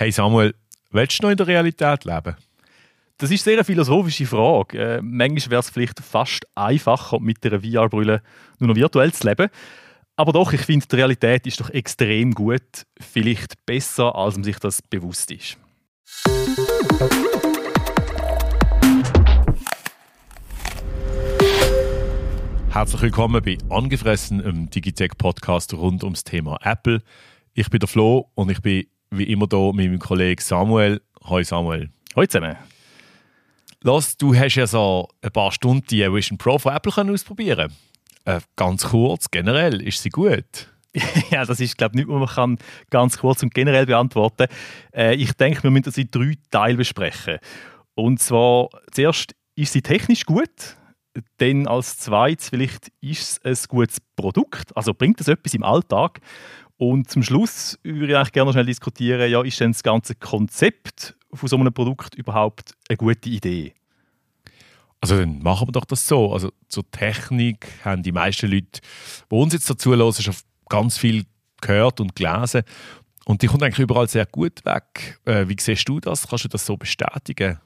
Hey 0.00 0.12
Samuel, 0.12 0.54
willst 0.92 1.18
du 1.18 1.24
noch 1.24 1.32
in 1.32 1.36
der 1.36 1.48
Realität 1.48 2.04
leben? 2.04 2.36
Das 3.16 3.32
ist 3.32 3.42
sehr 3.42 3.54
eine 3.54 3.64
philosophische 3.64 4.26
Frage. 4.26 4.78
Äh, 4.78 5.02
manchmal 5.02 5.50
wäre 5.50 5.58
es 5.58 5.70
vielleicht 5.70 5.98
fast 5.98 6.46
einfacher, 6.54 7.18
mit 7.18 7.44
einer 7.44 7.60
VR-Brille 7.60 8.22
nur 8.60 8.68
noch 8.68 8.76
virtuell 8.76 9.12
zu 9.12 9.26
leben. 9.26 9.48
Aber 10.14 10.32
doch, 10.32 10.52
ich 10.52 10.60
finde, 10.60 10.86
die 10.86 10.94
Realität 10.94 11.48
ist 11.48 11.58
doch 11.58 11.70
extrem 11.70 12.32
gut. 12.32 12.86
Vielleicht 13.00 13.66
besser, 13.66 14.14
als 14.14 14.36
man 14.36 14.44
sich 14.44 14.60
das 14.60 14.82
bewusst 14.82 15.32
ist. 15.32 15.58
Herzlich 22.68 23.02
willkommen 23.02 23.42
bei 23.42 23.58
Angefressen, 23.68 24.38
im 24.38 24.70
Digitech-Podcast 24.70 25.74
rund 25.74 26.04
ums 26.04 26.22
Thema 26.22 26.56
Apple. 26.62 27.02
Ich 27.52 27.68
bin 27.68 27.80
der 27.80 27.88
Flo 27.88 28.30
und 28.36 28.52
ich 28.52 28.62
bin 28.62 28.86
wie 29.10 29.24
immer 29.24 29.46
hier 29.50 29.72
mit 29.72 29.86
meinem 29.86 29.98
Kollegen 29.98 30.40
Samuel. 30.40 31.00
Hallo 31.24 31.42
Samuel. 31.42 31.90
Hallo 32.14 32.26
zusammen. 32.26 32.56
Los, 33.82 34.16
du 34.16 34.34
hast 34.34 34.56
ja 34.56 34.66
so 34.66 35.08
ein 35.22 35.30
paar 35.30 35.52
Stunden 35.52 35.86
die 35.88 36.12
Vision 36.12 36.36
Pro 36.36 36.58
von 36.58 36.74
Apple 36.74 36.92
können 36.92 37.10
ausprobieren 37.10 37.72
äh, 38.24 38.40
Ganz 38.56 38.88
kurz, 38.88 39.30
generell, 39.30 39.80
ist 39.80 40.02
sie 40.02 40.10
gut? 40.10 40.68
ja, 41.30 41.44
das 41.44 41.60
ist, 41.60 41.78
glaube 41.78 41.92
ich, 41.94 42.06
nicht, 42.06 42.08
was 42.08 42.18
man 42.18 42.28
kann 42.28 42.58
ganz 42.90 43.18
kurz 43.18 43.42
und 43.42 43.54
generell 43.54 43.86
beantworten 43.86 44.48
äh, 44.92 45.14
Ich 45.14 45.32
denke, 45.34 45.62
wir 45.62 45.70
müssen 45.70 45.84
das 45.84 45.98
in 45.98 46.10
drei 46.10 46.34
Teilen 46.50 46.76
besprechen. 46.76 47.38
Und 47.94 48.20
zwar, 48.20 48.68
zuerst, 48.90 49.34
ist 49.54 49.72
sie 49.72 49.82
technisch 49.82 50.24
gut? 50.24 50.76
Dann 51.38 51.66
als 51.66 51.98
zweites, 51.98 52.48
vielleicht 52.50 52.90
ist 53.00 53.40
es 53.44 53.64
ein 53.64 53.68
gutes 53.68 53.98
Produkt, 54.16 54.76
also 54.76 54.94
bringt 54.94 55.20
es 55.20 55.28
etwas 55.28 55.54
im 55.54 55.62
Alltag? 55.62 56.20
Und 56.78 57.10
zum 57.10 57.22
Schluss 57.22 57.78
würde 57.82 58.12
ich 58.12 58.16
eigentlich 58.16 58.32
gerne 58.32 58.46
noch 58.46 58.52
schnell 58.52 58.66
diskutieren, 58.66 59.30
ja, 59.30 59.42
ist 59.42 59.60
denn 59.60 59.72
das 59.72 59.82
ganze 59.82 60.14
Konzept 60.14 61.16
von 61.32 61.48
so 61.48 61.56
einem 61.56 61.72
Produkt 61.72 62.14
überhaupt 62.14 62.74
eine 62.88 62.96
gute 62.96 63.28
Idee? 63.28 63.74
Also 65.00 65.18
dann 65.18 65.40
machen 65.40 65.68
wir 65.68 65.72
doch 65.72 65.84
das 65.84 66.06
so. 66.06 66.32
Also 66.32 66.52
zur 66.68 66.88
Technik 66.90 67.66
haben 67.84 68.02
die 68.02 68.12
meisten 68.12 68.50
Leute, 68.50 68.80
die 69.30 69.34
uns 69.34 69.52
jetzt 69.52 69.68
dazu 69.68 69.94
hören, 69.94 70.12
schon 70.12 70.34
ganz 70.68 70.98
viel 70.98 71.24
gehört 71.60 72.00
und 72.00 72.14
gelesen. 72.14 72.62
Und 73.24 73.42
die 73.42 73.48
kommt 73.48 73.62
eigentlich 73.62 73.80
überall 73.80 74.08
sehr 74.08 74.26
gut 74.26 74.64
weg. 74.64 75.20
Äh, 75.24 75.48
wie 75.48 75.56
siehst 75.58 75.88
du 75.88 76.00
das? 76.00 76.28
Kannst 76.28 76.44
du 76.44 76.48
das 76.48 76.64
so 76.64 76.76
bestätigen? 76.76 77.58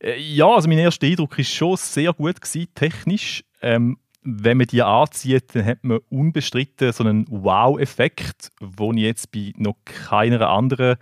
Äh, 0.00 0.20
ja, 0.20 0.46
also 0.46 0.68
mein 0.68 0.78
erster 0.78 1.06
Eindruck 1.06 1.36
war 1.36 1.44
schon 1.44 1.76
sehr 1.76 2.12
gut 2.12 2.40
gewesen, 2.40 2.68
technisch. 2.74 3.44
Ähm, 3.62 3.98
wenn 4.26 4.58
man 4.58 4.66
die 4.66 4.82
anzieht, 4.82 5.54
dann 5.54 5.64
hat 5.64 5.84
man 5.84 6.00
unbestritten 6.10 6.92
so 6.92 7.04
einen 7.04 7.26
Wow-Effekt, 7.30 8.50
den 8.60 8.96
ich 8.98 9.04
jetzt 9.04 9.30
bei 9.30 9.52
noch 9.56 9.76
keiner 9.84 10.48
anderen 10.48 10.96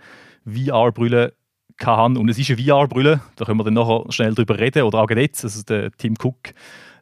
VR-Brille 0.45 1.33
hatte. 1.83 2.19
Und 2.19 2.29
es 2.29 2.37
ist 2.37 2.51
eine 2.51 2.63
VR-Brille, 2.63 3.21
da 3.35 3.45
können 3.45 3.59
wir 3.59 3.63
dann 3.63 3.73
nachher 3.73 4.05
schnell 4.09 4.35
drüber 4.35 4.59
reden. 4.59 4.83
Oder 4.83 4.99
auch 4.99 5.09
jetzt, 5.09 5.43
also 5.43 5.63
der 5.63 5.91
Tim 5.93 6.13
Cook 6.21 6.53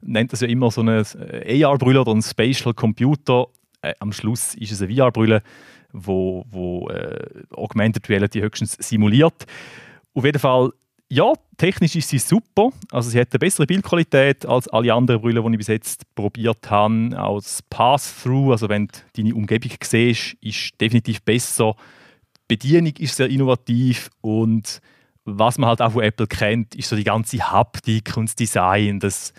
nennt 0.02 0.31
das 0.31 0.39
ja 0.39 0.47
immer 0.47 0.71
so 0.71 0.81
eine 0.81 0.99
AR-Brille 1.02 1.99
oder 1.99 2.13
ein 2.13 2.21
Spatial 2.21 2.73
Computer. 2.73 3.47
Äh, 3.81 3.93
am 3.99 4.13
Schluss 4.13 4.55
ist 4.55 4.71
es 4.71 4.81
eine 4.81 4.95
VR-Brille, 4.95 5.43
wo, 5.91 6.45
wo 6.49 6.87
äh, 6.89 7.43
Augmented 7.52 8.08
Reality 8.08 8.39
höchstens 8.39 8.77
simuliert. 8.80 9.45
Auf 10.13 10.23
jeden 10.23 10.39
Fall 10.39 10.71
ja, 11.14 11.31
technisch 11.58 11.95
ist 11.95 12.09
sie 12.09 12.17
super. 12.17 12.69
Also 12.92 13.11
sie 13.11 13.19
hat 13.19 13.28
eine 13.31 13.39
bessere 13.39 13.67
Bildqualität 13.67 14.47
als 14.47 14.67
alle 14.67 14.92
anderen 14.92 15.22
Brillen, 15.22 15.44
die 15.45 15.52
ich 15.52 15.58
bis 15.59 15.67
jetzt 15.67 16.16
probiert 16.16 16.72
habe. 16.72 17.09
Das 17.09 17.61
Pass-Through, 17.70 18.52
also 18.52 18.67
wenn 18.67 18.88
du 18.88 18.94
deine 19.16 19.36
Umgebung 19.36 19.72
siehst, 19.83 20.36
ist 20.42 20.81
definitiv 20.81 21.22
besser. 21.22 21.75
Die 22.50 22.55
Bedienung 22.55 22.94
ist 22.97 23.16
sehr 23.16 23.30
innovativ 23.30 24.09
und 24.22 24.81
was 25.25 25.59
man 25.59 25.70
halt 25.70 25.81
auch 25.81 25.92
von 25.92 26.03
Apple 26.03 26.25
kennt, 26.25 26.73
ist 26.73 26.89
so 26.89 26.95
die 26.95 27.03
ganze 27.03 27.39
Haptik 27.39 28.17
und 28.17 28.30
das 28.30 28.36
Design. 28.36 29.00
Das, 29.00 29.33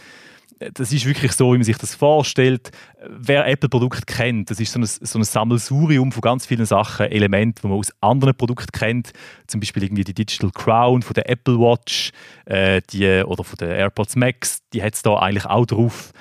das 0.58 0.92
ist 0.92 1.06
wirklich 1.06 1.32
so, 1.32 1.52
wie 1.52 1.58
man 1.58 1.64
sich 1.64 1.76
das 1.78 1.94
vorstellt. 1.94 2.70
Wer 3.08 3.46
Apple-Produkte 3.46 4.02
kennt, 4.06 4.50
das 4.50 4.60
ist 4.60 4.72
so 4.72 4.78
ein, 4.78 4.86
so 4.86 5.18
ein 5.18 5.24
Sammelsurium 5.24 6.12
von 6.12 6.20
ganz 6.20 6.46
vielen 6.46 6.64
Sachen, 6.64 7.06
Elementen, 7.06 7.62
die 7.62 7.68
man 7.68 7.78
aus 7.78 7.92
anderen 8.00 8.34
Produkten 8.34 8.70
kennt. 8.72 9.12
Zum 9.46 9.60
Beispiel 9.60 9.82
irgendwie 9.82 10.04
die 10.04 10.14
Digital 10.14 10.50
Crown 10.50 11.02
von 11.02 11.14
der 11.14 11.28
Apple 11.28 11.58
Watch 11.58 12.12
äh, 12.46 12.80
die, 12.90 13.22
oder 13.24 13.44
von 13.44 13.56
der 13.58 13.76
AirPods 13.76 14.16
Max, 14.16 14.62
die 14.72 14.82
hat 14.82 14.94
es 14.94 15.02
da 15.02 15.16
eigentlich 15.16 15.46
auch 15.46 15.66
drauf. 15.66 16.12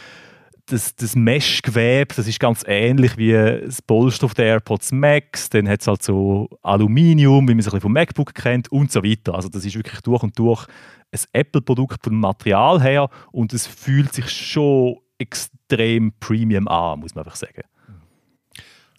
Das, 0.68 0.96
das 0.96 1.16
Mesh-Gewebe, 1.16 2.16
das 2.16 2.26
ist 2.26 2.40
ganz 2.40 2.64
ähnlich 2.66 3.18
wie 3.18 3.34
das 3.34 3.82
Polster 3.82 4.30
der 4.30 4.46
AirPods 4.46 4.94
Max. 4.94 5.50
Dann 5.50 5.68
hat 5.68 5.82
es 5.82 5.88
halt 5.88 6.02
so 6.02 6.50
Aluminium, 6.62 7.48
wie 7.50 7.54
man 7.54 7.60
es 7.60 7.66
ein 7.66 7.72
bisschen 7.72 7.82
vom 7.82 7.94
MacBook 7.94 8.34
kennt 8.34 8.72
und 8.72 8.90
so 8.90 9.04
weiter. 9.04 9.36
Also 9.36 9.50
das 9.50 9.66
ist 9.66 9.76
wirklich 9.76 10.00
durch 10.02 10.24
und 10.24 10.40
durch 10.40 10.66
ein 11.14 11.20
Apple-Produkt 11.34 12.04
vom 12.04 12.20
Material 12.20 12.82
her 12.82 13.10
und 13.32 13.54
es 13.54 13.68
fühlt 13.68 14.14
sich 14.14 14.30
schon 14.30 14.98
extrem 15.18 16.14
Premium 16.20 16.68
an, 16.68 17.00
muss 17.00 17.16
man 17.16 17.24
einfach 17.24 17.38
sagen. 17.38 17.62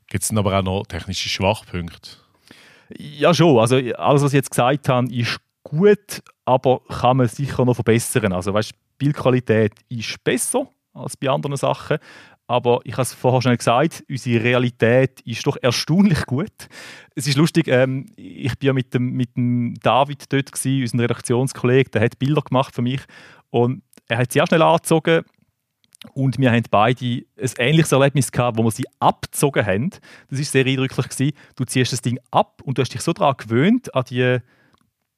Gibt 0.07 0.23
es 0.23 0.37
aber 0.37 0.59
auch 0.59 0.63
noch 0.63 0.87
technische 0.87 1.29
Schwachpunkte? 1.29 2.11
Ja, 2.97 3.35
schon. 3.35 3.59
Also 3.59 3.77
alles, 3.77 4.23
was 4.23 4.33
ich 4.33 4.37
jetzt 4.37 4.51
gesagt 4.51 4.89
habe, 4.89 5.13
ist 5.13 5.41
gut, 5.63 6.23
aber 6.45 6.81
kann 6.89 7.17
man 7.17 7.29
sicher 7.29 7.65
noch 7.65 7.75
verbessern. 7.75 8.33
Also 8.33 8.55
weißt, 8.55 8.73
Bildqualität 8.99 9.73
ist 9.89 10.23
besser 10.23 10.69
als 10.93 11.17
bei 11.17 11.29
anderen 11.29 11.57
Sachen, 11.57 11.99
aber 12.47 12.81
ich 12.85 12.93
habe 12.93 13.03
es 13.03 13.15
vorher 13.15 13.43
schon 13.43 13.57
gesagt, 13.57 14.05
unsere 14.09 14.45
Realität 14.45 15.21
ist 15.23 15.47
doch 15.47 15.57
erstaunlich 15.61 16.27
gut. 16.27 16.69
Es 17.15 17.27
ist 17.27 17.39
lustig, 17.39 17.69
ähm, 17.69 18.07
ich 18.17 18.51
war 18.51 18.57
ja 18.61 18.73
mit 18.73 18.93
dem, 18.93 19.13
mit 19.13 19.37
dem 19.37 19.75
David 19.83 20.33
dort, 20.33 20.53
gewesen, 20.53 20.83
unserem 20.83 21.01
Redaktionskollegen, 21.01 21.91
der 21.93 22.03
hat 22.03 22.19
Bilder 22.19 22.43
gemacht 22.43 22.75
für 22.75 22.83
mich 22.83 23.01
und 23.51 23.83
er 24.09 24.19
hat 24.19 24.33
sehr 24.33 24.47
schnell 24.47 24.63
angezogen 24.63 25.25
und 26.13 26.39
wir 26.39 26.53
haben 26.53 26.65
beide 26.71 27.05
ein 27.05 27.51
ähnliches 27.59 27.93
Erlebnis 27.93 28.31
gehabt, 28.31 28.59
wo 28.59 28.63
wir 28.63 28.71
sie 28.71 28.85
abgezogen 28.99 29.65
haben. 29.65 29.91
Das 30.29 30.39
war 30.39 30.45
sehr 30.45 30.67
eindrücklich. 30.67 31.09
Gewesen. 31.09 31.33
Du 31.57 31.65
ziehst 31.65 31.93
das 31.93 32.03
Ding 32.03 32.19
ab 32.31 32.61
und 32.63 32.77
du 32.77 32.83
hast 32.83 32.93
dich 32.93 33.01
so 33.01 33.15
daran 33.15 33.37
gewöhnt, 33.39 33.95
an 33.95 34.05
die, 34.11 34.39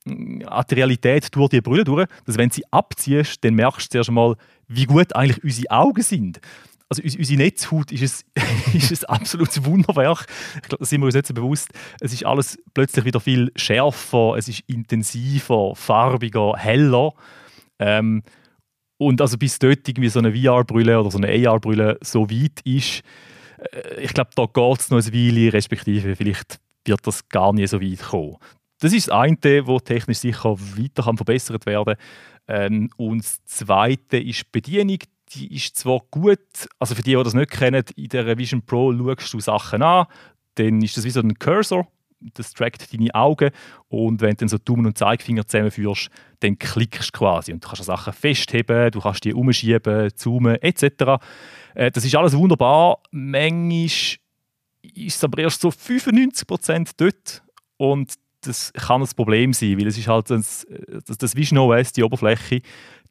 an 0.04 0.64
die 0.70 0.74
Realität 0.74 1.34
durch 1.34 1.48
die 1.48 1.60
Brille 1.60 1.82
durch, 1.82 2.06
dass 2.24 2.38
wenn 2.38 2.50
du 2.50 2.54
sie 2.54 2.72
abziehst, 2.72 3.42
dann 3.42 3.54
merkst 3.54 3.86
du 3.86 3.90
zuerst 3.90 4.10
einmal, 4.10 4.36
wie 4.68 4.84
gut 4.84 5.16
eigentlich 5.16 5.42
unsere 5.42 5.70
Augen 5.72 6.02
sind 6.02 6.40
also 6.88 7.02
unsere 7.02 7.38
Netzhaut 7.38 7.90
ist 7.90 8.24
ein, 8.36 8.74
ist 8.74 9.08
ein 9.08 9.14
absolutes 9.14 9.64
Wunderwerk. 9.64 10.26
Ich 10.56 10.68
glaube, 10.68 10.80
das 10.80 10.90
sind 10.90 11.00
wir 11.00 11.06
uns 11.06 11.14
nicht 11.14 11.26
so 11.26 11.34
bewusst. 11.34 11.68
Es 12.00 12.12
ist 12.12 12.24
alles 12.24 12.58
plötzlich 12.74 13.04
wieder 13.04 13.20
viel 13.20 13.50
schärfer, 13.56 14.34
es 14.36 14.48
ist 14.48 14.60
intensiver, 14.68 15.74
farbiger, 15.74 16.54
heller. 16.56 17.12
Ähm, 17.78 18.22
und 18.98 19.20
also 19.20 19.36
bis 19.36 19.58
dort 19.58 19.86
irgendwie 19.88 20.08
so 20.08 20.20
eine 20.20 20.34
VR-Brille 20.34 20.98
oder 20.98 21.10
so 21.10 21.18
eine 21.18 21.48
AR-Brille 21.48 21.98
so 22.02 22.30
weit 22.30 22.60
ist, 22.64 23.02
äh, 23.72 24.00
ich 24.00 24.14
glaube, 24.14 24.30
da 24.34 24.46
geht 24.46 24.80
es 24.80 24.90
noch 24.90 24.98
ein 24.98 25.12
Weile, 25.12 25.52
respektive 25.52 26.16
vielleicht 26.16 26.58
wird 26.84 27.06
das 27.06 27.28
gar 27.28 27.52
nie 27.52 27.66
so 27.66 27.80
weit 27.80 28.00
kommen. 28.00 28.36
Das 28.80 28.92
ist 28.92 29.08
das 29.08 29.14
eine, 29.14 29.66
wo 29.66 29.80
technisch 29.80 30.18
sicher 30.18 30.56
weiter 30.58 31.02
kann 31.02 31.16
verbessert 31.16 31.66
werden 31.66 31.96
kann. 31.96 32.72
Ähm, 32.72 32.90
und 32.96 33.24
das 33.24 33.42
zweite 33.44 34.18
ist 34.18 34.42
die 34.42 34.48
Bedienung 34.52 34.98
die 35.36 35.54
ist 35.54 35.76
zwar 35.76 36.00
gut, 36.10 36.40
also 36.78 36.94
für 36.94 37.02
die, 37.02 37.14
die 37.14 37.22
das 37.22 37.34
nicht 37.34 37.50
kennen, 37.50 37.84
in 37.96 38.08
der 38.08 38.38
Vision 38.38 38.62
Pro 38.62 38.92
schaust 38.92 39.34
du 39.34 39.40
Sachen 39.40 39.82
an, 39.82 40.06
dann 40.54 40.82
ist 40.82 40.96
das 40.96 41.04
wie 41.04 41.10
so 41.10 41.20
ein 41.20 41.38
Cursor, 41.38 41.86
das 42.34 42.52
trackt 42.52 42.92
deine 42.92 43.14
Augen 43.14 43.50
und 43.88 44.20
wenn 44.20 44.30
du 44.30 44.36
dann 44.36 44.48
so 44.48 44.58
Daumen 44.58 44.86
und 44.86 44.98
Zeigefinger 44.98 45.46
zusammenführst, 45.46 46.08
dann 46.40 46.58
klickst 46.58 47.14
du 47.14 47.18
quasi 47.18 47.52
und 47.52 47.62
du 47.62 47.68
kannst 47.68 47.84
Sachen 47.84 48.12
festheben, 48.12 48.90
du 48.90 49.00
kannst 49.00 49.24
die 49.24 49.34
umschieben, 49.34 50.10
zoomen 50.14 50.56
etc. 50.62 51.22
Äh, 51.74 51.90
das 51.90 52.04
ist 52.04 52.14
alles 52.16 52.36
wunderbar. 52.36 52.98
Manchmal 53.10 53.84
ist 53.84 55.16
es 55.16 55.24
aber 55.24 55.38
erst 55.42 55.60
so 55.60 55.68
95% 55.68 56.92
dort 56.96 57.42
und 57.76 58.14
das 58.40 58.72
kann 58.72 59.02
ein 59.02 59.08
Problem 59.16 59.52
sein, 59.52 59.78
weil 59.78 59.86
es 59.86 59.98
ist 59.98 60.08
halt 60.08 60.30
das, 60.30 60.66
das 61.18 61.36
Vision 61.36 61.58
OS, 61.58 61.92
die 61.92 62.02
Oberfläche, 62.02 62.62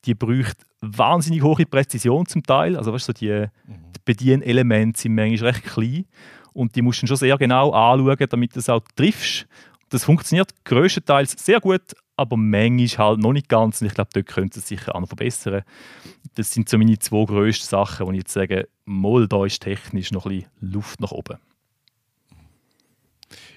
die 0.06 0.14
braucht 0.14 0.58
wahnsinnig 0.82 1.42
hohe 1.42 1.66
Präzision 1.66 2.26
zum 2.26 2.44
Teil. 2.44 2.78
Also 2.78 2.94
weißt 2.94 3.06
so 3.06 3.14
die, 3.14 3.48
mhm. 3.68 3.92
die 3.96 4.02
Bedienelemente 4.04 5.00
sind 5.00 5.16
manchmal 5.16 5.52
recht 5.52 5.66
klein 5.66 6.06
und 6.54 6.76
die 6.76 6.82
musst 6.82 7.02
du 7.02 7.08
schon 7.08 7.18
sehr 7.18 7.38
genau 7.38 7.72
anschauen, 7.72 8.28
damit 8.30 8.56
du 8.56 8.60
es 8.60 8.70
auch 8.70 8.82
triffst. 8.96 9.48
Das 9.90 10.04
funktioniert 10.04 10.54
größtenteils 10.64 11.36
sehr 11.38 11.60
gut, 11.60 11.82
aber 12.16 12.38
manchmal 12.38 13.08
halt 13.08 13.20
noch 13.20 13.34
nicht 13.34 13.50
ganz. 13.50 13.82
Und 13.82 13.88
ich 13.88 13.94
glaube, 13.94 14.10
dort 14.14 14.26
könnte 14.26 14.60
es 14.60 14.68
sicher 14.68 14.96
auch 14.96 15.02
noch 15.02 15.08
verbessern. 15.08 15.64
Das 16.36 16.52
sind 16.52 16.70
so 16.70 16.78
meine 16.78 16.98
zwei 17.00 17.26
grössten 17.26 17.68
Sachen, 17.68 18.08
wo 18.08 18.12
ich 18.12 18.20
jetzt 18.20 18.34
sage, 18.34 18.68
mal, 18.86 19.28
da 19.28 19.46
ist 19.46 19.62
technisch 19.62 20.12
noch 20.12 20.26
ein 20.26 20.40
bisschen 20.40 20.52
Luft 20.60 21.00
nach 21.02 21.12
oben. 21.12 21.38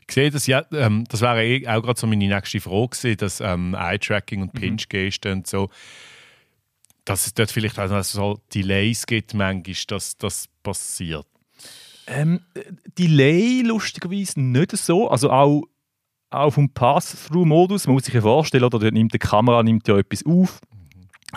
Ich 0.08 0.14
sehe 0.14 0.30
das 0.30 0.46
ja, 0.46 0.64
ähm, 0.72 1.04
das 1.08 1.20
wäre 1.20 1.44
eh 1.44 1.68
auch 1.68 1.82
gerade 1.82 2.00
so 2.00 2.06
meine 2.06 2.26
nächste 2.26 2.60
Frage 2.60 2.88
gewesen, 2.88 3.16
dass 3.18 3.40
ähm, 3.40 3.74
Eye-Tracking 3.78 4.42
und 4.42 4.54
Pinch-Gesten 4.54 5.38
mhm. 5.38 5.44
so 5.44 5.68
dass 7.08 7.26
es 7.26 7.34
dort 7.34 7.50
vielleicht 7.50 7.78
auch 7.78 8.02
so 8.02 8.38
Delays 8.54 9.06
gibt, 9.06 9.34
manchmal, 9.34 9.74
dass 9.88 10.16
das 10.18 10.46
passiert? 10.62 11.26
Ähm, 12.06 12.40
Delay 12.98 13.62
lustigerweise 13.62 14.40
nicht 14.40 14.76
so. 14.76 15.08
Also 15.08 15.30
auch 15.30 15.64
auch 16.30 16.50
vom 16.50 16.68
Pass-Through-Modus. 16.68 17.86
Man 17.86 17.94
muss 17.94 18.04
sich 18.04 18.14
ja 18.14 18.20
vorstellen, 18.20 18.64
oder, 18.64 18.78
dort 18.78 18.92
nimmt 18.92 19.14
die 19.14 19.18
Kamera 19.18 19.62
nimmt 19.62 19.88
ja 19.88 19.96
etwas 19.96 20.26
auf, 20.26 20.60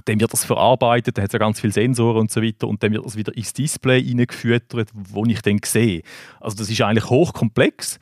dann 0.05 0.19
wird 0.19 0.33
das 0.33 0.43
verarbeitet, 0.43 1.17
dann 1.17 1.23
hat 1.23 1.29
es 1.29 1.33
ja 1.33 1.39
ganz 1.39 1.59
viele 1.59 1.73
Sensoren 1.73 2.17
und 2.17 2.31
so 2.31 2.41
weiter 2.41 2.67
und 2.67 2.83
dann 2.83 2.91
wird 2.91 3.05
das 3.05 3.15
wieder 3.15 3.35
ins 3.35 3.53
Display 3.53 4.03
hineingefüttert, 4.03 4.89
wo 4.93 5.25
ich 5.25 5.41
dann 5.41 5.59
sehe. 5.63 6.01
Also 6.39 6.57
das 6.57 6.69
ist 6.69 6.81
eigentlich 6.81 7.09
hochkomplex 7.09 7.99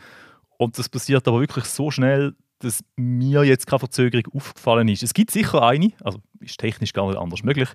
und 0.58 0.78
das 0.78 0.90
passiert 0.90 1.28
aber 1.28 1.40
wirklich 1.40 1.66
so 1.66 1.92
schnell, 1.92 2.36
dass 2.60 2.84
mir 2.96 3.44
jetzt 3.44 3.68
keine 3.68 3.80
Verzögerung 3.80 4.26
aufgefallen 4.34 4.88
ist. 4.88 5.04
Es 5.04 5.14
gibt 5.14 5.32
sicher 5.32 5.64
eine, 5.64 5.92
also 6.02 6.20
ist 6.40 6.60
technisch 6.60 6.94
gar 6.94 7.08
nicht 7.08 7.18
anders 7.18 7.44
möglich, 7.44 7.70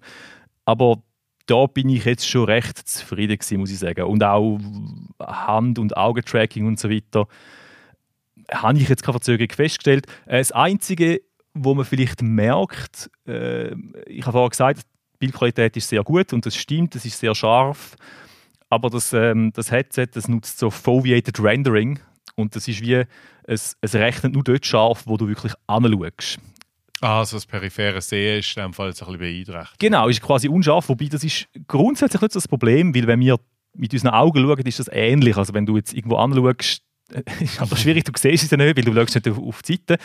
aber 0.64 1.02
da 1.46 1.66
bin 1.66 1.88
ich 1.88 2.05
jetzt 2.05 2.28
schon 2.28 2.44
recht 2.44 2.78
zufrieden 2.78 3.37
gewesen, 3.37 3.58
muss 3.58 3.70
ich 3.70 3.78
sagen. 3.78 4.05
Und 4.05 4.25
auch 4.25 4.58
Hand- 5.20 5.78
und 5.78 5.96
Augentracking 5.96 6.66
und 6.66 6.78
so 6.78 6.90
weiter 6.90 7.26
habe 8.50 8.78
ich 8.78 8.88
jetzt 8.88 9.02
keine 9.02 9.14
Verzögerung 9.14 9.52
festgestellt. 9.55 10.06
Äh, 10.26 10.38
das 10.38 10.52
Einzige, 10.52 11.20
wo 11.55 11.75
man 11.75 11.84
vielleicht 11.84 12.22
merkt, 12.22 13.11
äh, 13.26 13.75
ich 14.06 14.22
habe 14.22 14.32
vorhin 14.32 14.50
gesagt, 14.50 14.81
die 14.81 15.19
Bildqualität 15.19 15.76
ist 15.76 15.88
sehr 15.88 16.02
gut 16.02 16.32
und 16.32 16.44
das 16.44 16.56
stimmt, 16.56 16.94
es 16.96 17.05
ist 17.05 17.19
sehr 17.19 17.34
scharf, 17.34 17.96
aber 18.69 18.90
das, 18.90 19.12
ähm, 19.12 19.52
das 19.55 19.70
Headset 19.70 20.08
das 20.12 20.28
nutzt 20.28 20.58
so 20.58 20.70
Foveated 20.70 21.40
Rendering 21.40 22.00
und 22.34 22.56
das 22.56 22.67
ist 22.69 22.81
wie, 22.81 23.05
es, 23.44 23.76
es 23.81 23.94
rechnet 23.94 24.34
nur 24.34 24.43
dort 24.43 24.67
scharf, 24.67 25.05
wo 25.06 25.17
du 25.17 25.28
wirklich 25.28 25.52
anschaust. 25.67 26.38
Ah, 27.04 27.18
also 27.18 27.36
das 27.36 27.44
periphere 27.46 28.00
Sehen 28.00 28.38
ist 28.40 28.56
in 28.56 28.62
dem 28.62 28.72
Fall 28.72 28.88
jetzt 28.88 29.02
ein 29.02 29.06
bisschen 29.16 29.44
beeinträchtigt. 29.44 29.78
Genau, 29.78 30.08
ist 30.08 30.22
quasi 30.22 30.48
unscharf, 30.48 30.88
wobei 30.88 31.06
das 31.06 31.22
ist 31.22 31.46
grundsätzlich 31.68 32.22
nicht 32.22 32.32
so 32.32 32.38
das 32.38 32.48
Problem, 32.48 32.94
weil 32.94 33.06
wenn 33.06 33.20
wir 33.20 33.38
mit 33.76 33.92
unseren 33.92 34.10
Augen 34.14 34.42
schauen, 34.42 34.60
ist 34.66 34.78
das 34.78 34.88
ähnlich. 34.90 35.36
Also 35.36 35.52
wenn 35.52 35.66
du 35.66 35.76
jetzt 35.76 35.92
irgendwo 35.92 36.16
anschaust, 36.16 36.82
ist 37.40 37.60
aber 37.60 37.76
schwierig, 37.76 38.04
du 38.04 38.12
siehst 38.16 38.44
es 38.44 38.50
ja 38.50 38.56
nicht, 38.56 38.76
weil 38.76 38.84
du 38.84 38.94
schaust 38.94 39.14
nicht 39.16 39.28
auf, 39.28 39.38
auf 39.38 39.62
die 39.62 39.72
Seite. 39.74 39.98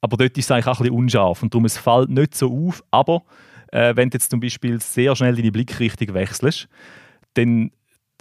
Aber 0.00 0.16
dort 0.18 0.36
ist 0.36 0.44
es 0.44 0.50
eigentlich 0.50 0.66
auch 0.66 0.78
ein 0.80 0.82
bisschen 0.82 0.94
unscharf 0.98 1.42
und 1.42 1.54
darum 1.54 1.64
es 1.64 1.78
fällt 1.78 2.10
nicht 2.10 2.34
so 2.34 2.52
auf. 2.68 2.84
Aber 2.90 3.22
äh, 3.72 3.96
wenn 3.96 4.10
du 4.10 4.16
jetzt 4.16 4.30
zum 4.30 4.40
Beispiel 4.40 4.80
sehr 4.80 5.16
schnell 5.16 5.34
deine 5.36 5.50
Blickrichtung 5.50 6.12
wechselst, 6.12 6.68
dann 7.34 7.70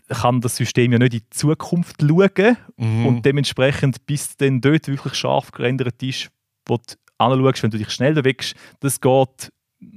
kann 0.07 0.39
das 0.41 0.55
System 0.55 0.91
ja 0.93 0.99
nicht 0.99 1.13
in 1.13 1.19
die 1.19 1.29
Zukunft 1.29 1.97
schauen 2.01 2.57
Mhm. 2.77 3.05
und 3.05 3.25
dementsprechend, 3.25 4.05
bis 4.05 4.37
dann 4.37 4.61
dort 4.61 4.87
wirklich 4.87 5.13
scharf 5.15 5.51
gerendert 5.51 6.01
ist, 6.03 6.29
wo 6.65 6.77
du 6.77 6.83
anschaust, 7.31 7.63
wenn 7.63 7.71
du 7.71 7.77
dich 7.77 7.91
schnell 7.91 8.13
bewegst, 8.13 8.55
das 8.79 8.99
geht, 8.99 9.51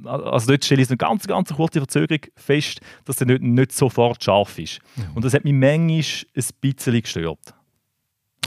also 0.04 0.48
dort 0.48 0.64
stelle 0.64 0.82
ich 0.82 0.88
eine 0.88 0.96
ganz, 0.96 1.26
ganz 1.26 1.52
kurze 1.52 1.80
Verzögerung 1.80 2.22
fest, 2.36 2.80
dass 3.04 3.16
der 3.16 3.26
nicht, 3.26 3.42
nicht 3.42 3.72
sofort 3.72 4.22
scharf 4.22 4.58
ist. 4.58 4.80
Und 5.14 5.24
das 5.24 5.34
hat 5.34 5.44
mich 5.44 5.52
manchmal 5.52 6.00
ein 6.34 6.44
bisschen 6.60 7.02
gestört. 7.02 7.54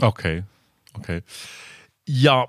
Okay, 0.00 0.44
okay. 0.94 1.22
Ja, 2.06 2.48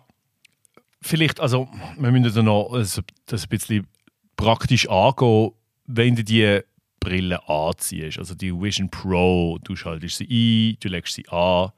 vielleicht, 1.01 1.39
also 1.39 1.67
wir 1.97 2.11
müssen 2.11 2.33
da 2.33 2.43
noch 2.43 2.71
das 2.73 2.97
ein 3.43 3.49
bisschen 3.49 3.87
praktisch 4.35 4.89
angehen, 4.89 5.51
wenn 5.85 6.15
du 6.15 6.23
die 6.23 6.61
Brille 6.99 7.47
anziehst, 7.49 8.19
also 8.19 8.35
die 8.35 8.53
Vision 8.53 8.89
Pro, 8.89 9.57
du 9.63 9.75
schaltest 9.75 10.17
sie 10.17 10.25
ein, 10.73 10.77
du 10.79 10.87
legst 10.87 11.15
sie 11.15 11.27
an, 11.29 11.71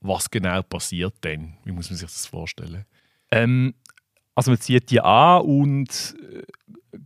was 0.00 0.30
genau 0.30 0.62
passiert 0.62 1.14
dann? 1.20 1.58
Wie 1.64 1.72
muss 1.72 1.90
man 1.90 1.98
sich 1.98 2.08
das 2.08 2.26
vorstellen? 2.26 2.86
Ähm, 3.30 3.74
also 4.40 4.52
man 4.52 4.60
zieht 4.60 4.90
die 4.90 5.02
an 5.02 5.42
und 5.42 6.14
äh, 6.32 6.44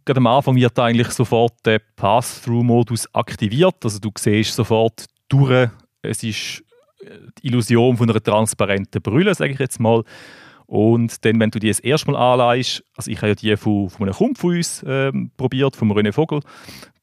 gerade 0.04 0.18
am 0.18 0.28
Anfang 0.28 0.54
wird 0.54 0.78
eigentlich 0.78 1.08
sofort 1.08 1.54
der 1.66 1.80
Pass-Through-Modus 1.96 3.12
aktiviert. 3.12 3.74
Also 3.82 3.98
du 3.98 4.12
siehst 4.16 4.54
sofort 4.54 5.06
durch, 5.28 5.68
es 6.02 6.22
ist 6.22 6.62
äh, 7.00 7.18
die 7.38 7.48
Illusion 7.48 7.96
von 7.96 8.08
einer 8.08 8.22
transparenten 8.22 9.02
Brille, 9.02 9.34
sage 9.34 9.52
ich 9.52 9.58
jetzt 9.58 9.80
mal. 9.80 10.04
Und 10.66 11.24
dann, 11.24 11.40
wenn 11.40 11.50
du 11.50 11.58
die 11.58 11.66
das 11.66 11.80
erste 11.80 12.12
Mal 12.12 12.34
anleihst, 12.34 12.84
also 12.96 13.10
ich 13.10 13.16
habe 13.16 13.30
ja 13.30 13.34
die 13.34 13.56
von, 13.56 13.90
von 13.90 14.06
einem 14.06 14.14
Kumpel 14.14 14.40
von 14.40 14.56
uns 14.56 14.84
ähm, 14.86 15.32
probiert, 15.36 15.74
von 15.74 15.90
René 15.90 16.12
Vogel, 16.12 16.38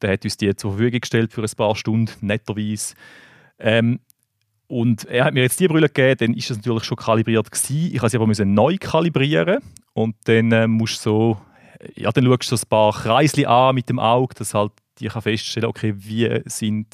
der 0.02 0.14
hat 0.14 0.24
uns 0.24 0.38
die 0.38 0.56
zur 0.56 0.72
Verfügung 0.72 1.02
gestellt 1.02 1.34
für 1.34 1.42
ein 1.42 1.50
paar 1.58 1.76
Stunden, 1.76 2.26
netterweise. 2.26 2.96
Ähm, 3.60 4.00
und 4.72 5.04
er 5.04 5.26
hat 5.26 5.34
mir 5.34 5.42
jetzt 5.42 5.60
die 5.60 5.68
Brille 5.68 5.90
gegeben, 5.90 6.16
dann 6.18 6.34
ist 6.34 6.50
das 6.50 6.56
natürlich 6.56 6.86
schon 6.86 6.96
kalibriert 6.96 7.52
gewesen. 7.52 7.92
Ich 7.94 8.00
habe 8.00 8.10
sie 8.10 8.16
aber 8.16 8.26
müssen 8.26 8.54
neu 8.54 8.78
kalibrieren 8.80 9.60
und 9.92 10.16
dann 10.24 10.50
äh, 10.54 10.66
musst 10.66 11.02
so, 11.02 11.36
ja, 11.96 12.10
dann 12.10 12.24
schaust 12.24 12.52
du 12.54 12.56
so 12.56 12.64
ein 12.64 12.70
paar 12.70 12.94
Kreisli 12.94 13.46
an 13.46 13.76
mit 13.76 13.90
dem 13.90 14.00
Auge, 14.00 14.34
dass 14.36 14.54
halt 14.54 14.72
die 15.00 15.08
kann 15.08 15.24
feststellen, 15.24 15.68
okay, 15.68 15.94
wie 15.98 16.42
sind 16.46 16.88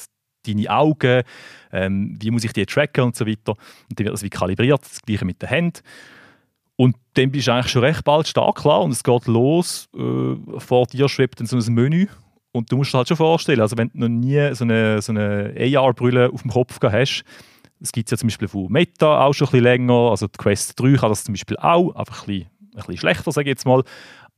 deine 0.47 0.71
Augen, 0.71 1.21
ähm, 1.71 2.18
wie 2.19 2.31
muss 2.31 2.44
ich 2.45 2.53
die 2.53 2.65
tracken 2.65 3.03
und 3.03 3.15
so 3.15 3.27
weiter. 3.27 3.51
Und 3.51 4.00
dann 4.00 4.06
wird 4.06 4.13
das 4.13 4.24
wie 4.24 4.31
kalibriert, 4.31 4.81
das 4.81 5.03
gleiche 5.03 5.25
mit 5.25 5.39
den 5.44 5.50
Händen. 5.50 5.81
Und 6.77 6.95
dann 7.13 7.31
bist 7.31 7.45
du 7.45 7.51
eigentlich 7.51 7.71
schon 7.71 7.83
recht 7.83 8.03
bald 8.03 8.27
stark 8.27 8.57
klar 8.57 8.81
und 8.81 8.89
es 8.89 9.03
geht 9.03 9.27
los. 9.27 9.88
Äh, 9.95 10.59
vor 10.59 10.88
dir 10.88 11.07
schwebt 11.09 11.39
dann 11.39 11.45
so 11.45 11.57
ein 11.57 11.74
Menü 11.75 12.07
und 12.53 12.71
du 12.71 12.77
musst 12.77 12.91
dir 12.91 12.97
halt 12.97 13.07
schon 13.07 13.18
vorstellen, 13.18 13.62
also 13.62 13.77
wenn 13.77 13.91
du 13.94 14.00
noch 14.00 14.07
nie 14.07 14.56
so 14.56 14.63
eine, 14.63 15.00
so 15.00 15.12
eine 15.12 15.53
AR-Brille 15.59 16.31
auf 16.33 16.41
dem 16.41 16.50
Kopf 16.50 16.79
gehabt 16.79 16.95
hast, 16.95 17.24
das 17.79 17.91
gibt 17.91 18.07
es 18.07 18.12
ja 18.12 18.18
zum 18.18 18.27
Beispiel 18.27 18.47
von 18.47 18.71
Meta 18.71 19.25
auch 19.25 19.33
schon 19.33 19.47
ein 19.47 19.51
bisschen 19.51 19.63
länger, 19.63 20.09
also 20.12 20.27
die 20.27 20.38
Quest 20.38 20.79
3 20.79 20.94
kann 20.95 21.09
das 21.09 21.24
zum 21.24 21.33
Beispiel 21.33 21.57
auch, 21.57 21.95
einfach 21.95 22.27
ein 22.27 22.27
bisschen, 22.27 22.50
ein 22.62 22.75
bisschen 22.75 22.97
schlechter, 22.97 23.31
sage 23.31 23.50
ich 23.50 23.56
jetzt 23.56 23.65
mal. 23.65 23.83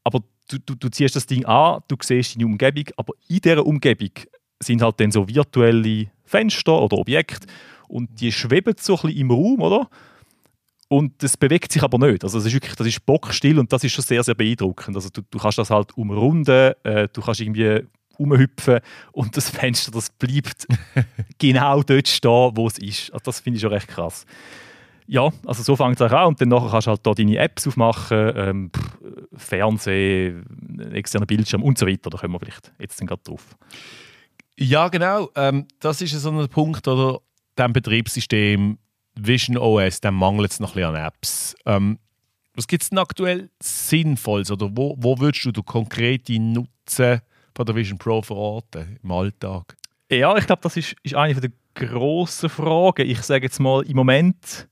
Aber 0.03 0.19
du, 0.49 0.57
du, 0.65 0.75
du 0.75 0.89
ziehst 0.89 1.15
das 1.15 1.25
Ding 1.25 1.45
an, 1.45 1.81
du 1.87 1.95
siehst 2.01 2.35
deine 2.35 2.45
Umgebung, 2.45 2.85
aber 2.97 3.13
in 3.27 3.39
dieser 3.39 3.65
Umgebung 3.65 4.11
sind 4.59 4.81
halt 4.81 4.99
dann 4.99 5.11
so 5.11 5.27
virtuelle 5.27 6.07
Fenster 6.25 6.81
oder 6.81 6.97
Objekte 6.97 7.47
und 7.87 8.21
die 8.21 8.31
schweben 8.31 8.75
so 8.79 8.95
ein 8.95 9.01
bisschen 9.01 9.17
im 9.17 9.31
Raum, 9.31 9.61
oder? 9.61 9.89
Und 10.89 11.21
das 11.21 11.37
bewegt 11.37 11.71
sich 11.71 11.83
aber 11.83 11.99
nicht. 11.99 12.23
Also 12.23 12.39
das 12.39 12.47
ist 12.47 12.53
wirklich, 12.53 12.75
das 12.75 12.87
ist 12.87 13.05
bockstill 13.05 13.59
und 13.59 13.71
das 13.71 13.83
ist 13.83 13.91
schon 13.91 14.03
sehr, 14.03 14.23
sehr 14.23 14.33
beeindruckend. 14.33 14.95
Also 14.95 15.09
du, 15.09 15.21
du 15.21 15.37
kannst 15.37 15.59
das 15.59 15.69
halt 15.69 15.95
umrunden, 15.95 16.73
äh, 16.83 17.07
du 17.13 17.21
kannst 17.21 17.41
irgendwie 17.41 17.85
rumhüpfen 18.19 18.79
und 19.13 19.35
das 19.35 19.49
Fenster, 19.49 19.91
das 19.91 20.09
bleibt 20.09 20.67
genau 21.37 21.81
dort 21.81 22.07
stehen, 22.07 22.51
wo 22.55 22.67
es 22.67 22.77
ist. 22.77 23.11
Also 23.13 23.23
das 23.25 23.39
finde 23.39 23.57
ich 23.57 23.61
schon 23.61 23.73
recht 23.73 23.87
krass. 23.87 24.25
Ja, 25.07 25.31
also 25.47 25.63
so 25.63 25.75
fängt 25.75 25.99
es 25.99 26.01
auch 26.01 26.15
an 26.15 26.27
und 26.27 26.41
dann 26.41 26.49
nachher 26.49 26.69
kannst 26.69 26.85
du 26.85 26.91
halt 26.91 27.05
da 27.05 27.13
deine 27.13 27.37
Apps 27.37 27.65
aufmachen, 27.65 28.31
ähm, 28.35 28.71
pff, 28.71 28.97
Fernsehen, 29.37 30.91
externen 30.93 31.25
Bildschirm 31.25 31.63
und 31.63 31.79
so 31.79 31.87
weiter. 31.87 32.11
Da 32.11 32.17
kommen 32.19 32.35
wir 32.35 32.39
vielleicht 32.39 32.71
jetzt 32.77 32.99
dann 32.99 33.07
gerade 33.07 33.23
drauf. 33.23 33.57
Ja, 34.59 34.89
genau. 34.89 35.29
Ähm, 35.35 35.65
das 35.79 36.01
ist 36.01 36.11
so 36.11 36.29
ein 36.29 36.47
Punkt, 36.49 36.87
oder? 36.87 37.21
Dem 37.57 37.73
Betriebssystem 37.73 38.77
Vision 39.15 39.57
OS, 39.57 40.01
dem 40.01 40.13
mangelt 40.13 40.51
es 40.51 40.59
noch 40.59 40.71
ein 40.71 40.81
bisschen 40.81 40.95
an 40.95 41.05
Apps. 41.07 41.55
Ähm, 41.65 41.97
was 42.53 42.67
gibt 42.67 42.83
es 42.83 42.89
denn 42.89 42.99
aktuell 42.99 43.49
Sinnvolles? 43.61 44.51
Oder 44.51 44.69
wo, 44.75 44.95
wo 44.99 45.17
würdest 45.19 45.45
du 45.45 45.51
den 45.51 45.65
konkreten 45.65 46.51
Nutzen 46.51 47.21
von 47.59 47.65
der 47.65 47.75
Vision 47.75 47.97
Pro 47.97 48.21
verorten 48.21 48.97
im 49.03 49.11
Alltag? 49.11 49.75
Ja, 50.09 50.37
ich 50.37 50.45
glaube, 50.45 50.61
das 50.61 50.77
ist, 50.77 50.95
ist 51.03 51.13
eine 51.13 51.41
der 51.41 51.51
grossen 51.75 52.47
Fragen. 52.47 53.05
Ich 53.05 53.21
sage 53.23 53.47
jetzt 53.47 53.59
mal, 53.59 53.85
im 53.85 53.97
Moment 53.97 54.69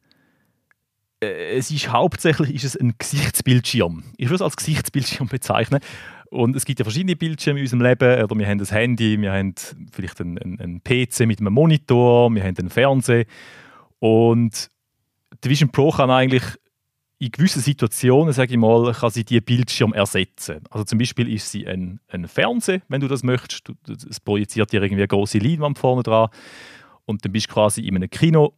äh, 1.22 1.58
es 1.58 1.70
ist 1.70 1.92
hauptsächlich 1.92 2.56
ist 2.56 2.64
es 2.64 2.78
ein 2.78 2.94
Gesichtsbildschirm. 2.98 4.06
Ich 4.16 4.28
würde 4.28 4.36
es 4.36 4.42
als 4.42 4.56
Gesichtsbildschirm 4.56 5.28
bezeichnen. 5.28 5.82
Und 6.30 6.56
es 6.56 6.64
gibt 6.64 6.80
ja 6.80 6.86
verschiedene 6.86 7.18
Bildschirme 7.18 7.60
in 7.60 7.66
unserem 7.66 7.82
Leben. 7.82 8.24
Oder 8.24 8.40
wir 8.40 8.48
haben 8.48 8.58
das 8.58 8.72
Handy, 8.72 9.20
wir 9.20 9.34
haben 9.34 9.54
vielleicht 9.92 10.22
einen, 10.22 10.38
einen, 10.38 10.62
einen 10.62 10.82
PC 10.82 11.28
mit 11.28 11.42
einem 11.42 11.52
Monitor, 11.52 12.34
wir 12.34 12.42
haben 12.42 12.56
einen 12.58 12.70
Fernseher. 12.70 13.26
Und 14.00 14.70
die 15.44 15.50
Vision 15.50 15.74
Pro 15.74 15.92
kann 15.92 16.10
eigentlich 16.10 16.44
in 17.20 17.32
gewissen 17.32 17.62
Situationen, 17.62 18.32
sage 18.34 18.52
ich 18.54 18.60
mal, 18.60 18.94
kann 18.94 19.10
sie 19.10 19.24
die 19.24 19.42
Bildschirm 19.42 19.94
ersetzen. 19.94 20.64
Also 20.70 20.84
zum 20.86 21.00
Beispiel 21.00 21.32
ist 21.34 21.50
sie 21.50 21.68
ein, 21.68 22.00
ein 22.10 22.28
Fernseher, 22.28 22.82
wenn 22.90 23.02
du 23.02 23.08
das 23.08 23.24
möchtest. 23.24 23.72
Es 24.08 24.20
projiziert 24.20 24.72
dir 24.72 24.84
irgendwie 24.84 25.02
eine 25.02 25.08
große 25.08 25.40
Leinwand 25.40 25.80
vorne 25.80 26.04
dran. 26.04 26.30
Und 27.06 27.26
dann 27.26 27.32
bist 27.32 27.50
du 27.50 27.54
quasi 27.54 27.82
in 27.82 27.96
einem 27.96 28.10
Kino, 28.10 28.54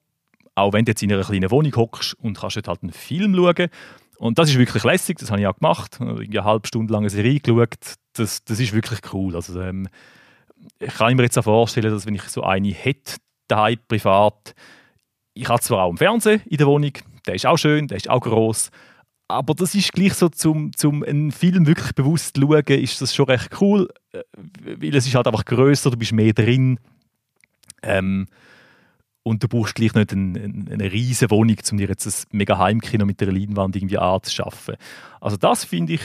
auch 0.56 0.74
wenn 0.74 0.84
du 0.84 0.92
jetzt 0.92 1.02
in 1.04 1.14
einer 1.14 1.24
kleinen 1.24 1.50
Wohnung 1.52 1.74
hockst 1.76 2.16
und 2.16 2.38
kannst 2.38 2.68
halt 2.68 2.84
einen 2.84 2.92
Film 2.92 3.34
schauen. 3.34 3.70
Und 4.18 4.38
das 4.38 4.50
ist 4.50 4.58
wirklich 4.58 4.84
lässig, 4.84 5.18
das 5.20 5.32
habe 5.32 5.40
ich 5.40 5.48
auch 5.48 5.56
gemacht. 5.56 5.98
Eine 6.02 6.44
halbe 6.44 6.68
Stunde 6.68 6.92
lang 6.92 7.04
eine 7.04 7.10
Serie 7.10 7.40
geschaut. 7.40 7.96
Das, 8.14 8.44
das 8.44 8.60
ist 8.60 8.74
wirklich 8.74 9.00
cool. 9.14 9.36
Also, 9.36 9.62
ähm, 9.62 9.88
ich 10.80 10.94
kann 10.94 11.16
mir 11.16 11.24
jetzt 11.24 11.38
auch 11.38 11.46
vorstellen, 11.46 11.92
dass 11.92 12.06
wenn 12.06 12.16
ich 12.16 12.24
so 12.24 12.44
eine 12.44 12.68
hätte, 12.68 13.16
daheim 13.48 13.78
privat, 13.88 14.54
ich 15.34 15.48
habe 15.48 15.62
zwar 15.62 15.84
auch 15.84 15.90
einen 15.90 15.98
Fernseher 15.98 16.42
in 16.46 16.58
der 16.58 16.68
Wohnung, 16.68 16.92
der 17.26 17.36
ist 17.36 17.46
auch 17.46 17.58
schön, 17.58 17.88
der 17.88 17.98
ist 17.98 18.10
auch 18.10 18.22
groß, 18.22 18.70
aber 19.28 19.54
das 19.54 19.76
ist 19.76 19.94
gleich 19.94 20.14
so, 20.16 20.30
zum, 20.30 20.76
zum 20.76 21.04
einen 21.04 21.32
Film 21.32 21.68
wirklich 21.68 21.94
bewusst 21.94 22.36
zu 22.36 22.42
schauen, 22.42 22.64
ist 22.66 23.02
das 23.02 23.14
schon 23.14 23.26
recht 23.28 23.62
cool, 23.62 23.88
äh, 24.12 24.24
weil 24.80 24.96
es 24.96 25.06
ist 25.06 25.16
halt 25.16 25.28
einfach 25.28 25.46
größer, 25.46 25.92
du 25.92 25.98
bist 25.98 26.14
mehr 26.14 26.34
drin 26.34 26.80
ähm, 27.84 28.28
und 29.24 29.44
du 29.44 29.48
brauchst 29.48 29.76
gleich 29.76 29.94
nicht 29.94 30.12
eine, 30.14 30.40
eine, 30.40 30.72
eine 30.72 30.92
riesige 30.92 31.30
Wohnung, 31.32 31.58
um 31.72 31.78
dir 31.78 31.88
jetzt 31.88 32.08
ein 32.08 32.38
mega 32.38 32.58
Heimkino 32.58 33.06
mit 33.06 33.22
der 33.22 33.32
Leinwand 33.32 33.76
irgendwie 33.76 33.98
anzuschaffen. 33.98 34.76
Also 35.22 35.38
das 35.38 35.66
finde 35.66 35.94
ich 35.94 36.02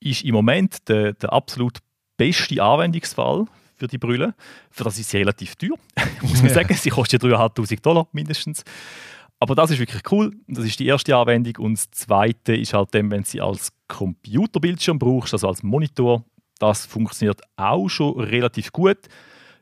ist 0.00 0.24
im 0.24 0.34
Moment 0.34 0.88
der, 0.88 1.14
der 1.14 1.32
absolut 1.32 1.78
beste 2.16 2.62
Anwendungsfall 2.62 3.46
für 3.76 3.86
die 3.88 3.98
Brille. 3.98 4.34
Für 4.70 4.84
das 4.84 4.98
ist 4.98 5.10
sie 5.10 5.18
relativ 5.18 5.56
teuer, 5.56 5.76
muss 6.22 6.40
man 6.42 6.48
Ja. 6.48 6.54
sagen. 6.54 6.74
Sie 6.74 6.90
kostet 6.90 7.22
ja 7.22 7.28
3'500 7.46 7.80
Dollar 7.82 8.06
mindestens. 8.12 8.62
Aber 9.38 9.54
das 9.54 9.70
ist 9.70 9.78
wirklich 9.78 10.02
cool. 10.10 10.32
Das 10.46 10.64
ist 10.64 10.78
die 10.78 10.86
erste 10.86 11.14
Anwendung. 11.16 11.56
Und 11.64 11.74
das 11.74 11.90
zweite 11.90 12.54
ist 12.56 12.72
halt 12.72 12.94
dann, 12.94 13.10
wenn 13.10 13.22
du 13.22 13.28
sie 13.28 13.40
als 13.40 13.72
Computerbildschirm 13.88 14.98
brauchst, 14.98 15.34
also 15.34 15.48
als 15.48 15.62
Monitor. 15.62 16.24
Das 16.58 16.86
funktioniert 16.86 17.42
auch 17.56 17.88
schon 17.88 18.18
relativ 18.18 18.72
gut, 18.72 18.98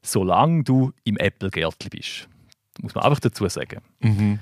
solange 0.02 0.62
du 0.62 0.92
im 1.02 1.16
Apple-Gärtchen 1.16 1.90
bist. 1.90 2.28
Das 2.74 2.82
muss 2.82 2.94
man 2.94 3.04
einfach 3.04 3.20
dazu 3.20 3.48
sagen. 3.48 3.80
Mhm. 4.00 4.38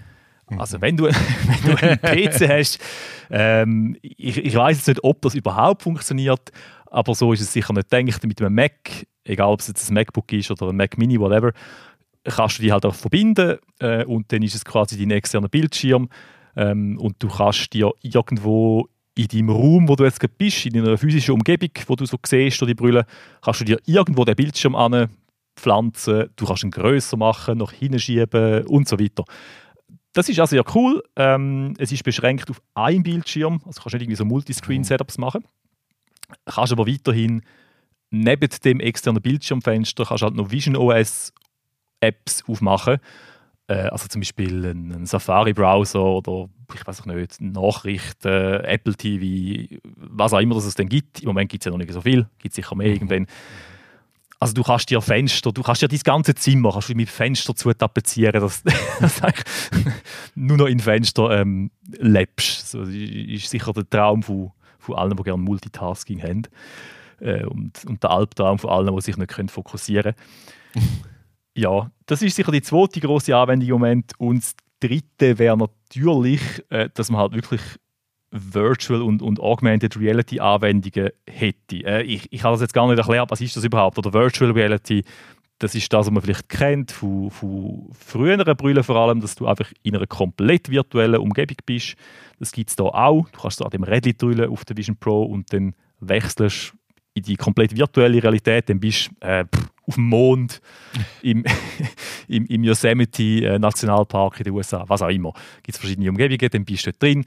Also 0.58 0.80
wenn 0.82 0.98
du, 0.98 1.04
wenn 1.04 1.76
du 1.76 1.82
einen 1.82 1.98
PC 1.98 2.48
hast, 2.48 2.78
ähm, 3.30 3.96
ich, 4.02 4.36
ich 4.36 4.54
weiß 4.54 4.76
jetzt 4.76 4.88
nicht, 4.88 5.02
ob 5.02 5.22
das 5.22 5.34
überhaupt 5.34 5.82
funktioniert, 5.82 6.52
aber 6.86 7.14
so 7.14 7.32
ist 7.32 7.40
es 7.40 7.52
sicher 7.52 7.72
nicht 7.72 7.90
gedacht. 7.90 8.26
Mit 8.26 8.40
einem 8.42 8.54
Mac, 8.54 9.06
egal 9.24 9.48
ob 9.48 9.60
es 9.60 9.68
jetzt 9.68 9.90
ein 9.90 9.94
MacBook 9.94 10.30
ist 10.32 10.50
oder 10.50 10.68
ein 10.68 10.76
Mac 10.76 10.98
Mini, 10.98 11.18
whatever, 11.18 11.52
kannst 12.24 12.58
du 12.58 12.62
die 12.62 12.72
halt 12.72 12.84
auch 12.84 12.94
verbinden 12.94 13.58
äh, 13.80 14.04
und 14.04 14.30
dann 14.32 14.42
ist 14.42 14.54
es 14.54 14.64
quasi 14.64 14.98
dein 14.98 15.10
externer 15.10 15.48
Bildschirm 15.48 16.08
ähm, 16.56 16.98
und 16.98 17.22
du 17.22 17.28
kannst 17.28 17.72
dir 17.72 17.90
irgendwo 18.02 18.88
in 19.14 19.28
deinem 19.28 19.50
Raum, 19.50 19.88
wo 19.88 19.96
du 19.96 20.04
jetzt 20.04 20.20
gerade 20.20 20.34
bist, 20.36 20.66
in 20.66 20.78
einer 20.78 20.96
physischen 20.96 21.34
Umgebung, 21.34 21.70
wo 21.86 21.96
du 21.96 22.06
so 22.06 22.18
siehst 22.24 22.60
durch 22.60 22.70
die 22.70 22.74
Brille, 22.74 23.04
kannst 23.42 23.60
du 23.60 23.64
dir 23.64 23.78
irgendwo 23.84 24.24
den 24.24 24.36
Bildschirm 24.36 24.74
an 24.74 25.08
pflanzen, 25.56 26.30
du 26.36 26.46
kannst 26.46 26.64
ihn 26.64 26.70
grösser 26.70 27.16
machen, 27.16 27.58
nach 27.58 27.72
hinten 27.72 27.98
schieben 27.98 28.64
und 28.66 28.88
so 28.88 28.98
weiter. 28.98 29.24
Das 30.14 30.28
ist 30.28 30.40
also 30.40 30.56
ja 30.56 30.62
cool. 30.74 31.02
Ähm, 31.16 31.74
es 31.78 31.92
ist 31.92 32.04
beschränkt 32.04 32.50
auf 32.50 32.60
einen 32.74 33.02
Bildschirm, 33.02 33.60
also 33.66 33.80
kannst 33.82 33.94
nicht 33.94 34.02
irgendwie 34.02 34.16
so 34.16 34.24
Multiscreen-Setups 34.24 35.18
machen. 35.18 35.44
Kannst 36.46 36.72
aber 36.72 36.86
weiterhin 36.86 37.42
neben 38.10 38.48
dem 38.64 38.80
externen 38.80 39.22
Bildschirmfenster 39.22 40.04
kannst 40.04 40.22
halt 40.22 40.34
noch 40.34 40.50
Vision 40.50 40.76
OS 40.76 41.32
Apps 42.02 42.44
aufmachen. 42.46 42.98
Äh, 43.68 43.88
also 43.88 44.08
zum 44.08 44.20
Beispiel 44.20 44.66
einen 44.66 45.06
Safari-Browser 45.06 46.02
oder 46.02 46.48
ich 46.74 46.86
weiß 46.86 47.04
nicht, 47.06 47.40
Nachrichten, 47.40 48.28
Apple 48.64 48.94
TV, 48.94 49.76
was 49.96 50.32
auch 50.32 50.40
immer 50.40 50.54
das 50.54 50.64
es 50.64 50.74
denn 50.74 50.88
gibt. 50.88 51.20
Im 51.20 51.28
Moment 51.28 51.50
gibt 51.50 51.62
es 51.62 51.66
ja 51.66 51.70
noch 51.70 51.78
nicht 51.78 51.92
so 51.92 52.00
viel, 52.00 52.26
gibt 52.38 52.54
sicher 52.54 52.74
mehr 52.74 52.88
irgendwann. 52.88 53.26
Also 54.40 54.54
du 54.54 54.64
kannst 54.64 54.90
dir 54.90 55.00
Fenster, 55.00 55.52
du 55.52 55.62
kannst 55.62 55.82
ja 55.82 55.88
dein 55.88 56.00
ganze 56.00 56.34
Zimmer 56.34 56.72
kannst 56.72 56.88
du 56.88 56.94
mit 56.94 57.08
Fenster 57.08 57.54
zu 57.54 57.72
tapezieren, 57.72 58.40
dass, 58.40 58.62
dass 59.00 59.22
nur 60.34 60.56
noch 60.56 60.66
in 60.66 60.80
Fenster 60.80 61.40
ähm, 61.40 61.70
lebst. 61.98 62.74
Das 62.74 62.88
ist 62.88 63.48
sicher 63.48 63.72
der 63.72 63.88
Traum 63.88 64.22
von, 64.22 64.50
von 64.80 64.96
allen, 64.96 65.16
die 65.16 65.22
gerne 65.22 65.42
Multitasking 65.42 66.20
haben. 66.22 66.42
Äh, 67.20 67.44
und, 67.44 67.84
und 67.84 68.02
der 68.02 68.10
Albtraum 68.10 68.58
von 68.58 68.70
allen, 68.70 68.96
die 68.96 69.02
sich 69.02 69.16
nicht 69.16 69.30
können 69.30 69.48
fokussieren 69.48 70.14
können. 70.72 71.02
ja, 71.54 71.90
das 72.06 72.22
ist 72.22 72.36
sicher 72.36 72.52
die 72.52 72.62
zweite 72.62 73.00
große 73.00 73.36
Anwendung 73.36 73.68
im 73.68 73.74
Moment. 73.74 74.12
Und 74.18 74.38
das 74.38 74.54
dritte 74.80 75.38
wäre 75.38 75.56
natürlich, 75.56 76.40
äh, 76.70 76.88
dass 76.94 77.10
man 77.10 77.20
halt 77.20 77.34
wirklich 77.34 77.60
Virtual 78.30 79.02
und, 79.02 79.20
und 79.20 79.40
Augmented 79.40 79.98
Reality 79.98 80.40
Anwendungen 80.40 81.10
hätte. 81.28 81.76
Äh, 81.84 82.02
ich, 82.02 82.32
ich 82.32 82.40
kann 82.40 82.52
das 82.52 82.62
jetzt 82.62 82.74
gar 82.74 82.88
nicht 82.88 82.98
erklären, 82.98 83.26
was 83.28 83.40
ist 83.40 83.56
das 83.56 83.64
überhaupt? 83.64 83.98
Oder 83.98 84.12
Virtual 84.12 84.50
Reality, 84.50 85.04
das 85.58 85.74
ist 85.74 85.92
das, 85.92 86.06
was 86.06 86.10
man 86.10 86.22
vielleicht 86.22 86.48
kennt 86.48 86.90
von, 86.90 87.30
von 87.30 87.90
früheren 87.92 88.56
Brillen 88.56 88.82
vor 88.82 88.96
allem, 88.96 89.20
dass 89.20 89.34
du 89.34 89.46
einfach 89.46 89.70
in 89.82 89.94
einer 89.94 90.06
komplett 90.06 90.70
virtuellen 90.70 91.20
Umgebung 91.20 91.58
bist. 91.66 91.94
Das 92.38 92.50
gibt 92.52 92.70
es 92.70 92.76
da 92.76 92.84
auch. 92.84 93.28
Du 93.30 93.40
kannst 93.40 93.60
da 93.60 93.66
an 93.66 93.70
dem 93.70 93.84
Rädchen 93.84 94.16
drüllen 94.16 94.50
auf 94.50 94.64
der 94.64 94.76
Vision 94.76 94.96
Pro 94.96 95.22
und 95.24 95.52
dann 95.52 95.74
wechselst 96.00 96.74
in 97.14 97.22
die 97.22 97.36
komplett 97.36 97.76
virtuelle 97.76 98.22
Realität, 98.22 98.68
dann 98.68 98.80
bist 98.80 99.10
du 99.20 99.26
äh, 99.26 99.44
auf 99.86 99.94
dem 99.94 100.04
Mond, 100.04 100.60
im, 101.22 101.44
im, 102.28 102.46
im 102.46 102.64
Yosemite 102.64 103.22
äh, 103.22 103.58
Nationalpark 103.58 104.38
in 104.38 104.44
den 104.44 104.54
USA, 104.54 104.84
was 104.86 105.02
auch 105.02 105.08
immer. 105.08 105.32
Gibt 105.62 105.74
es 105.74 105.78
verschiedene 105.78 106.08
Umgebungen, 106.08 106.50
dann 106.50 106.64
bist 106.64 106.86
du 106.86 106.90
dort 106.90 107.02
drin. 107.02 107.24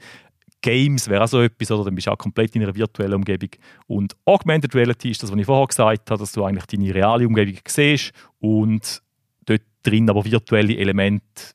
Games 0.62 1.08
wäre 1.08 1.22
auch 1.22 1.28
so 1.28 1.42
etwas, 1.42 1.70
oder? 1.70 1.84
dann 1.84 1.94
bist 1.94 2.06
du 2.06 2.10
auch 2.10 2.18
komplett 2.18 2.56
in 2.56 2.62
einer 2.62 2.74
virtuellen 2.74 3.14
Umgebung. 3.14 3.50
Und 3.86 4.16
Augmented 4.24 4.74
Reality 4.74 5.10
ist 5.10 5.22
das, 5.22 5.30
was 5.30 5.38
ich 5.38 5.46
vorher 5.46 5.66
gesagt 5.66 6.10
habe, 6.10 6.18
dass 6.18 6.32
du 6.32 6.44
eigentlich 6.44 6.66
deine 6.66 6.94
reale 6.94 7.26
Umgebung 7.26 7.60
siehst 7.68 8.12
und 8.40 9.02
dort 9.44 9.62
drin 9.82 10.10
aber 10.10 10.24
virtuelle 10.24 10.76
Elemente 10.76 11.52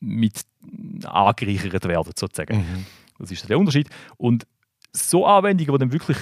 mit 0.00 0.42
angereichert 1.04 1.84
werden, 1.86 2.12
sozusagen. 2.14 2.58
Mhm. 2.58 2.86
Das 3.18 3.30
ist 3.30 3.48
der 3.48 3.58
Unterschied. 3.58 3.88
Und 4.16 4.46
so 4.92 5.26
Anwendungen, 5.26 5.72
die 5.72 5.78
dann 5.78 5.92
wirklich 5.92 6.18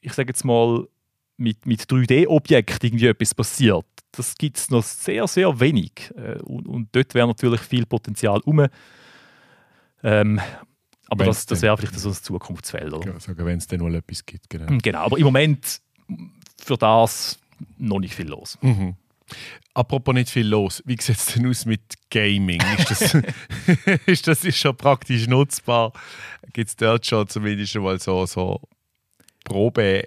ich 0.00 0.12
sage 0.12 0.30
jetzt 0.30 0.44
mal, 0.44 0.86
mit, 1.36 1.66
mit 1.66 1.82
3D-Objekten 1.82 2.86
irgendwie 2.86 3.06
etwas 3.06 3.34
passiert. 3.34 3.86
Das 4.12 4.34
gibt 4.34 4.58
es 4.58 4.70
noch 4.70 4.82
sehr, 4.82 5.26
sehr 5.26 5.58
wenig. 5.58 6.12
Äh, 6.16 6.38
und, 6.42 6.68
und 6.68 6.88
dort 6.92 7.14
wäre 7.14 7.26
natürlich 7.26 7.60
viel 7.60 7.86
Potenzial 7.86 8.40
um. 8.44 8.66
Ähm, 10.02 10.40
aber 11.08 11.24
wenn's 11.24 11.38
das, 11.38 11.46
das 11.46 11.62
wäre 11.62 11.76
vielleicht 11.76 11.98
so 11.98 12.10
ein 12.10 12.14
Zukunftsfeld. 12.14 12.92
Oder? 12.92 13.18
Sagen, 13.18 13.44
wenn 13.44 13.58
es 13.58 13.66
dann 13.66 13.80
mal 13.80 13.94
etwas 13.94 14.24
gibt. 14.24 14.48
Genau. 14.50 14.78
genau, 14.82 14.98
aber 15.00 15.18
im 15.18 15.24
Moment 15.24 15.80
für 16.62 16.76
das 16.76 17.38
noch 17.78 17.98
nicht 17.98 18.14
viel 18.14 18.28
los. 18.28 18.58
Mhm. 18.60 18.94
Apropos 19.74 20.14
nicht 20.14 20.30
viel 20.30 20.46
los, 20.46 20.82
wie 20.84 20.96
sieht 21.00 21.16
es 21.16 21.26
denn 21.26 21.46
aus 21.46 21.64
mit 21.64 21.80
Gaming? 22.10 22.60
Ist 22.78 22.90
das, 22.90 23.14
ist 24.06 24.26
das 24.26 24.56
schon 24.56 24.76
praktisch 24.76 25.26
nutzbar? 25.28 25.92
Gibt 26.52 26.68
es 26.68 26.76
dort 26.76 27.06
schon 27.06 27.28
zumindest 27.28 27.76
mal 27.76 27.98
so, 28.00 28.26
so 28.26 28.60
Probe 29.50 30.06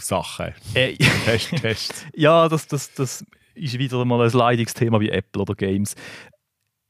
Sachen. 0.00 0.54
Äh, 0.74 0.94
Test, 1.24 1.50
Test. 1.56 2.06
ja, 2.14 2.48
das, 2.48 2.68
das, 2.68 2.94
das 2.94 3.26
ist 3.56 3.78
wieder 3.80 4.04
mal 4.04 4.24
ein 4.24 4.30
Leidungsthema 4.30 5.00
wie 5.00 5.10
Apple 5.10 5.42
oder 5.42 5.56
Games. 5.56 5.96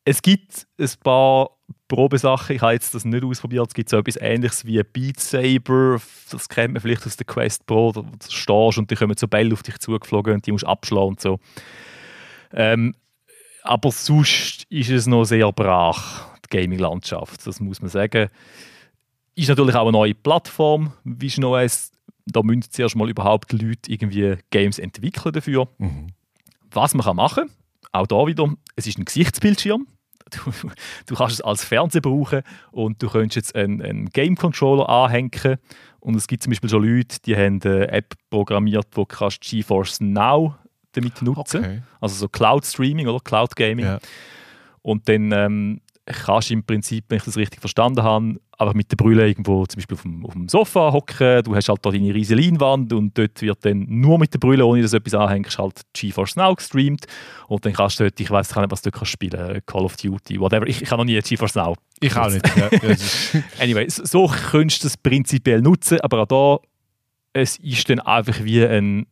Es 0.05 0.21
gibt 0.21 0.67
ein 0.78 0.90
paar 1.02 1.50
Probesachen, 1.88 2.57
ich 2.57 2.61
habe 2.61 2.75
jetzt 2.75 2.95
das 2.95 3.07
nicht 3.07 3.25
ausprobiert, 3.25 3.69
es 3.69 3.75
gibt 3.75 3.88
so 3.88 3.97
etwas 3.97 4.19
ähnliches 4.21 4.67
wie 4.67 4.83
Beat 4.83 5.21
Saber, 5.21 6.02
das 6.31 6.50
kennt 6.50 6.75
man 6.75 6.83
vielleicht 6.83 7.07
aus 7.07 7.17
der 7.17 7.26
Quest 7.26 7.64
Pro, 7.64 7.93
da 7.93 8.05
stehst 8.28 8.78
und 8.78 8.90
die 8.90 8.95
kommen 8.95 9.17
so 9.17 9.26
Bälle 9.26 9.55
auf 9.55 9.62
dich 9.62 9.78
zugeflogen 9.78 10.35
und 10.35 10.47
die 10.47 10.52
musst 10.52 10.67
abschlagen 10.67 11.09
und 11.09 11.21
so. 11.21 11.40
Ähm, 12.52 12.95
aber 13.62 13.90
sonst 13.90 14.64
ist 14.69 14.90
es 14.90 15.07
noch 15.07 15.25
sehr 15.25 15.50
brach, 15.52 16.28
die 16.45 16.59
Gaming-Landschaft, 16.59 17.47
das 17.47 17.61
muss 17.61 17.81
man 17.81 17.88
sagen. 17.88 18.28
Ist 19.38 19.49
natürlich 19.49 19.75
auch 19.75 19.83
eine 19.83 19.92
neue 19.92 20.14
Plattform, 20.14 20.92
Vision 21.04 21.45
OS. 21.45 21.92
Da 22.26 22.42
müssen 22.42 22.62
zuerst 22.71 22.97
mal 22.97 23.09
überhaupt 23.09 23.52
Leute 23.52 23.90
irgendwie 23.90 24.37
Games 24.50 24.78
entwickeln 24.78 25.33
dafür. 25.33 25.68
Mhm. 25.78 26.09
Was 26.71 26.95
man 26.95 27.04
kann 27.04 27.16
machen 27.16 27.50
auch 27.92 28.07
da 28.07 28.26
wieder, 28.26 28.52
es 28.76 28.87
ist 28.87 28.99
ein 28.99 29.04
Gesichtsbildschirm. 29.04 29.87
Du, 30.30 30.52
du, 31.07 31.14
kannst 31.14 31.37
es 31.37 31.40
als 31.40 31.64
Fernseher 31.64 32.02
brauchen 32.02 32.42
und 32.71 33.02
du 33.02 33.09
könntest 33.09 33.37
jetzt 33.37 33.57
einen, 33.57 33.80
einen 33.80 34.11
Game-Controller 34.11 34.87
anhängen. 34.87 35.57
Und 36.00 36.16
es 36.16 36.26
gibt 36.26 36.42
zum 36.42 36.50
Beispiel 36.50 36.68
schon 36.68 36.85
Leute, 36.85 37.16
die 37.25 37.35
haben 37.35 37.61
eine 37.64 37.88
App 37.88 38.14
programmiert, 38.28 38.88
wo 38.92 39.07
du 39.07 39.28
GeForce 39.40 40.00
Now 40.00 40.54
damit 40.92 41.23
nutzen 41.23 41.64
okay. 41.64 41.83
Also 41.99 42.16
so 42.16 42.28
Cloud-Streaming 42.28 43.07
oder 43.09 43.21
Cloud-Gaming. 43.21 43.87
Ja. 43.87 44.00
Und 44.83 45.09
dann 45.09 45.33
ähm, 45.33 45.80
kannst 46.15 46.50
im 46.50 46.65
Prinzip, 46.65 47.05
wenn 47.09 47.19
ich 47.19 47.25
das 47.25 47.37
richtig 47.37 47.61
verstanden 47.61 48.03
habe, 48.03 48.41
einfach 48.59 48.75
mit 48.75 48.91
der 48.91 48.97
Brille 48.97 49.29
irgendwo 49.29 49.67
zum 49.67 49.79
Beispiel 49.79 49.97
auf 49.97 50.03
dem, 50.03 50.27
auf 50.27 50.33
dem 50.33 50.49
Sofa 50.49 50.93
hocken. 50.93 51.43
Du 51.45 51.55
hast 51.55 51.69
halt 51.69 51.85
da 51.85 51.91
deine 51.91 52.15
riesige 52.15 52.41
Leinwand 52.41 52.93
und 52.93 53.17
dort 53.17 53.41
wird 53.41 53.65
dann 53.65 53.87
nur 53.88 54.19
mit 54.19 54.33
der 54.33 54.38
Brille, 54.38 54.65
ohne 54.65 54.83
dass 54.83 54.93
du 54.93 54.97
etwas 54.97 55.15
anhängst, 55.15 55.59
halt 55.59 55.83
GeForce 55.93 56.37
Now 56.37 56.55
gestreamt. 56.55 57.07
Und 57.47 57.65
dann 57.65 57.73
kannst 57.73 58.00
du 58.00 58.05
dort, 58.05 58.19
ich 58.19 58.31
weiß 58.31 58.57
nicht, 58.57 58.71
was 58.71 58.83
du 58.83 58.91
kannst 58.91 59.12
spielen, 59.12 59.61
Call 59.67 59.85
of 59.85 59.97
Duty, 59.97 60.41
whatever. 60.41 60.67
Ich, 60.67 60.83
ich 60.83 60.91
habe 60.91 61.00
noch 61.00 61.07
nie 61.07 61.21
GeForce 61.21 61.57
Now. 61.57 61.75
Ich 62.00 62.17
auch 62.17 62.31
nicht. 62.31 62.45
anyway, 63.61 63.87
so 63.88 64.29
könntest 64.50 64.85
du 64.85 64.88
es 64.88 64.97
prinzipiell 64.97 65.61
nutzen, 65.61 66.00
aber 66.00 66.23
auch 66.23 66.61
da, 66.62 66.69
es 67.33 67.59
ist 67.59 67.88
dann 67.91 68.00
einfach 68.00 68.43
wie 68.43 68.65
ein 68.65 69.07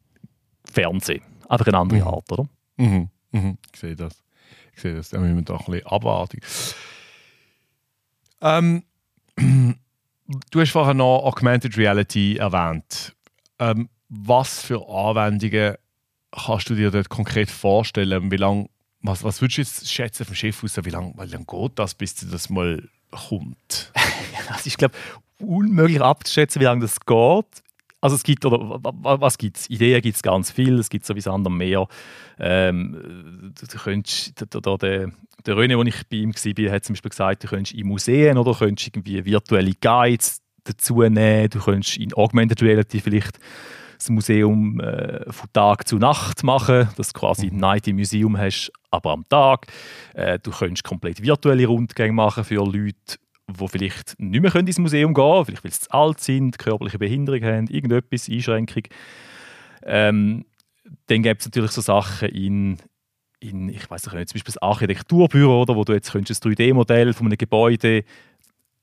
Fernsehen. 0.65 1.23
Einfach 1.49 1.67
eine 1.67 1.79
andere 1.79 2.01
mhm. 2.01 2.07
Art, 2.07 2.33
oder? 2.33 2.49
Mhm. 2.77 3.09
Mhm. 3.33 3.59
Ich 3.73 3.81
sehe 3.81 3.97
das. 3.97 4.23
Ich 4.75 4.83
sehe 4.83 4.95
das. 4.95 5.11
Da 5.11 5.19
müssen 5.19 5.37
wir 5.37 5.43
doch 5.43 5.69
ein 5.69 5.73
bisschen 5.73 5.87
abwarten. 5.87 6.41
Ähm, 8.47 8.85
du 10.51 10.61
hast 10.61 10.71
vorher 10.71 10.95
noch 10.95 11.25
Augmented 11.25 11.77
Reality 11.77 12.37
erwähnt. 12.37 13.15
Ähm, 13.59 13.89
was 14.09 14.61
für 14.61 14.89
Anwendungen 14.89 15.75
kannst 16.31 16.71
du 16.71 16.75
dir 16.75 16.91
dort 16.91 17.09
konkret 17.09 17.51
vorstellen? 17.51 18.31
Wie 18.31 18.37
lang, 18.37 18.69
was, 19.01 19.25
was 19.25 19.41
würdest 19.41 19.59
du 19.59 19.63
jetzt 19.63 19.93
schätzen 19.93 20.25
vom 20.25 20.35
Schiff 20.35 20.63
aus? 20.63 20.77
Wie 20.85 20.91
lange 20.91 21.13
lang 21.17 21.47
geht 21.47 21.79
das, 21.79 21.95
bis 21.95 22.15
das 22.15 22.49
mal 22.51 22.89
kommt? 23.11 23.93
das 24.49 24.67
ist, 24.67 24.79
glaube 24.79 24.95
unmöglich 25.39 26.01
abzuschätzen, 26.01 26.61
wie 26.61 26.65
lange 26.65 26.83
das 26.83 27.01
geht. 27.01 27.63
Also 28.01 28.15
es 28.15 28.23
gibt, 28.23 28.45
oder 28.45 28.79
was 28.81 29.37
gibt 29.37 29.57
es? 29.57 29.71
Ideen 29.71 30.01
gibt 30.01 30.17
es 30.17 30.23
ganz 30.23 30.51
viel, 30.51 30.79
es 30.79 30.89
gibt 30.89 31.05
sowieso 31.05 31.33
andere 31.33 31.53
mehr. 31.53 31.89
Ähm, 32.39 33.53
du 33.59 33.79
könntest, 33.79 34.41
der, 34.41 34.61
der, 34.61 34.79
der, 34.79 35.13
der 35.47 35.57
René, 35.57 35.77
wo 35.77 35.83
ich 35.83 36.07
bei 36.09 36.17
ihm 36.17 36.35
war, 36.35 36.73
hat 36.73 36.85
zum 36.85 36.95
Beispiel 36.95 37.11
gesagt, 37.11 37.45
du 37.45 37.49
könntest 37.49 37.75
in 37.75 37.87
Museen 37.87 38.37
oder 38.37 38.55
könntest 38.55 38.89
irgendwie 38.89 39.25
virtuelle 39.25 39.73
Guides 39.81 40.41
dazu 40.65 41.03
nehmen, 41.03 41.51
du 41.51 41.61
könntest 41.61 41.97
in 41.97 42.13
Augmented 42.15 42.63
Reality 42.63 43.01
vielleicht 43.01 43.39
das 43.97 44.11
Museum 44.11 44.81
äh, 44.81 45.33
von 45.33 45.49
Tag 45.53 45.89
zu 45.89 45.97
Nacht 45.97 46.43
machen, 46.45 46.89
dass 46.97 47.13
du 47.13 47.21
quasi 47.21 47.51
mhm. 47.51 47.59
Night 47.59 47.89
im 47.89 47.97
Museum 47.97 48.37
hast, 48.37 48.71
aber 48.91 49.13
am 49.13 49.25
Tag. 49.29 49.67
Äh, 50.15 50.39
du 50.39 50.51
könntest 50.51 50.85
komplett 50.85 51.23
virtuelle 51.23 51.67
Rundgänge 51.67 52.13
machen 52.13 52.45
für 52.45 52.57
Leute, 52.57 53.19
die 53.49 53.69
vielleicht 53.69 54.19
nicht 54.19 54.43
mehr 54.43 54.55
ins 54.55 54.79
Museum 54.79 55.15
gehen 55.15 55.25
können, 55.25 55.45
vielleicht 55.47 55.65
weil 55.65 55.73
sie 55.73 55.81
zu 55.81 55.91
alt 55.93 56.21
sind, 56.21 56.59
körperliche 56.59 56.99
Behinderung 56.99 57.43
haben, 57.43 57.69
irgendetwas, 57.69 58.29
Einschränkung. 58.29 58.83
Ähm, 59.83 60.45
dann 61.07 61.23
gibt 61.23 61.41
es 61.41 61.47
natürlich 61.47 61.71
so 61.71 61.81
Sachen 61.81 62.29
in, 62.29 62.79
in 63.41 63.69
ich 63.69 63.91
weiß 63.91 64.13
nicht, 64.13 64.29
zum 64.29 64.35
Beispiel 64.35 64.55
das 64.55 64.63
Architekturbüro, 64.63 65.63
oder, 65.63 65.77
wo 65.77 65.85
du 65.85 65.93
jetzt 65.93 66.15
ein 66.15 66.25
3D-Modell 66.25 67.13
von 67.13 67.27
einem 67.27 67.39
Gebäude 67.39 68.05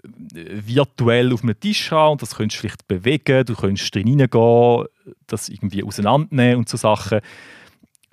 virtuell 0.03 1.31
auf 1.33 1.43
einem 1.43 1.59
Tisch 1.59 1.91
haben 1.91 2.13
und 2.13 2.21
das 2.21 2.35
könntest 2.35 2.59
du 2.59 2.67
vielleicht 2.67 2.87
bewegen, 2.87 3.45
du 3.45 3.55
könntest 3.55 3.95
drin 3.95 4.19
reingehen, 4.19 4.85
das 5.27 5.49
irgendwie 5.49 5.83
auseinandernehmen 5.83 6.57
und 6.57 6.69
so 6.69 6.77
Sachen. 6.77 7.21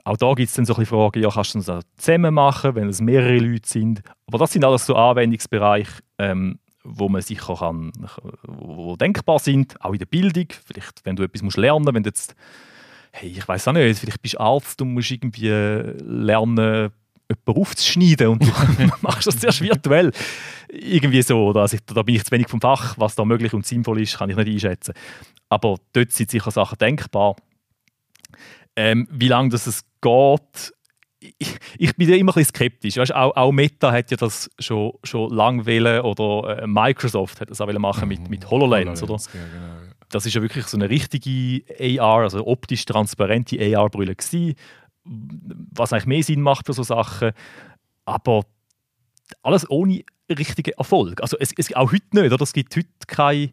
Auch 0.04 0.16
da 0.16 0.32
gibt 0.34 0.48
es 0.48 0.54
dann 0.54 0.64
so 0.64 0.74
ein 0.76 0.86
Fragen, 0.86 1.20
ja, 1.20 1.30
kannst 1.30 1.54
du 1.54 1.60
das 1.60 1.84
zusammen 1.96 2.32
machen, 2.32 2.74
wenn 2.74 2.88
es 2.88 3.00
mehrere 3.00 3.38
Leute 3.38 3.68
sind. 3.68 4.02
Aber 4.26 4.38
das 4.38 4.52
sind 4.52 4.64
alles 4.64 4.86
so 4.86 4.94
Anwendungsbereiche, 4.94 6.02
ähm, 6.18 6.58
wo 6.84 7.08
man 7.08 7.22
sicher 7.22 7.56
kann, 7.56 7.92
wo 8.46 8.96
denkbar 8.96 9.38
sind, 9.40 9.78
auch 9.84 9.92
in 9.92 9.98
der 9.98 10.06
Bildung. 10.06 10.46
Vielleicht, 10.64 11.04
wenn 11.04 11.16
du 11.16 11.24
etwas 11.24 11.56
lernen 11.56 11.84
musst, 11.84 11.94
wenn 11.94 12.02
du 12.02 12.08
jetzt, 12.08 12.34
hey, 13.12 13.30
ich 13.30 13.46
weiß 13.46 13.68
auch 13.68 13.72
nicht, 13.72 13.98
vielleicht 13.98 14.22
bist 14.22 14.34
du 14.34 14.40
Arzt 14.40 14.80
und 14.82 14.94
musst 14.94 15.10
irgendwie 15.10 15.48
lernen, 15.48 16.92
jemanden 17.28 17.60
aufzuschneiden 17.62 18.28
und 18.28 18.42
du 18.42 18.46
machst 19.00 19.26
das 19.26 19.38
zuerst 19.38 19.60
virtuell. 19.60 20.12
Irgendwie 20.68 21.22
so. 21.22 21.50
Also, 21.52 21.76
da 21.86 22.02
bin 22.02 22.14
ich 22.14 22.24
zu 22.24 22.30
wenig 22.30 22.48
vom 22.48 22.60
Fach. 22.60 22.96
Was 22.98 23.14
da 23.14 23.24
möglich 23.24 23.52
und 23.52 23.66
sinnvoll 23.66 24.00
ist, 24.00 24.18
kann 24.18 24.30
ich 24.30 24.36
nicht 24.36 24.48
einschätzen. 24.48 24.94
Aber 25.48 25.76
dort 25.92 26.12
sind 26.12 26.30
sicher 26.30 26.50
Sachen 26.50 26.78
denkbar. 26.78 27.36
Ähm, 28.76 29.08
wie 29.10 29.28
lange 29.28 29.50
das 29.50 29.66
es 29.66 29.82
geht, 30.00 30.72
ich, 31.38 31.56
ich, 31.76 31.96
bin 31.96 32.08
ja 32.08 32.16
immer 32.16 32.32
ein 32.32 32.34
bisschen 32.34 32.54
skeptisch. 32.54 32.96
Weißt, 32.96 33.14
auch, 33.14 33.36
auch, 33.36 33.52
Meta 33.52 33.92
hat 33.92 34.10
ja 34.10 34.16
das 34.16 34.50
schon, 34.58 34.92
schon 35.04 35.30
lange 35.30 35.66
wollen, 35.66 36.00
oder 36.00 36.62
äh, 36.62 36.66
Microsoft 36.66 37.40
hat 37.40 37.50
das 37.50 37.60
auch 37.60 37.70
machen 37.78 38.08
mit, 38.08 38.30
mit 38.30 38.48
HoloLens. 38.48 39.02
HoloLens 39.02 39.28
oder? 39.28 39.38
Ja, 39.38 39.46
genau. 39.52 39.79
Das 40.10 40.26
ist 40.26 40.34
ja 40.34 40.42
wirklich 40.42 40.66
so 40.66 40.76
eine 40.76 40.90
richtige 40.90 41.62
AR, 42.00 42.22
also 42.22 42.46
optisch 42.46 42.84
transparente 42.84 43.58
AR-Brille 43.58 44.14
gewesen 44.14 44.56
was 45.04 45.92
eigentlich 45.92 46.06
mehr 46.06 46.22
Sinn 46.22 46.40
macht 46.40 46.66
für 46.66 46.72
so 46.72 46.82
Sachen. 46.82 47.32
Aber 48.04 48.44
alles 49.42 49.68
ohne 49.70 50.02
richtigen 50.28 50.72
Erfolg. 50.72 51.20
Also 51.22 51.36
es, 51.38 51.52
es 51.56 51.74
auch 51.74 51.92
heute 51.92 52.04
nicht, 52.12 52.32
oder? 52.32 52.42
Es 52.42 52.52
gibt 52.52 52.76
heute 52.76 52.88
keine, 53.06 53.50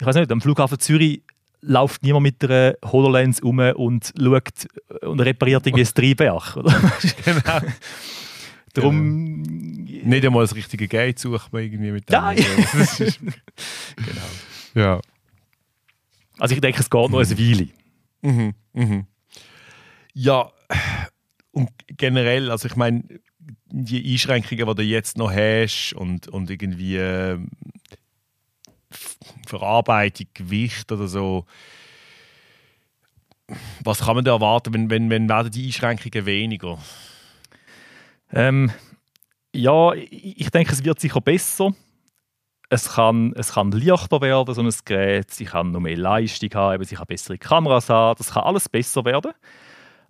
ich 0.00 0.06
weiß 0.06 0.16
nicht, 0.16 0.30
am 0.30 0.40
Flughafen 0.40 0.78
Zürich 0.78 1.22
läuft 1.62 2.02
niemand 2.02 2.22
mit 2.22 2.44
einer 2.44 2.74
HoloLens 2.84 3.40
um 3.40 3.58
und 3.58 4.12
schaut 4.18 4.68
und 5.02 5.20
repariert 5.20 5.66
irgendwie 5.66 5.82
das 5.84 5.94
Triebwerk. 5.94 6.54
genau. 7.24 7.60
Darum... 8.74 9.42
Nicht 9.42 10.24
einmal 10.24 10.44
das 10.44 10.54
richtige 10.54 10.86
Geld 10.86 11.18
sucht 11.18 11.52
man 11.52 11.62
irgendwie 11.62 11.90
mit 11.90 12.08
dem. 12.08 12.12
Ja, 12.12 12.32
genau. 13.96 14.20
Ja. 14.74 15.00
Also 16.38 16.54
ich 16.54 16.60
denke, 16.60 16.80
es 16.80 16.90
geht 16.90 17.10
noch 17.10 17.18
eine 17.18 17.38
Weile. 17.38 17.68
Mhm. 18.22 18.54
Mhm. 18.72 19.06
Ja, 20.14 20.50
und 21.52 21.70
generell, 21.88 22.50
also 22.50 22.68
ich 22.68 22.76
meine, 22.76 23.04
die 23.66 24.12
Einschränkungen, 24.12 24.66
die 24.66 24.74
du 24.74 24.82
jetzt 24.82 25.16
noch 25.16 25.32
hast 25.32 25.94
und, 25.94 26.28
und 26.28 26.50
irgendwie 26.50 26.96
äh, 26.96 27.38
Verarbeitung, 29.46 30.26
Gewicht 30.34 30.90
oder 30.92 31.08
so, 31.08 31.46
was 33.84 34.00
kann 34.00 34.16
man 34.16 34.24
da 34.24 34.32
erwarten, 34.32 34.74
wenn, 34.74 34.90
wenn, 34.90 35.10
wenn 35.10 35.28
werden 35.28 35.50
die 35.50 35.66
Einschränkungen 35.66 36.26
weniger? 36.26 36.78
Ähm, 38.32 38.70
ja, 39.54 39.92
ich 39.92 40.50
denke, 40.50 40.72
es 40.72 40.84
wird 40.84 41.00
sicher 41.00 41.20
besser. 41.20 41.74
Es 42.68 42.94
kann, 42.94 43.32
es 43.36 43.52
kann 43.52 43.70
leichter 43.70 44.20
werden, 44.20 44.54
so 44.54 44.62
ein 44.62 44.72
Gerät. 44.84 45.30
Sie 45.30 45.44
kann 45.44 45.70
noch 45.70 45.80
mehr 45.80 45.96
Leistung 45.96 46.50
haben, 46.54 46.82
sie 46.84 46.96
kann 46.96 47.06
bessere 47.06 47.38
Kameras 47.38 47.88
haben. 47.88 48.18
Das 48.18 48.32
kann 48.32 48.42
alles 48.42 48.68
besser 48.68 49.04
werden. 49.04 49.32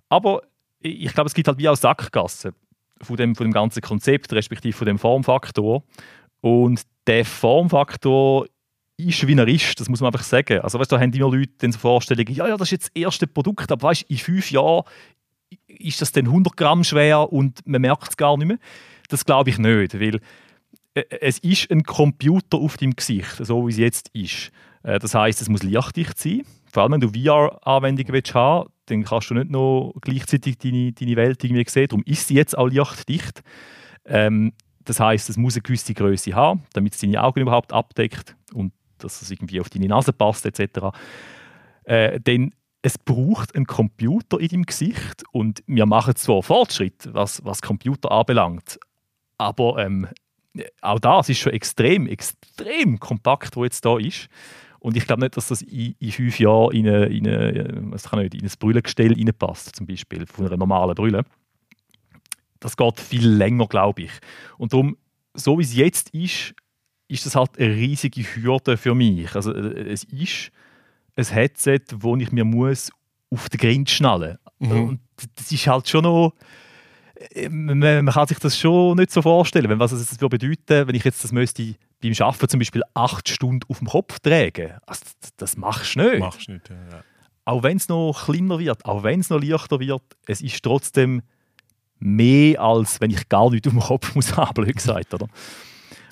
Aber 0.09 0.43
ich 0.81 1.13
glaube, 1.13 1.29
es 1.29 1.35
gibt 1.35 1.49
halt 1.49 1.59
wie 1.59 1.69
auch 1.69 1.77
Sackgassen 1.77 2.53
von 3.03 3.17
dem, 3.17 3.35
von 3.35 3.47
dem 3.47 3.53
ganzen 3.53 3.83
Konzept, 3.83 4.33
respektive 4.33 4.77
von 4.77 4.87
dem 4.87 4.99
Formfaktor. 4.99 5.83
Und 6.41 6.83
der 7.07 7.25
Formfaktor 7.25 8.47
ist, 8.97 9.27
wie 9.27 9.35
er 9.35 9.49
ist, 9.49 9.79
das 9.79 9.89
muss 9.89 10.01
man 10.01 10.13
einfach 10.13 10.25
sagen. 10.25 10.61
Also 10.61 10.79
weißt, 10.79 10.91
da 10.91 10.99
haben 10.99 11.13
immer 11.13 11.31
Leute 11.31 11.53
dann 11.59 11.73
so 11.73 11.79
Vorstellungen, 11.79 12.35
ja, 12.35 12.49
ja, 12.49 12.57
das 12.57 12.69
ist 12.69 12.73
jetzt 12.73 12.91
das 12.95 13.03
erste 13.03 13.27
Produkt, 13.27 13.71
aber 13.71 13.89
weißt, 13.89 14.03
in 14.03 14.17
fünf 14.17 14.51
Jahren 14.51 14.85
ist 15.67 16.01
das 16.01 16.13
dann 16.13 16.27
100 16.27 16.57
Gramm 16.57 16.83
schwer 16.83 17.33
und 17.33 17.67
man 17.67 17.83
merkt 17.83 18.09
es 18.09 18.17
gar 18.17 18.37
nicht 18.37 18.47
mehr. 18.47 18.59
Das 19.09 19.25
glaube 19.25 19.51
ich 19.51 19.59
nicht, 19.59 20.01
weil 20.01 20.21
es 20.97 21.39
ist 21.39 21.71
ein 21.71 21.83
Computer 21.83 22.59
auf 22.59 22.77
dem 22.77 22.97
Gesicht, 22.97 23.37
so 23.45 23.67
wie 23.67 23.71
es 23.71 23.79
jetzt 23.79 24.09
ist. 24.15 24.51
Äh, 24.83 24.99
das 24.99 25.15
heißt, 25.15 25.43
es 25.43 25.49
muss 25.49 25.63
lichtdicht 25.63 26.19
sein. 26.19 26.43
Vor 26.73 26.83
allem, 26.83 26.93
wenn 26.93 27.01
du 27.01 27.09
VR-Anwendungen 27.09 28.23
haben 28.35 28.65
willst, 28.65 28.73
dann 28.87 29.05
kannst 29.05 29.31
du 29.31 29.35
nicht 29.35 29.51
noch 29.51 29.95
gleichzeitig 30.01 30.59
deine, 30.59 30.93
deine 30.93 31.17
Welt 31.17 31.43
irgendwie 31.45 31.65
sehen. 31.69 31.89
Darum 31.89 32.05
ist 32.05 32.29
sie 32.29 32.35
jetzt 32.35 32.57
auch 32.57 32.69
lichtdicht. 32.69 33.43
Ähm, 34.07 34.53
das 34.85 35.01
heißt, 35.01 35.29
es 35.29 35.37
muss 35.37 35.55
eine 35.55 35.63
gewisse 35.63 35.95
Größe 35.95 36.35
haben, 36.35 36.63
damit 36.73 36.95
es 36.95 37.01
deine 37.01 37.23
Augen 37.23 37.41
überhaupt 37.41 37.73
abdeckt 37.73 38.37
und 38.55 38.73
dass 38.99 39.21
es 39.21 39.31
irgendwie 39.31 39.61
auf 39.61 39.69
deine 39.69 39.89
Nase 39.89 40.13
passt 40.13 40.47
etc. 40.47 40.97
Äh, 41.85 42.21
denn 42.21 42.55
es 42.83 42.97
braucht 42.97 43.55
einen 43.55 43.67
Computer 43.67 44.39
in 44.39 44.49
deinem 44.49 44.67
Gesicht 44.67 45.25
und 45.33 45.63
wir 45.67 45.87
machen 45.87 46.15
zwar 46.15 46.43
Fortschritt, 46.43 47.09
was, 47.13 47.45
was 47.45 47.61
Computer 47.61 48.13
anbelangt, 48.13 48.79
aber 49.39 49.85
ähm, 49.85 50.07
auch 50.81 50.99
das 50.99 51.29
ist 51.29 51.39
schon 51.39 51.53
extrem, 51.53 52.07
extrem 52.07 52.99
kompakt, 52.99 53.57
wo 53.57 53.65
jetzt 53.65 53.85
da 53.85 53.99
ist. 53.99 54.29
Und 54.79 54.97
ich 54.97 55.07
glaube 55.07 55.23
nicht, 55.23 55.37
dass 55.37 55.49
das 55.49 55.63
in, 55.63 55.95
in 55.99 56.13
fünf 56.13 56.39
Jahren 56.39 56.73
in, 56.75 56.87
eine, 56.87 57.07
in, 57.07 57.27
eine, 57.27 57.93
was 57.93 58.05
kann 58.05 58.21
nicht, 58.21 58.35
in 58.35 58.45
ein 58.45 58.53
Brüllengestell 58.59 59.15
reinpasst, 59.15 59.75
zum 59.75 59.87
Beispiel, 59.87 60.27
von 60.27 60.47
einer 60.47 60.57
normalen 60.57 60.95
Brille. 60.95 61.25
Das 62.61 62.77
geht 62.77 63.01
viel 63.01 63.29
länger, 63.29 63.67
glaube 63.67 64.03
ich. 64.03 64.13
Und 64.59 64.73
darum, 64.73 64.97
so 65.35 65.59
wie 65.59 65.63
es 65.63 65.75
jetzt 65.75 66.11
ist, 66.11 66.55
ist 67.09 67.27
das 67.27 67.37
halt 67.37 67.59
eine 67.59 67.75
riesige 67.75 68.23
Hürde 68.23 68.77
für 68.77 68.95
mich. 68.95 69.35
Also 69.35 69.53
äh, 69.53 69.91
es 69.91 70.05
ist 70.05 70.51
ein 71.17 71.25
Headset, 71.27 71.81
wo 71.95 72.17
ich 72.17 72.33
mir 72.33 72.45
muss 72.45 72.91
auf 73.31 73.49
den 73.49 73.59
Grind 73.59 73.91
schnallen 73.91 74.39
muss. 74.59 74.69
Mhm. 74.69 74.89
Und 74.89 75.01
das 75.37 75.51
ist 75.53 75.67
halt 75.67 75.89
schon 75.89 76.05
noch 76.05 76.33
äh, 76.33 76.45
man, 77.51 78.07
kann 78.07 78.27
sich 78.27 78.39
das 78.39 78.59
schon 78.59 78.97
nicht 78.97 79.11
so 79.11 79.23
vorstellen, 79.23 79.69
wenn 79.71 79.79
was 79.79 79.93
es 79.93 80.07
das 80.07 80.19
bedeuten 80.19 80.87
wenn 80.89 80.95
ich 80.95 81.05
jetzt 81.05 81.25
das 81.25 81.33
müsste 81.33 81.75
beim 82.03 82.13
Arbeiten 82.21 82.49
zum 82.49 82.61
Beispiel 82.61 82.83
acht 82.95 83.29
Stunden 83.29 83.69
auf 83.69 83.79
dem 83.79 83.89
Kopf 83.89 84.19
tragen. 84.21 84.75
Also, 84.87 85.03
das, 85.21 85.37
das 85.37 85.57
machst 85.57 85.97
du 85.97 86.01
nicht. 86.01 86.21
Machst 86.21 86.49
nicht, 86.49 86.69
ja. 86.69 87.03
Auch 87.45 87.63
wenn 87.63 87.77
es 87.77 87.89
noch 87.89 88.25
kleiner 88.27 88.59
wird, 88.59 88.85
auch 88.85 89.03
wenn 89.03 89.21
es 89.21 89.31
noch 89.31 89.41
leichter 89.41 89.81
wird, 89.81 90.03
es 90.27 90.41
ist 90.41 90.63
trotzdem 90.63 91.23
mehr, 91.99 92.61
als 92.61 93.01
wenn 93.01 93.11
ich 93.11 93.29
gar 93.29 93.51
nichts 93.51 93.69
auf 93.69 93.75
dem 93.75 93.81
Kopf 93.81 94.15
muss 94.15 94.37
haben, 94.37 94.55
blöd 94.55 94.77
gesagt. 94.77 95.15
Oder? 95.15 95.29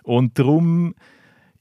Und 0.05 0.39
darum, 0.39 0.95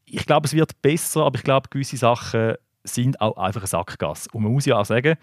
ich 0.06 0.26
glaube, 0.26 0.46
es 0.48 0.54
wird 0.54 0.82
besser, 0.82 1.26
aber 1.26 1.38
ich 1.38 1.44
glaube, 1.44 1.70
gewisse 1.70 1.98
Sachen 1.98 2.54
sind 2.84 3.20
auch 3.20 3.38
einfach 3.38 3.62
ein 3.62 3.68
Sackgasse. 3.68 4.30
Und 4.32 4.44
man 4.44 4.52
muss 4.52 4.66
ja 4.66 4.78
auch 4.78 4.86
sagen, 4.86 5.16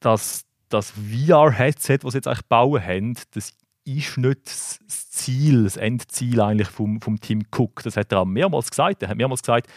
dass 0.00 0.44
das 0.72 0.92
VR-Headset, 0.92 1.98
das 2.02 2.12
sie 2.12 2.18
jetzt 2.18 2.28
eigentlich 2.28 2.46
bauen 2.46 2.84
haben, 2.84 3.14
das 3.34 3.52
ist 3.84 4.16
nicht 4.16 4.46
das 4.46 4.78
Ziel, 4.86 5.64
das 5.64 5.76
Endziel 5.76 6.40
eigentlich 6.40 6.68
vom, 6.68 7.00
vom 7.00 7.20
Tim 7.20 7.42
Cook. 7.50 7.82
Das 7.82 7.96
hat 7.96 8.12
er 8.12 8.20
auch 8.20 8.24
mehrmals 8.24 8.70
gesagt. 8.70 9.02
Er 9.02 9.08
hat 9.08 9.16
mehrmals 9.16 9.42
gesagt, 9.42 9.68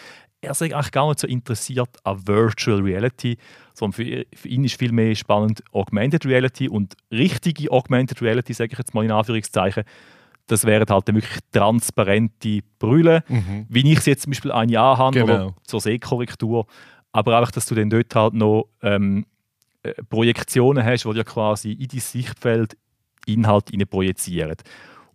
er 0.41 0.53
sei 0.53 0.73
eigentlich 0.73 0.91
gar 0.91 1.07
nicht 1.07 1.19
so 1.19 1.27
interessiert 1.27 1.89
an 2.03 2.27
Virtual 2.27 2.79
Reality, 2.81 3.37
sondern 3.73 3.93
für, 3.93 4.25
für 4.35 4.47
ihn 4.47 4.63
ist 4.63 4.77
viel 4.77 4.91
mehr 4.91 5.15
spannend 5.15 5.63
Augmented 5.71 6.25
Reality 6.25 6.69
und 6.69 6.95
richtige 7.11 7.71
Augmented 7.71 8.21
Reality, 8.21 8.53
sage 8.53 8.73
ich 8.73 8.77
jetzt 8.77 8.93
mal 8.93 9.03
in 9.03 9.11
Anführungszeichen, 9.11 9.83
das 10.47 10.65
wären 10.65 10.87
halt 10.87 11.07
wirklich 11.07 11.39
transparente 11.51 12.59
Brüllen, 12.77 13.23
mhm. 13.27 13.65
wie 13.67 13.91
ich 13.91 13.99
es 13.99 14.05
jetzt 14.05 14.23
zum 14.23 14.31
Beispiel 14.31 14.51
ein 14.51 14.69
Jahr 14.69 14.97
habe 14.99 15.19
genau. 15.19 15.55
zur 15.63 15.81
Sehkorrektur, 15.81 16.67
aber 17.11 17.41
auch, 17.41 17.49
dass 17.49 17.65
du 17.65 17.73
dann 17.73 17.89
dort 17.89 18.13
halt 18.13 18.35
noch 18.35 18.67
ähm, 18.83 19.25
äh, 19.25 19.34
Projektionen 20.09 20.83
hast, 20.83 21.05
die 21.05 21.17
ja 21.17 21.23
quasi 21.23 21.71
in 21.71 21.87
dein 21.87 21.99
Sichtfeld 21.99 22.77
Inhalt 23.25 23.71
projizieren. 23.89 24.55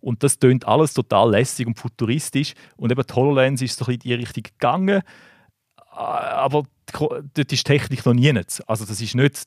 Und 0.01 0.23
das 0.23 0.39
tönt 0.39 0.67
alles 0.67 0.93
total 0.93 1.31
lässig 1.31 1.67
und 1.67 1.79
futuristisch. 1.79 2.53
Und 2.75 2.91
eben 2.91 3.03
die 3.07 3.13
HoloLens 3.13 3.61
ist 3.61 3.77
so 3.77 3.85
ein 3.85 3.97
bisschen 3.97 4.11
in 4.11 4.17
die 4.17 4.25
Richtung 4.25 4.43
gegangen. 4.43 5.01
Aber 5.91 6.63
dort 6.91 7.37
ist 7.37 7.49
die 7.49 7.55
Technik 7.55 8.05
noch 8.05 8.13
nie. 8.13 8.33
Also 8.67 8.85
das 8.85 8.99
ist 9.01 9.15
nicht 9.15 9.43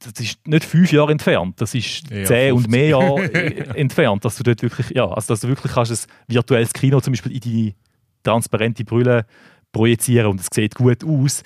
das 0.00 0.20
ist 0.20 0.46
nicht 0.46 0.64
fünf 0.64 0.92
Jahre 0.92 1.12
entfernt, 1.12 1.58
das 1.62 1.74
ist 1.74 2.10
ja, 2.10 2.24
zehn 2.24 2.50
50. 2.50 2.52
und 2.52 2.68
mehr 2.68 2.88
Jahre 2.88 3.32
entfernt, 3.74 4.22
dass 4.22 4.36
du 4.36 4.42
dort 4.42 4.60
wirklich, 4.60 4.90
ja, 4.90 5.08
also 5.08 5.32
dass 5.32 5.40
du 5.40 5.48
wirklich 5.48 5.72
kannst 5.72 5.92
ein 5.92 6.12
virtuelles 6.26 6.74
Kino 6.74 7.00
zum 7.00 7.12
Beispiel 7.12 7.32
in 7.32 7.40
die 7.40 7.74
transparente 8.22 8.84
Brille 8.84 9.24
projizieren 9.72 10.26
und 10.26 10.40
es 10.40 10.48
sieht 10.52 10.74
gut 10.74 11.02
aus 11.04 11.42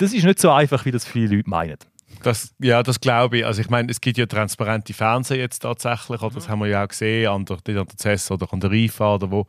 das 0.00 0.14
ist 0.14 0.24
nicht 0.24 0.38
so 0.38 0.50
einfach, 0.50 0.84
wie 0.86 0.90
das 0.90 1.04
viele 1.04 1.36
Leute 1.36 1.50
meinen. 1.50 1.76
Das, 2.22 2.54
ja, 2.58 2.82
das 2.82 3.00
glaube 3.00 3.38
ich. 3.38 3.46
Also 3.46 3.60
ich 3.60 3.70
meine, 3.70 3.90
es 3.90 4.00
gibt 4.00 4.18
ja 4.18 4.26
transparente 4.26 4.92
Fernseher 4.92 5.38
jetzt 5.38 5.60
tatsächlich, 5.60 6.20
oder? 6.20 6.34
das 6.34 6.48
haben 6.48 6.60
wir 6.60 6.66
ja 6.66 6.84
auch 6.84 6.88
gesehen, 6.88 7.28
an 7.28 7.44
der, 7.44 7.56
an 7.56 7.86
der 7.86 7.86
CES 7.96 8.30
oder 8.30 8.52
an 8.52 8.60
der 8.60 8.72
IFA 8.72 9.14
oder 9.14 9.30
wo. 9.30 9.46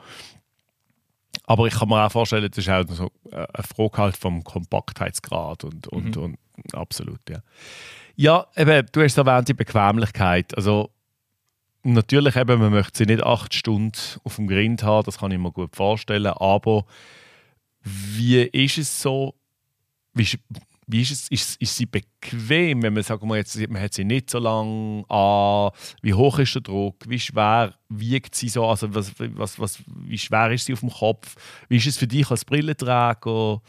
Aber 1.46 1.68
ich 1.68 1.74
kann 1.74 1.90
mir 1.90 2.06
auch 2.06 2.12
vorstellen, 2.12 2.50
das 2.50 2.58
ist 2.58 2.70
auch 2.70 2.84
so 2.88 3.12
eine 3.32 3.48
Frage 3.64 3.98
halt 3.98 4.18
vom 4.18 4.44
Kompaktheitsgrad 4.44 5.64
und, 5.64 5.88
und, 5.88 6.16
mhm. 6.16 6.24
und 6.24 6.76
absolut, 6.76 7.20
ja. 7.30 7.40
Ja, 8.16 8.46
eben, 8.56 8.86
du 8.92 9.02
hast 9.02 9.18
erwähnt, 9.18 9.48
die 9.48 9.54
Bequemlichkeit. 9.54 10.56
Also 10.56 10.92
natürlich 11.84 12.36
eben, 12.36 12.60
man 12.60 12.72
möchte 12.72 13.00
sie 13.00 13.06
nicht 13.06 13.24
acht 13.24 13.54
Stunden 13.54 13.98
auf 14.24 14.36
dem 14.36 14.48
Grind 14.48 14.84
haben, 14.84 15.06
das 15.06 15.18
kann 15.18 15.32
ich 15.32 15.40
mir 15.40 15.52
gut 15.52 15.76
vorstellen, 15.76 16.28
aber 16.28 16.86
wie 17.84 18.42
ist 18.42 18.78
es 18.78 19.02
so, 19.02 19.36
wie, 20.14 20.28
wie 20.92 21.02
ist, 21.02 21.12
es, 21.12 21.28
ist, 21.30 21.62
ist 21.62 21.78
sie 21.78 21.86
bequem, 21.86 22.84
wenn 22.84 22.94
man 22.94 23.04
sagen 23.04 23.28
wir 23.28 23.38
jetzt, 23.38 23.56
man 23.70 23.82
hat 23.82 23.94
sie 23.94 24.04
nicht 24.04 24.30
so 24.30 24.40
lange 24.40 25.06
an, 25.10 25.72
wie 26.02 26.14
hoch 26.14 26.40
ist 26.40 26.56
der 26.56 26.62
Druck, 26.62 26.96
wie 27.08 27.20
schwer 27.20 27.74
wiegt 27.90 28.36
sie 28.36 28.50
so, 28.50 28.66
also 28.66 28.94
was, 28.94 29.14
was, 29.18 29.60
was, 29.60 29.80
wie 29.88 30.18
schwer 30.18 30.52
ist 30.52 30.66
sie 30.66 30.74
auf 30.74 30.82
dem 30.82 30.90
Kopf, 30.90 31.36
wie 31.70 31.78
ist 31.78 31.88
es 31.88 31.98
für 31.98 32.08
dich 32.08 32.30
als 32.30 32.44
Brillenträger, 32.44 33.62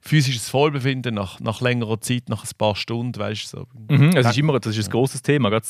physisches 0.00 0.48
Vollbefinden 0.48 1.14
nach, 1.14 1.40
nach 1.40 1.60
längerer 1.60 2.00
Zeit, 2.00 2.28
nach 2.28 2.44
ein 2.44 2.50
paar 2.56 2.76
Stunden, 2.76 3.18
weißt 3.18 3.52
du 3.52 3.58
so. 3.58 3.66
Mhm, 3.88 4.16
es 4.16 4.26
ist 4.26 4.38
immer, 4.38 4.58
das 4.58 4.76
ist 4.76 4.88
ein 4.88 4.92
großes 4.92 5.22
Thema, 5.22 5.52
äh, 5.52 5.60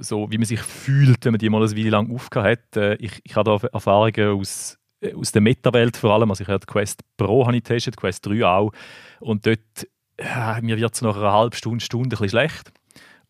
so 0.00 0.30
wie 0.30 0.38
man 0.38 0.46
sich 0.46 0.60
fühlt, 0.60 1.24
wenn 1.24 1.32
man 1.32 1.38
die 1.38 1.48
mal 1.48 1.62
eine 1.62 1.76
Weile 1.76 1.90
lang 1.90 2.14
aufgehört 2.14 2.60
hat. 2.74 2.76
Äh, 2.76 2.94
ich, 2.96 3.20
ich 3.22 3.36
habe 3.36 3.58
da 3.60 3.68
Erfahrungen 3.68 4.40
aus 4.40 4.79
aus 5.14 5.32
der 5.32 5.42
Meta-Welt 5.42 5.96
vor 5.96 6.12
allem. 6.12 6.30
Also 6.30 6.42
ich 6.42 6.48
habe 6.48 6.66
Quest 6.66 7.02
Pro 7.16 7.46
habe 7.46 7.56
ich 7.56 7.62
getestet, 7.62 7.96
Quest 7.96 8.26
3 8.26 8.44
auch. 8.44 8.72
Und 9.20 9.46
dort, 9.46 9.88
äh, 10.16 10.60
mir 10.60 10.76
wird 10.78 10.94
es 10.94 11.02
nach 11.02 11.16
einer 11.16 11.32
halben 11.32 11.56
Stunde, 11.56 11.84
Stunde 11.84 12.08
ein 12.08 12.10
bisschen 12.10 12.28
schlecht. 12.28 12.72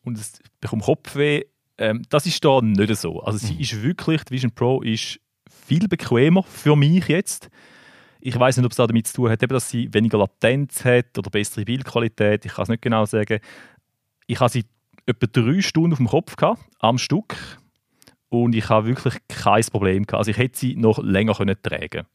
Und 0.03 0.19
es 0.19 0.41
bekomme 0.61 0.83
Kopfweh. 0.83 1.45
Ähm, 1.79 2.03
das 2.09 2.27
ist 2.27 2.45
da 2.45 2.61
nicht 2.61 2.97
so. 2.97 3.21
Also 3.21 3.39
sie 3.39 3.55
mhm. 3.55 3.61
ist 3.61 3.83
wirklich, 3.83 4.25
die 4.25 4.35
Vision 4.35 4.53
Pro 4.53 4.83
ist 4.83 5.21
viel 5.67 5.87
bequemer 5.89 6.43
für 6.43 6.77
mich 6.77 7.09
jetzt. 7.09 7.49
Ich 8.21 8.39
weiß 8.39 8.57
nicht, 8.57 8.67
ob 8.67 8.73
es 8.73 8.77
damit 8.77 9.07
zu 9.07 9.15
tun 9.15 9.31
hat, 9.31 9.51
dass 9.51 9.71
sie 9.71 9.93
weniger 9.95 10.19
Latenz 10.19 10.85
hat 10.85 11.17
oder 11.17 11.31
bessere 11.31 11.65
Bildqualität. 11.65 12.45
Ich 12.45 12.53
kann 12.55 12.65
es 12.65 12.69
nicht 12.69 12.83
genau 12.83 13.07
sagen. 13.07 13.41
Ich 14.27 14.41
habe 14.41 14.51
sie 14.51 14.65
etwa 15.07 15.27
drei 15.27 15.63
Stunden 15.63 15.93
auf 15.93 15.99
dem 15.99 16.09
Kopf 16.09 16.37
gehabt, 16.37 16.61
am 16.81 16.99
Stück 16.99 17.37
und 18.31 18.55
ich 18.55 18.69
habe 18.69 18.87
wirklich 18.87 19.15
kein 19.29 19.65
Problem 19.65 20.07
gehabt. 20.07 20.21
Also 20.21 20.31
ich 20.31 20.39
hätte 20.39 20.59
sie 20.59 20.77
noch 20.77 20.99
länger 21.03 21.35
können 21.35 21.57
tragen 21.63 22.07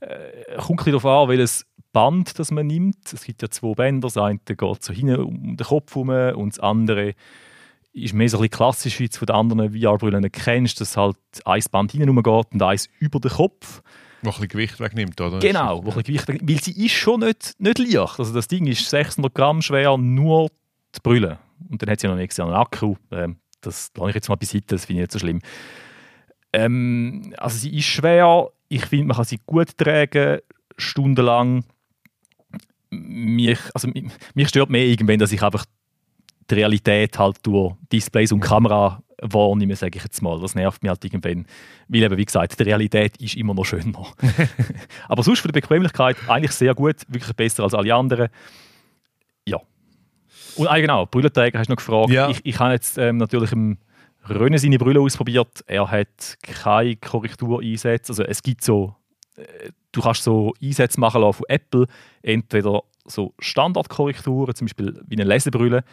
äh, 0.00 0.56
Kommt 0.58 0.86
ein 0.86 0.92
darauf 0.92 1.06
an, 1.06 1.28
welches 1.28 1.66
Band 1.92 2.38
das 2.38 2.50
man 2.50 2.66
nimmt. 2.66 3.12
Es 3.12 3.24
gibt 3.24 3.40
ja 3.42 3.48
zwei 3.48 3.74
Bänder. 3.74 4.08
Das 4.08 4.16
eine 4.16 4.38
geht 4.38 4.82
so 4.82 4.92
hinten 4.92 5.20
um 5.20 5.56
den 5.56 5.66
Kopf 5.66 5.94
herum 5.94 6.08
und 6.36 6.54
das 6.54 6.60
andere 6.60 7.14
ist 7.92 8.12
mehr 8.12 8.28
so 8.28 8.38
ein 8.38 8.42
bisschen 8.42 8.56
klassisch, 8.56 8.98
wie 8.98 9.08
du 9.08 9.16
von 9.16 9.26
den 9.26 9.36
anderen 9.36 9.80
VR-Brillen 9.80 10.32
kennst, 10.32 10.80
dass 10.80 10.96
halt 10.96 11.16
ein 11.44 11.62
Band 11.70 11.92
hinten 11.92 12.22
geht 12.22 12.52
und 12.52 12.62
eins 12.62 12.88
über 12.98 13.20
den 13.20 13.30
Kopf. 13.30 13.82
Wo 14.22 14.30
ein 14.30 14.32
bisschen 14.32 14.48
Gewicht 14.48 14.80
wegnimmt, 14.80 15.20
oder? 15.20 15.38
Genau, 15.38 15.84
wo 15.84 15.90
ein 15.90 16.02
Gewicht 16.02 16.26
wegnimmt, 16.26 16.50
weil 16.50 16.62
sie 16.62 16.84
ist 16.84 16.92
schon 16.92 17.20
nicht, 17.20 17.54
nicht 17.58 17.78
leicht. 17.78 18.18
Also 18.18 18.32
das 18.32 18.48
Ding 18.48 18.66
ist 18.66 18.88
600 18.88 19.32
Gramm 19.32 19.62
schwer, 19.62 19.96
nur 19.96 20.48
die 20.96 21.00
Brille. 21.02 21.38
Und 21.68 21.82
dann 21.82 21.90
hat 21.90 22.00
sie 22.00 22.08
noch 22.08 22.14
einen 22.14 22.24
externen 22.24 22.54
Akku. 22.54 22.96
Ähm, 23.12 23.36
das 23.66 23.92
lasse 23.96 24.10
ich 24.10 24.14
jetzt 24.14 24.28
mal 24.28 24.36
beiseite, 24.36 24.66
das 24.68 24.84
finde 24.84 25.02
ich 25.02 25.04
nicht 25.04 25.12
so 25.12 25.18
schlimm. 25.18 25.40
Ähm, 26.52 27.34
also 27.38 27.58
sie 27.58 27.76
ist 27.76 27.86
schwer, 27.86 28.48
ich 28.68 28.86
finde, 28.86 29.06
man 29.06 29.16
kann 29.16 29.24
sie 29.24 29.40
gut 29.44 29.76
tragen, 29.76 30.40
stundenlang. 30.76 31.64
Mich, 32.90 33.58
also, 33.74 33.88
mich 34.34 34.48
stört 34.48 34.70
mehr 34.70 34.84
irgendwann, 34.84 35.18
dass 35.18 35.32
ich 35.32 35.42
einfach 35.42 35.64
die 36.50 36.54
Realität 36.54 37.18
halt 37.18 37.44
durch 37.44 37.74
Displays 37.90 38.30
und 38.30 38.40
Kamera 38.40 39.02
wahrnehme, 39.20 39.74
sage 39.74 39.96
ich 39.96 40.04
jetzt 40.04 40.22
mal. 40.22 40.40
Das 40.40 40.54
nervt 40.54 40.82
mich 40.82 40.90
halt 40.90 41.04
irgendwann. 41.04 41.46
Weil 41.88 42.02
eben, 42.02 42.16
wie 42.16 42.24
gesagt, 42.24 42.58
die 42.58 42.62
Realität 42.62 43.16
ist 43.18 43.36
immer 43.36 43.54
noch 43.54 43.64
schöner. 43.64 44.06
Aber 45.08 45.22
sonst 45.22 45.40
für 45.40 45.48
die 45.48 45.60
Bequemlichkeit 45.60 46.16
eigentlich 46.28 46.52
sehr 46.52 46.74
gut, 46.74 46.96
wirklich 47.08 47.34
besser 47.34 47.64
als 47.64 47.74
alle 47.74 47.94
anderen. 47.94 48.28
Und 50.56 50.68
ah, 50.68 50.78
genau, 50.78 51.06
Brüllenträger 51.06 51.58
hast 51.58 51.68
du 51.68 51.72
noch 51.72 51.76
gefragt. 51.76 52.10
Ja. 52.10 52.28
Ich, 52.28 52.40
ich 52.44 52.58
habe 52.58 52.72
jetzt 52.72 52.98
ähm, 52.98 53.16
natürlich 53.16 53.52
im 53.52 53.78
René 54.26 54.58
seine 54.58 54.78
Brille 54.78 55.00
ausprobiert. 55.00 55.64
Er 55.66 55.90
hat 55.90 56.38
keine 56.42 56.96
Korrektureinsätze. 56.96 58.12
Also 58.12 58.22
es 58.24 58.42
gibt 58.42 58.64
so, 58.64 58.94
äh, 59.36 59.70
du 59.92 60.00
kannst 60.00 60.22
so 60.22 60.54
Einsätze 60.62 60.98
machen 61.00 61.20
lassen 61.20 61.38
von 61.38 61.46
Apple. 61.48 61.86
Entweder 62.22 62.82
so 63.04 63.34
Standardkorrekturen, 63.38 64.54
zum 64.54 64.66
Beispiel 64.66 65.00
wie 65.06 65.16
eine 65.16 65.24
Lesebrille, 65.24 65.84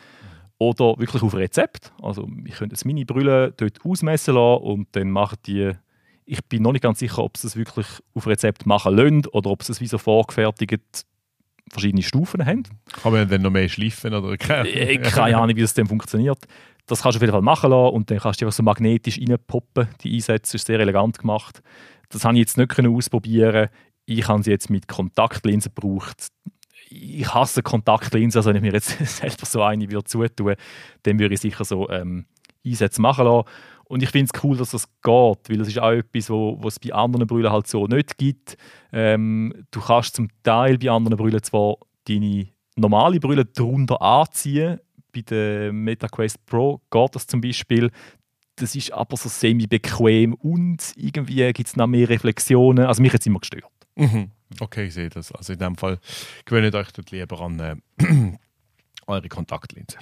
oder 0.58 1.00
wirklich 1.00 1.24
auf 1.24 1.34
Rezept. 1.34 1.92
Also 2.02 2.30
ich 2.46 2.54
könnte 2.54 2.74
jetzt 2.74 2.86
meine 2.86 3.04
Brille 3.04 3.52
dort 3.58 3.80
ausmessen 3.84 4.36
lassen 4.36 4.64
und 4.64 4.88
dann 4.92 5.10
machen 5.10 5.40
die 5.48 5.74
ich 6.24 6.46
bin 6.46 6.64
noch 6.64 6.72
nicht 6.72 6.84
ganz 6.84 7.00
sicher, 7.00 7.24
ob 7.24 7.36
sie 7.36 7.48
es 7.48 7.58
wirklich 7.58 7.88
auf 8.14 8.28
Rezept 8.28 8.66
machen 8.66 8.96
lassen 8.96 9.26
oder 9.34 9.50
ob 9.50 9.64
sie 9.64 9.74
es 9.74 9.82
wie 9.82 9.88
so 9.88 9.98
vorgefertigt 9.98 11.06
verschiedene 11.70 12.04
Stufen 12.04 12.46
haben. 12.46 12.64
Kann 13.02 13.14
man 13.14 13.28
dann 13.28 13.42
noch 13.42 13.52
mehr 13.52 13.70
schleifen 13.70 14.14
oder 14.14 14.34
äh, 14.34 14.98
keine 14.98 15.38
Ahnung, 15.38 15.56
wie 15.56 15.62
das 15.62 15.74
dann 15.74 15.88
funktioniert. 15.88 16.40
Das 16.88 17.04
kannst 17.04 17.16
du 17.16 17.18
auf 17.18 17.22
jeden 17.22 17.32
Fall 17.32 17.42
machen 17.42 17.72
lassen 17.72 17.96
und 17.96 18.12
dann 18.12 18.20
kannst 18.20 18.42
du 18.42 18.46
einfach 18.46 18.56
so 18.56 18.64
magnetisch 18.64 19.20
reinpoppen. 19.20 19.88
Die 20.02 20.16
Einsätze 20.16 20.58
ist 20.58 20.68
sehr 20.68 20.80
elegant 20.80 21.20
gemacht. 21.20 21.62
Das 22.10 22.26
habe 22.26 22.36
ich 22.36 22.40
jetzt 22.40 22.58
nicht 22.58 22.80
ausprobieren 22.80 23.70
Ich 24.06 24.28
habe 24.28 24.44
sie 24.44 24.52
jetzt 24.52 24.70
mit 24.70 24.88
Kontaktlinsen 24.88 25.72
gebraucht. 25.74 26.28
Ich 26.90 27.34
hasse 27.34 27.64
Kontaktlinsen, 27.64 28.40
also 28.40 28.50
wenn 28.50 28.58
ich 28.58 28.62
mir 28.64 28.74
jetzt 28.74 28.90
selber 29.06 29.46
so 29.46 29.62
eine 29.64 29.90
würde 29.90 30.04
zutun, 30.04 30.56
dann 31.04 31.20
würde 31.20 31.36
ich 31.36 31.40
sicher 31.40 31.64
so 31.64 31.90
ähm, 31.90 32.26
Einsätze 32.66 33.02
machen 33.02 33.26
lassen. 33.26 33.48
Und 33.86 34.04
ich 34.04 34.10
finde 34.10 34.32
es 34.34 34.44
cool, 34.44 34.56
dass 34.56 34.72
das 34.72 34.88
geht, 34.88 35.50
weil 35.50 35.58
das 35.58 35.68
ist 35.68 35.80
auch 35.80 35.92
etwas, 35.92 36.30
was 36.30 36.74
es 36.76 36.80
bei 36.80 36.94
anderen 36.94 37.28
Brüllen 37.28 37.52
halt 37.52 37.68
so 37.68 37.88
nicht 37.88 38.18
gibt. 38.18 38.56
Ähm, 38.94 39.66
du 39.72 39.82
kannst 39.82 40.16
zum 40.16 40.30
Teil 40.44 40.78
bei 40.78 40.90
anderen 40.90 41.18
Brüllen 41.18 41.44
zwar 41.44 41.76
deine 42.08 42.48
normale 42.76 43.20
Brille 43.20 43.46
darunter 43.46 44.02
anziehen, 44.02 44.80
bei 45.14 45.22
der 45.22 45.74
MetaQuest 45.74 46.46
Pro 46.46 46.82
geht 46.90 47.16
das 47.16 47.28
zum 47.28 47.42
Beispiel. 47.42 47.92
Das 48.56 48.76
ist 48.76 48.94
aber 48.94 49.18
so 49.18 49.28
semi-bequem 49.28 50.34
und 50.36 50.94
irgendwie 50.96 51.52
gibt 51.52 51.68
es 51.68 51.76
noch 51.76 51.88
mehr 51.88 52.08
Reflexionen. 52.08 52.86
Also 52.86 53.02
mich 53.02 53.14
hat 53.14 53.22
es 53.22 53.28
immer 53.28 53.40
gestört. 53.40 53.66
Mhm. 53.96 54.32
Okay, 54.60 54.86
ich 54.86 54.94
sehe 54.94 55.10
das. 55.10 55.32
Also 55.32 55.54
in 55.54 55.60
dem 55.60 55.76
Fall 55.76 56.00
gewöhnt 56.46 56.76
euch 56.76 56.92
dort 56.92 57.12
lieber 57.12 57.42
an 57.42 57.60
äh, 57.60 57.76
eure 59.08 59.30
Kontaktlinse. 59.30 59.98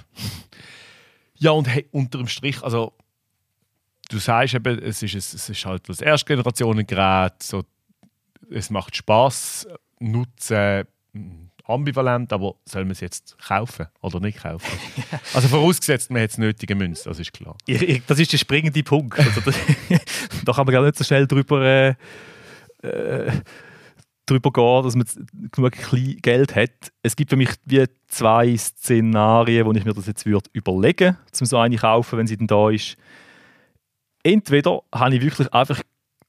Ja, 1.39 1.51
und 1.51 1.67
hey, 1.67 1.87
unterm 1.91 2.27
Strich, 2.27 2.61
also 2.61 2.93
du 4.09 4.19
sagst 4.19 4.53
eben, 4.53 4.79
es 4.79 5.01
ist, 5.01 5.15
es 5.15 5.49
ist 5.49 5.65
halt 5.65 5.87
das 5.87 6.01
Erstgenerationengerät, 6.01 7.41
so, 7.41 7.63
es 8.51 8.69
macht 8.69 8.95
Spaß, 8.95 9.67
Nutzen 9.99 10.85
hm, 11.13 11.49
ambivalent, 11.65 12.33
aber 12.33 12.55
soll 12.65 12.83
man 12.83 12.91
es 12.91 12.99
jetzt 12.99 13.37
kaufen 13.37 13.87
oder 14.01 14.19
nicht 14.19 14.39
kaufen? 14.39 14.67
also 15.33 15.47
vorausgesetzt, 15.47 16.09
man 16.11 16.23
hat 16.23 16.31
es 16.31 16.37
nötige 16.37 16.75
Münze, 16.75 17.07
das 17.07 17.19
ist 17.19 17.31
klar. 17.31 17.55
Ich, 17.65 17.81
ich, 17.81 18.05
das 18.05 18.19
ist 18.19 18.33
der 18.33 18.37
springende 18.37 18.83
Punkt. 18.83 19.17
Also 19.17 19.41
das, 19.41 19.55
da 20.45 20.53
kann 20.53 20.65
man 20.65 20.73
gar 20.73 20.83
nicht 20.83 20.97
so 20.97 21.03
schnell 21.03 21.27
drüber, 21.27 21.61
äh, 21.61 21.95
äh, 22.81 23.31
drüber 24.29 24.51
gehen, 24.51 24.83
dass 24.83 24.95
man 24.95 25.51
genug 25.51 26.21
Geld 26.21 26.55
hat. 26.55 26.91
Es 27.01 27.15
gibt 27.15 27.29
für 27.29 27.37
mich 27.37 27.49
wie 27.65 27.85
zwei 28.07 28.55
Szenarien, 28.55 29.65
wo 29.65 29.71
ich 29.71 29.85
mir 29.85 29.93
das 29.93 30.07
jetzt 30.07 30.25
würde 30.25 30.49
überlegen 30.53 31.15
würde, 31.15 31.39
um 31.39 31.45
so 31.45 31.57
eine 31.57 31.77
kaufen, 31.77 32.19
wenn 32.19 32.27
sie 32.27 32.37
dann 32.37 32.47
da 32.47 32.69
ist 32.69 32.97
entweder 34.23 34.81
habe 34.93 35.15
ich 35.15 35.21
wirklich 35.21 35.53
einfach 35.53 35.81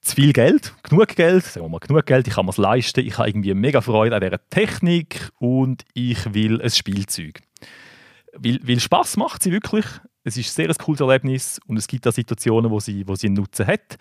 zu 0.03 0.15
viel 0.15 0.33
Geld, 0.33 0.75
genug 0.83 1.09
Geld, 1.09 1.45
sagen 1.45 1.67
wir 1.67 1.69
mal 1.69 1.79
genug 1.79 2.07
Geld, 2.07 2.27
ich 2.27 2.35
kann 2.35 2.47
mir 2.47 2.51
es 2.51 2.57
leisten, 2.57 3.01
ich 3.01 3.19
habe 3.19 3.29
irgendwie 3.29 3.53
mega 3.53 3.81
Freude 3.81 4.17
an 4.17 4.23
dieser 4.23 4.41
Technik 4.49 5.31
und 5.39 5.85
ich 5.93 6.33
will 6.33 6.61
ein 6.63 6.71
Spielzeug. 6.71 7.41
Weil, 8.33 8.61
weil 8.63 8.81
Spaß 8.81 9.17
macht 9.19 9.43
sie 9.43 9.53
wirklich. 9.53 9.85
Es 10.25 10.37
ist 10.37 10.55
sehr 10.55 10.69
ein 10.69 10.75
cooles 10.77 11.01
Erlebnis 11.01 11.61
und 11.67 11.77
es 11.77 11.87
gibt 11.87 12.07
auch 12.07 12.13
Situationen, 12.13 12.71
wo 12.71 12.81
sie, 12.81 13.07
wo 13.07 13.15
sie 13.15 13.27
einen 13.27 13.37
Nutzen 13.37 13.67
hat. 13.67 13.99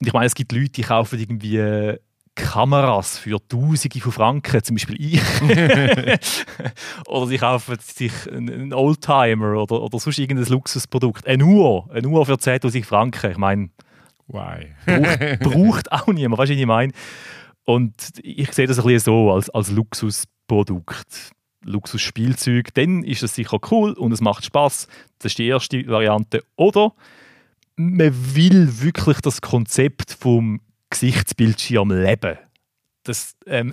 Und 0.00 0.06
ich 0.06 0.12
meine, 0.12 0.26
es 0.26 0.34
gibt 0.34 0.52
Leute, 0.52 0.70
die 0.70 0.82
kaufen 0.82 1.18
irgendwie 1.18 1.98
Kameras 2.34 3.18
für 3.18 3.38
Tausende 3.46 4.00
von 4.00 4.12
Franken, 4.12 4.62
zum 4.62 4.76
Beispiel 4.76 5.14
ich. 5.14 5.20
oder 7.06 7.26
sie 7.26 7.38
kaufen 7.38 7.76
sich 7.80 8.12
einen 8.30 8.72
Oldtimer 8.72 9.60
oder, 9.62 9.82
oder 9.82 9.98
sonst 9.98 10.18
irgendein 10.18 10.46
Luxusprodukt. 10.46 11.26
Eine 11.26 11.44
Uhr, 11.44 11.90
eine 11.92 12.08
Uhr 12.08 12.24
für 12.24 12.34
10.000 12.34 12.84
Franken. 12.84 13.32
Ich 13.32 13.36
meine, 13.36 13.70
braucht, 14.26 15.40
braucht 15.40 15.92
auch 15.92 16.06
niemand, 16.06 16.38
weißt 16.38 16.50
du, 16.50 16.54
was 16.54 16.60
ich 16.60 16.66
meine? 16.66 16.92
Und 17.64 17.94
ich 18.22 18.52
sehe 18.52 18.66
das 18.66 18.78
ein 18.78 18.84
bisschen 18.84 19.00
so 19.00 19.32
als, 19.32 19.50
als 19.50 19.70
Luxusprodukt. 19.70 21.32
Luxusspielzeug, 21.64 22.74
dann 22.74 23.04
ist 23.04 23.22
es 23.22 23.36
sicher 23.36 23.58
cool 23.70 23.92
und 23.92 24.10
es 24.10 24.20
macht 24.20 24.44
Spaß. 24.44 24.88
Das 25.18 25.32
ist 25.32 25.38
die 25.38 25.46
erste 25.46 25.86
Variante. 25.86 26.42
Oder 26.56 26.92
man 27.76 28.34
will 28.34 28.82
wirklich 28.82 29.20
das 29.20 29.40
Konzept 29.40 30.16
vom 30.18 30.60
Gesichtsbildschirm 30.92 31.90
leben. 31.90 32.38
das 33.02 33.34
ähm, 33.46 33.72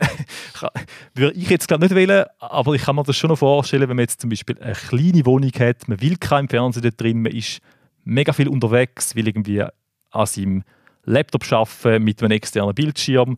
würde 1.14 1.38
ich 1.38 1.50
jetzt 1.50 1.68
glaube 1.68 1.84
nicht 1.84 1.96
wählen, 1.96 2.26
aber 2.40 2.74
ich 2.74 2.84
kann 2.84 2.96
mir 2.96 3.04
das 3.04 3.18
schon 3.18 3.30
noch 3.30 3.38
vorstellen, 3.38 3.88
wenn 3.90 3.96
man 3.96 4.04
jetzt 4.04 4.22
zum 4.22 4.30
Beispiel 4.30 4.58
eine 4.60 4.74
kleine 4.74 5.26
Wohnung 5.26 5.52
hat, 5.60 5.88
man 5.88 6.02
will 6.02 6.18
keinen 6.18 6.50
Fernseher 6.50 6.82
da 6.82 6.90
drin, 6.90 7.22
man 7.22 7.32
ist 7.32 7.62
mega 8.04 8.34
viel 8.34 8.48
unterwegs, 8.48 9.16
will 9.16 9.28
irgendwie 9.28 9.62
an 9.62 10.26
seinem 10.26 10.64
Laptop 11.04 11.52
arbeiten 11.52 12.04
mit 12.04 12.22
einem 12.22 12.32
externen 12.32 12.74
Bildschirm. 12.74 13.38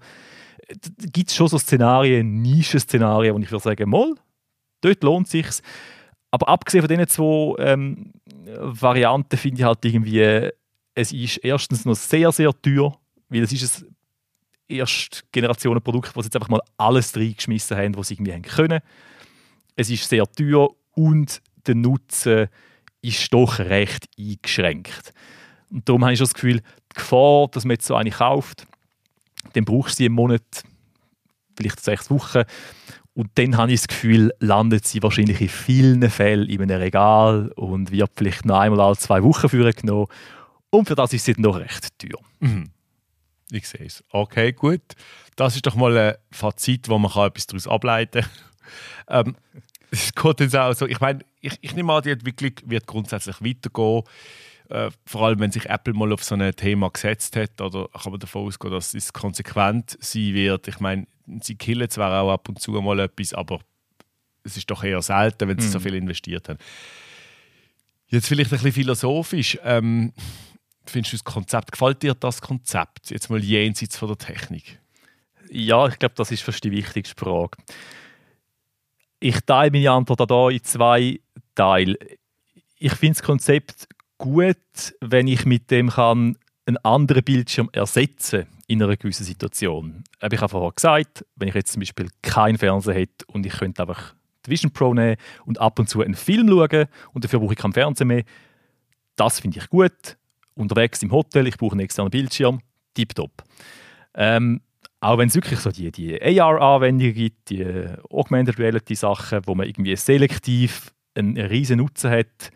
Da 0.67 1.07
gibt 1.11 1.29
es 1.29 1.35
schon 1.35 1.47
so 1.47 1.57
Szenarien, 1.57 2.41
Nischen-Szenarien, 2.41 3.35
wo 3.35 3.39
ich 3.39 3.51
würde 3.51 3.63
sagen, 3.63 3.89
mal, 3.89 4.13
dort 4.81 5.03
lohnt 5.03 5.27
es 5.27 5.31
sich. 5.31 5.47
Aber 6.29 6.47
abgesehen 6.47 6.81
von 6.81 6.89
diesen 6.89 7.07
zwei 7.07 7.55
ähm, 7.59 8.13
Varianten 8.57 9.37
finde 9.37 9.59
ich 9.59 9.65
halt 9.65 9.83
irgendwie, 9.83 10.49
es 10.95 11.11
ist 11.11 11.37
erstens 11.37 11.83
noch 11.85 11.95
sehr, 11.95 12.31
sehr 12.31 12.53
teuer, 12.61 12.97
weil 13.31 13.43
es 13.43 13.51
ist 13.51 13.83
ein 13.83 13.95
Erstgenerationen-Produkt, 14.67 16.15
wo 16.15 16.21
sie 16.21 16.27
jetzt 16.27 16.35
einfach 16.35 16.49
mal 16.49 16.61
alles 16.77 17.15
reingeschmissen 17.15 17.77
haben, 17.77 17.95
was 17.95 18.09
sie 18.09 18.15
irgendwie 18.15 18.33
haben 18.33 18.41
können. 18.43 18.79
Es 19.75 19.89
ist 19.89 20.07
sehr 20.07 20.25
teuer 20.27 20.69
und 20.93 21.41
der 21.65 21.75
Nutzen 21.75 22.47
ist 23.01 23.33
doch 23.33 23.59
recht 23.59 24.07
eingeschränkt. 24.19 25.13
Und 25.71 25.87
darum 25.87 26.03
habe 26.03 26.13
ich 26.13 26.19
das 26.19 26.33
Gefühl, 26.33 26.57
die 26.57 26.95
Gefahr, 26.95 27.47
dass 27.47 27.65
man 27.65 27.71
jetzt 27.75 27.87
so 27.87 27.95
eine 27.95 28.11
kauft, 28.11 28.67
dann 29.53 29.65
brauchst 29.65 29.93
du 29.93 29.97
sie 29.97 30.05
im 30.05 30.13
Monat, 30.13 30.63
vielleicht 31.55 31.79
sechs 31.79 32.09
Wochen. 32.09 32.43
Und 33.13 33.29
dann 33.35 33.57
habe 33.57 33.71
ich 33.71 33.81
das 33.81 33.87
Gefühl, 33.87 34.31
landet 34.39 34.85
sie 34.85 35.01
wahrscheinlich 35.03 35.41
in 35.41 35.49
vielen 35.49 36.09
Fällen 36.09 36.47
in 36.47 36.61
einem 36.61 36.79
Regal 36.79 37.51
und 37.55 37.91
wird 37.91 38.11
vielleicht 38.15 38.45
noch 38.45 38.59
einmal 38.59 38.81
alle 38.81 38.97
zwei 38.97 39.23
Wochen 39.23 39.49
führen 39.49 39.73
genommen. 39.73 40.07
Und 40.69 40.87
für 40.87 40.95
das 40.95 41.13
ist 41.13 41.25
sie 41.25 41.35
noch 41.37 41.57
recht 41.57 41.87
teuer. 41.97 42.21
Mhm. 42.39 42.69
Ich 43.51 43.67
sehe 43.67 43.85
es. 43.85 44.03
Okay, 44.09 44.53
gut. 44.53 44.81
Das 45.35 45.55
ist 45.55 45.65
doch 45.65 45.75
mal 45.75 45.95
ein 45.97 46.15
Fazit, 46.31 46.87
wo 46.87 46.97
man 46.97 47.11
etwas 47.11 47.47
daraus 47.47 47.67
ableiten 47.67 48.23
kann. 49.07 49.25
ähm, 49.25 49.35
es 49.91 50.13
geht 50.15 50.39
jetzt 50.39 50.55
auch 50.55 50.73
so, 50.73 50.87
ich 50.87 51.01
meine, 51.01 51.19
ich, 51.41 51.57
ich 51.59 51.75
nehme 51.75 51.91
an, 51.93 52.01
die 52.01 52.11
Entwicklung 52.11 52.53
wird 52.63 52.87
grundsätzlich 52.87 53.41
weitergehen. 53.41 54.03
Äh, 54.69 54.89
vor 55.05 55.23
allem, 55.23 55.39
wenn 55.41 55.51
sich 55.51 55.65
Apple 55.65 55.93
mal 55.93 56.13
auf 56.13 56.23
so 56.23 56.35
ein 56.35 56.55
Thema 56.55 56.89
gesetzt 56.89 57.35
hat, 57.35 57.59
oder 57.59 57.89
kann 57.89 58.13
man 58.13 58.21
davon 58.21 58.47
ausgehen, 58.47 58.73
dass 58.73 58.93
es 58.93 59.11
konsequent 59.11 59.97
sein 59.99 60.33
wird. 60.33 60.69
Ich 60.69 60.79
meine, 60.79 61.07
sie 61.41 61.55
killen 61.55 61.89
zwar 61.89 62.21
auch 62.21 62.31
ab 62.31 62.47
und 62.47 62.61
zu 62.61 62.71
mal 62.71 62.99
etwas, 63.01 63.33
aber 63.33 63.59
es 64.43 64.55
ist 64.55 64.71
doch 64.71 64.81
eher 64.83 65.01
selten, 65.01 65.49
wenn 65.49 65.59
sie 65.59 65.67
mm. 65.67 65.71
so 65.71 65.79
mhm. 65.79 65.83
viel 65.83 65.95
investiert 65.95 66.47
haben. 66.47 66.59
Jetzt 68.07 68.27
vielleicht 68.27 68.51
ein 68.51 68.57
bisschen 68.57 68.71
philosophisch. 68.71 69.59
Ähm, 69.63 70.13
findest 70.91 71.13
du 71.13 71.17
das 71.17 71.23
Konzept, 71.23 71.71
gefällt 71.71 72.03
dir 72.03 72.13
das 72.13 72.41
Konzept? 72.41 73.09
Jetzt 73.09 73.29
mal 73.29 73.43
jenseits 73.43 73.97
von 73.97 74.09
der 74.09 74.17
Technik. 74.17 74.79
Ja, 75.49 75.87
ich 75.87 75.99
glaube, 75.99 76.15
das 76.15 76.31
ist 76.31 76.43
fast 76.43 76.63
die 76.63 76.71
wichtigste 76.71 77.15
Frage. 77.17 77.57
Ich 79.19 79.39
teile 79.41 79.71
meine 79.71 79.91
Antwort 79.91 80.29
da 80.29 80.49
in 80.49 80.63
zwei 80.63 81.19
Teile. 81.55 81.97
Ich 82.77 82.93
finde 82.93 83.15
das 83.15 83.23
Konzept 83.23 83.87
gut, 84.17 84.57
wenn 85.01 85.27
ich 85.27 85.45
mit 85.45 85.69
dem 85.71 85.89
kann 85.89 86.37
einen 86.65 86.77
anderen 86.77 87.23
Bildschirm 87.23 87.69
ersetzen 87.73 88.47
in 88.67 88.81
einer 88.81 88.95
gewissen 88.95 89.25
Situation. 89.25 90.03
Ich 90.21 90.39
habe 90.39 90.49
vorher 90.49 90.71
gesagt, 90.71 91.25
wenn 91.35 91.49
ich 91.49 91.55
jetzt 91.55 91.73
zum 91.73 91.81
Beispiel 91.81 92.09
keinen 92.21 92.57
Fernseher 92.57 92.93
hätte 92.93 93.25
und 93.27 93.45
ich 93.45 93.53
könnte 93.53 93.81
einfach 93.81 94.15
die 94.45 94.51
Vision 94.51 94.71
Pro 94.71 94.93
nehmen 94.93 95.17
und 95.45 95.59
ab 95.59 95.77
und 95.79 95.89
zu 95.89 96.01
einen 96.01 96.15
Film 96.15 96.47
schauen 96.47 96.87
und 97.13 97.23
dafür 97.23 97.39
brauche 97.39 97.53
ich 97.53 97.59
keinen 97.59 97.73
Fernseher 97.73 98.07
mehr, 98.07 98.23
das 99.15 99.39
finde 99.39 99.59
ich 99.59 99.69
gut. 99.69 100.17
Unterwegs 100.55 101.01
im 101.03 101.11
Hotel, 101.11 101.47
ich 101.47 101.57
brauche 101.57 101.73
einen 101.73 101.81
externen 101.81 102.11
Bildschirm, 102.11 102.59
tipptopp. 102.93 103.43
Ähm, 104.13 104.61
auch 104.99 105.17
wenn 105.17 105.29
es 105.29 105.35
wirklich 105.35 105.59
so 105.59 105.71
die, 105.71 105.91
die 105.91 106.39
AR-Anwendungen 106.39 107.13
gibt, 107.13 107.49
die 107.49 107.65
Augmented 108.09 108.59
Reality-Sachen, 108.59 109.41
wo 109.45 109.55
man 109.55 109.67
irgendwie 109.67 109.95
selektiv 109.95 110.93
einen 111.15 111.37
riesen 111.37 111.77
Nutzen 111.77 112.11
hat, 112.11 112.51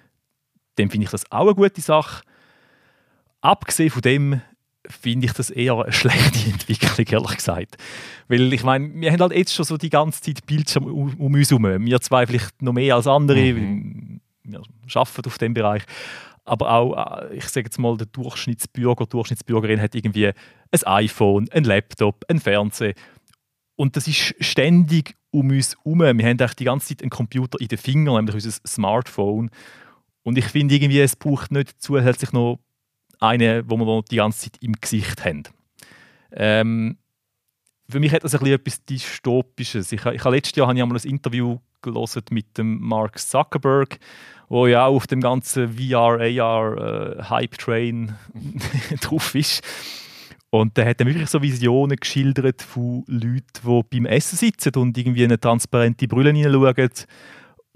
dann 0.75 0.89
finde 0.89 1.05
ich 1.05 1.12
das 1.12 1.29
auch 1.31 1.47
eine 1.47 1.55
gute 1.55 1.81
Sache. 1.81 2.23
Abgesehen 3.41 3.89
von 3.89 4.01
dem 4.01 4.41
finde 4.88 5.25
ich 5.25 5.34
das 5.34 5.49
eher 5.49 5.73
eine 5.73 5.91
schlechte 5.91 6.51
Entwicklung, 6.51 7.08
ehrlich 7.08 7.38
gesagt. 7.38 7.77
Weil 8.27 8.53
ich 8.53 8.63
meine, 8.63 8.93
wir 8.93 9.12
haben 9.12 9.21
halt 9.21 9.34
jetzt 9.34 9.53
schon 9.53 9.65
so 9.65 9.77
die 9.77 9.89
ganze 9.89 10.21
Zeit 10.21 10.45
Bildschirm 10.45 10.86
um, 10.86 11.15
um 11.15 11.34
uns 11.34 11.49
herum. 11.49 11.86
Wir 11.86 12.01
zwei 12.01 12.27
vielleicht 12.27 12.62
noch 12.62 12.73
mehr 12.73 12.95
als 12.95 13.08
andere, 13.08 13.53
mhm. 13.53 14.21
wir 14.43 14.62
arbeiten 14.93 15.27
auf 15.27 15.38
dem 15.38 15.53
Bereich. 15.53 15.84
Aber 16.45 16.71
auch, 16.71 17.23
äh, 17.23 17.36
ich 17.36 17.47
sage 17.47 17.65
jetzt 17.65 17.79
mal, 17.79 17.97
der 17.97 18.08
Durchschnittsbürger, 18.08 19.08
Durchschnittsbürgerin 19.08 19.81
hat 19.81 19.95
irgendwie 19.95 20.27
ein 20.27 20.84
iPhone, 20.86 21.49
ein 21.51 21.63
Laptop, 21.63 22.23
ein 22.29 22.39
Fernseher. 22.39 22.93
Und 23.75 23.95
das 23.97 24.08
ist 24.08 24.36
ständig 24.39 25.15
um 25.31 25.49
uns 25.49 25.75
herum. 25.75 25.99
Wir 25.99 26.08
haben 26.08 26.19
eigentlich 26.21 26.53
die 26.53 26.63
ganze 26.63 26.89
Zeit 26.89 27.01
einen 27.01 27.10
Computer 27.10 27.60
in 27.60 27.67
den 27.67 27.77
Fingern, 27.77 28.15
nämlich 28.15 28.36
unser 28.36 28.51
Smartphone. 28.65 29.49
Und 30.23 30.38
ich 30.38 30.45
finde 30.45 30.75
irgendwie, 30.75 31.01
es 31.01 31.15
braucht 31.15 31.51
nicht 31.51 31.81
zusätzlich 31.81 32.31
noch 32.31 32.60
eine, 33.19 33.69
wo 33.69 33.77
wir 33.77 34.03
die 34.10 34.17
ganze 34.17 34.51
Zeit 34.51 34.62
im 34.62 34.73
Gesicht 34.73 35.25
haben. 35.25 35.43
Ähm, 36.31 36.97
für 37.89 37.99
mich 37.99 38.12
hat 38.12 38.23
das 38.23 38.34
ein 38.34 38.39
bisschen 38.39 38.55
etwas 38.55 38.86
Dystopisches. 38.86 39.91
Ich, 39.91 40.05
ich 40.05 40.23
letztes 40.23 40.55
Jahr 40.55 40.67
habe 40.67 40.77
ich 40.77 40.84
einmal 40.84 40.97
ein 40.97 41.10
Interview 41.10 41.60
gelesen 41.93 42.24
mit 42.32 42.58
dem 42.58 42.80
Mark 42.82 43.19
Zuckerberg, 43.19 44.00
wo 44.50 44.67
ja 44.67 44.86
auch 44.86 44.95
auf 44.95 45.08
dem 45.08 45.21
ganzen 45.21 45.78
VR, 45.78 46.19
AR 46.19 46.78
äh, 46.78 47.24
Hype 47.24 47.58
Train 47.58 48.15
drauf 49.02 49.36
ist. 49.36 49.63
Und 50.50 50.78
der 50.78 50.88
hat 50.88 51.02
dann 51.02 51.08
wirklich 51.08 51.30
so 51.30 51.41
Visionen 51.41 51.98
geschildert 51.98 52.62
von 52.62 53.04
Leuten, 53.08 53.43
die 53.65 53.82
beim 53.89 54.06
Essen 54.06 54.38
sitzen 54.38 54.74
und 54.76 54.98
irgendwie 54.98 55.26
eine 55.26 55.39
transparente 55.39 56.08
Brille 56.08 56.32
hineinschauen 56.32 56.89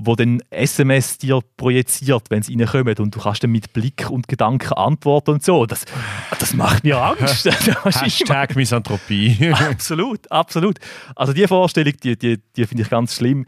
wo 0.02 0.16
dann 0.16 0.42
SMS 0.50 1.18
dir 1.18 1.42
projiziert, 1.58 2.30
wenn 2.30 2.42
sie 2.42 2.56
reinkommen 2.56 2.96
und 3.00 3.14
du 3.14 3.20
kannst 3.20 3.44
dann 3.44 3.52
mit 3.52 3.74
Blick 3.74 4.10
und 4.10 4.30
Gedanken 4.30 4.74
antworten 4.74 5.32
und 5.32 5.44
so. 5.44 5.66
Das, 5.66 5.84
das 6.40 6.54
macht 6.54 6.86
mir 6.86 6.98
Angst. 6.98 7.46
Hashtag 7.84 8.56
Misanthropie. 8.56 9.52
absolut, 9.52 10.32
absolut. 10.32 10.80
Also 11.18 11.34
die 11.34 11.46
Vorstellung, 11.48 11.94
die, 12.02 12.18
die, 12.18 12.42
die 12.56 12.66
finde 12.66 12.84
ich 12.84 12.90
ganz 12.90 13.16
schlimm. 13.16 13.46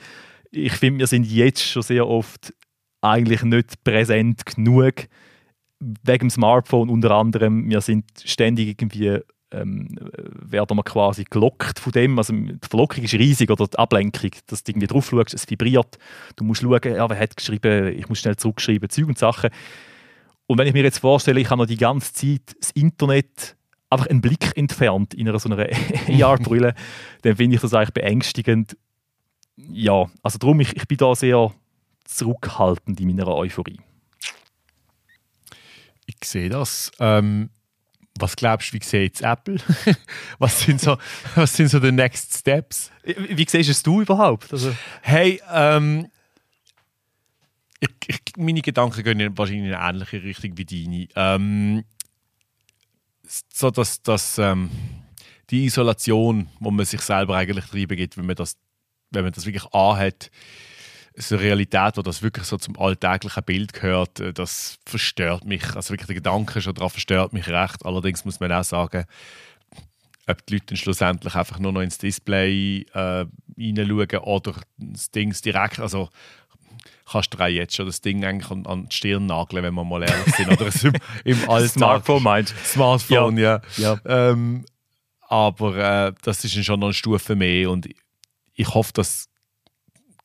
Ich 0.51 0.73
finde, 0.73 0.99
wir 0.99 1.07
sind 1.07 1.25
jetzt 1.25 1.63
schon 1.63 1.81
sehr 1.81 2.07
oft 2.07 2.53
eigentlich 3.01 3.43
nicht 3.43 3.83
präsent 3.83 4.45
genug 4.45 5.07
wegen 5.79 6.27
dem 6.27 6.29
Smartphone 6.29 6.89
unter 6.89 7.11
anderem. 7.11 7.69
Wir 7.69 7.81
sind 7.81 8.05
ständig 8.23 8.67
irgendwie 8.67 9.21
ähm, 9.51 9.89
werden 10.21 10.77
wir 10.77 10.83
quasi 10.83 11.25
gelockt 11.29 11.79
von 11.79 11.91
dem. 11.91 12.17
Also 12.17 12.33
die 12.33 12.57
Verlockung 12.67 13.03
ist 13.03 13.13
riesig 13.13 13.49
oder 13.49 13.67
die 13.67 13.77
Ablenkung, 13.77 14.31
dass 14.47 14.63
du 14.63 14.71
irgendwie 14.71 14.87
drauf 14.87 15.09
schaust, 15.09 15.33
es 15.33 15.49
vibriert. 15.49 15.97
Du 16.35 16.43
musst 16.43 16.61
schauen, 16.61 16.79
ja, 16.83 17.09
wer 17.09 17.19
hat 17.19 17.35
geschrieben, 17.35 17.97
ich 17.97 18.07
muss 18.07 18.19
schnell 18.19 18.37
zurückschreiben, 18.37 18.89
Zeug 18.89 19.07
und 19.07 19.17
Sachen. 19.17 19.49
Und 20.47 20.57
wenn 20.57 20.67
ich 20.67 20.73
mir 20.73 20.83
jetzt 20.83 20.99
vorstelle, 20.99 21.39
ich 21.39 21.49
habe 21.49 21.61
noch 21.61 21.67
die 21.67 21.77
ganze 21.77 22.13
Zeit 22.13 22.55
das 22.59 22.71
Internet 22.71 23.55
einfach 23.89 24.07
einen 24.07 24.21
Blick 24.21 24.55
entfernt 24.55 25.13
in 25.13 25.27
einer 25.27 25.39
so 25.39 25.49
einer 25.49 25.67
AR-Brille, 26.23 26.73
dann 27.23 27.35
finde 27.35 27.55
ich 27.55 27.61
das 27.61 27.73
eigentlich 27.73 27.93
beängstigend. 27.93 28.77
Ja, 29.69 30.09
also 30.23 30.37
darum, 30.37 30.59
ich, 30.59 30.75
ich 30.75 30.87
bin 30.87 30.97
da 30.97 31.13
sehr 31.15 31.53
zurückhaltend 32.05 32.99
in 32.99 33.07
meiner 33.07 33.27
Euphorie. 33.27 33.79
Ich 36.05 36.17
sehe 36.23 36.49
das. 36.49 36.91
Ähm, 36.99 37.49
was 38.19 38.35
glaubst 38.35 38.71
du, 38.71 38.73
wie 38.77 38.83
sieht 38.83 39.01
jetzt 39.01 39.21
Apple? 39.21 39.57
was, 40.39 40.61
sind 40.61 40.81
so, 40.81 40.97
was 41.35 41.55
sind 41.55 41.69
so 41.69 41.79
die 41.79 41.91
Next 41.91 42.37
Steps? 42.37 42.91
Wie, 43.03 43.37
wie 43.37 43.45
siehst 43.47 43.69
es 43.69 43.83
du 43.83 44.01
überhaupt? 44.01 44.51
Also 44.51 44.75
hey, 45.01 45.41
ähm, 45.51 46.07
ich, 47.79 47.89
ich, 48.07 48.21
meine 48.37 48.61
Gedanken 48.61 49.03
gehen 49.03 49.37
wahrscheinlich 49.37 49.69
in 49.69 49.73
eine 49.73 49.89
ähnliche 49.89 50.23
Richtung 50.23 50.57
wie 50.57 50.65
deine. 50.65 51.07
Ähm, 51.15 51.83
so 53.53 53.71
dass, 53.71 54.01
dass 54.01 54.37
ähm, 54.37 54.69
die 55.49 55.65
Isolation, 55.65 56.49
wo 56.59 56.69
man 56.71 56.85
sich 56.85 57.01
selber 57.01 57.37
eigentlich 57.37 57.65
treiben 57.65 57.97
gibt, 57.97 58.17
wenn 58.17 58.25
man 58.25 58.35
das, 58.35 58.57
wenn 59.11 59.23
man 59.23 59.33
das 59.33 59.45
wirklich 59.45 59.73
anhat, 59.73 60.31
so 61.15 61.35
eine 61.35 61.43
Realität, 61.43 61.97
wo 61.97 62.01
das 62.01 62.21
wirklich 62.21 62.45
so 62.45 62.57
zum 62.57 62.79
alltäglichen 62.79 63.43
Bild 63.43 63.73
gehört, 63.73 64.19
äh, 64.19 64.33
das 64.33 64.79
verstört 64.85 65.45
mich. 65.45 65.75
Also 65.75 65.91
wirklich 65.91 66.07
der 66.07 66.15
Gedanke 66.15 66.61
schon 66.61 66.73
daran 66.73 66.89
verstört 66.89 67.33
mich 67.33 67.47
recht. 67.47 67.85
Allerdings 67.85 68.25
muss 68.25 68.39
man 68.39 68.51
auch 68.51 68.63
sagen, 68.63 69.05
ob 70.27 70.45
die 70.45 70.55
Leute 70.55 70.77
schlussendlich 70.77 71.35
einfach 71.35 71.59
nur 71.59 71.73
noch 71.73 71.81
ins 71.81 71.97
Display 71.97 72.85
äh, 72.93 73.25
reinschauen 73.57 74.23
oder 74.23 74.53
das 74.77 75.11
Ding 75.11 75.33
direkt, 75.43 75.79
also 75.79 76.09
kannst 77.11 77.33
du 77.33 77.45
jetzt 77.45 77.75
schon 77.75 77.87
das 77.87 78.01
Ding 78.01 78.23
eigentlich 78.23 78.49
an, 78.49 78.65
an 78.65 78.87
die 78.87 78.95
Stirn 78.95 79.25
nageln, 79.25 79.63
wenn 79.63 79.73
wir 79.73 79.83
mal 79.83 80.03
ehrlich 80.03 80.33
sind. 80.35 80.49
Oder 80.49 80.69
im, 80.83 80.93
im 81.25 81.49
Alltag. 81.49 81.71
Smartphone 81.71 82.23
meinst 82.23 82.55
Smartphone, 82.65 83.37
ja. 83.37 83.61
ja. 83.77 83.99
ja. 84.05 84.29
Ähm, 84.29 84.65
aber 85.27 86.07
äh, 86.07 86.13
das 86.23 86.43
ist 86.43 86.65
schon 86.65 86.79
noch 86.79 86.87
eine 86.87 86.93
Stufe 86.93 87.35
mehr 87.35 87.69
und 87.69 87.87
ich 88.61 88.73
hoffe, 88.73 88.93
dass 88.93 89.27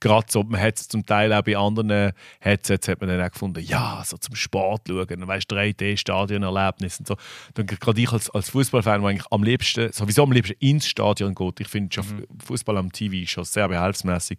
gerade 0.00 0.26
so, 0.28 0.42
man 0.42 0.60
hat 0.60 0.76
es 0.76 0.88
zum 0.88 1.06
Teil 1.06 1.32
auch 1.32 1.42
bei 1.42 1.56
anderen 1.56 2.12
Headsets 2.40 2.88
hat 2.88 3.00
man 3.00 3.08
dann 3.08 3.22
auch 3.22 3.30
gefunden, 3.30 3.64
ja, 3.64 4.02
so 4.04 4.18
zum 4.18 4.34
Sport 4.34 4.82
schauen, 4.88 5.26
weißt 5.26 5.50
3D-Stadionerlebnis 5.50 6.98
und 6.98 7.08
so. 7.08 7.16
Dann 7.54 7.66
gerade 7.66 8.00
ich 8.00 8.12
als, 8.12 8.28
als 8.30 8.50
Fußballfan, 8.50 9.00
der 9.00 9.10
eigentlich 9.10 9.32
am 9.32 9.42
liebsten, 9.42 9.90
sowieso 9.92 10.24
am 10.24 10.32
liebsten 10.32 10.56
ins 10.60 10.86
Stadion 10.86 11.34
geht, 11.34 11.60
ich 11.60 11.68
finde 11.68 12.00
mhm. 12.00 12.26
Fußball 12.44 12.76
am 12.76 12.92
TV 12.92 13.26
schon 13.28 13.44
sehr 13.44 13.68
behelfsmäßig. 13.68 14.38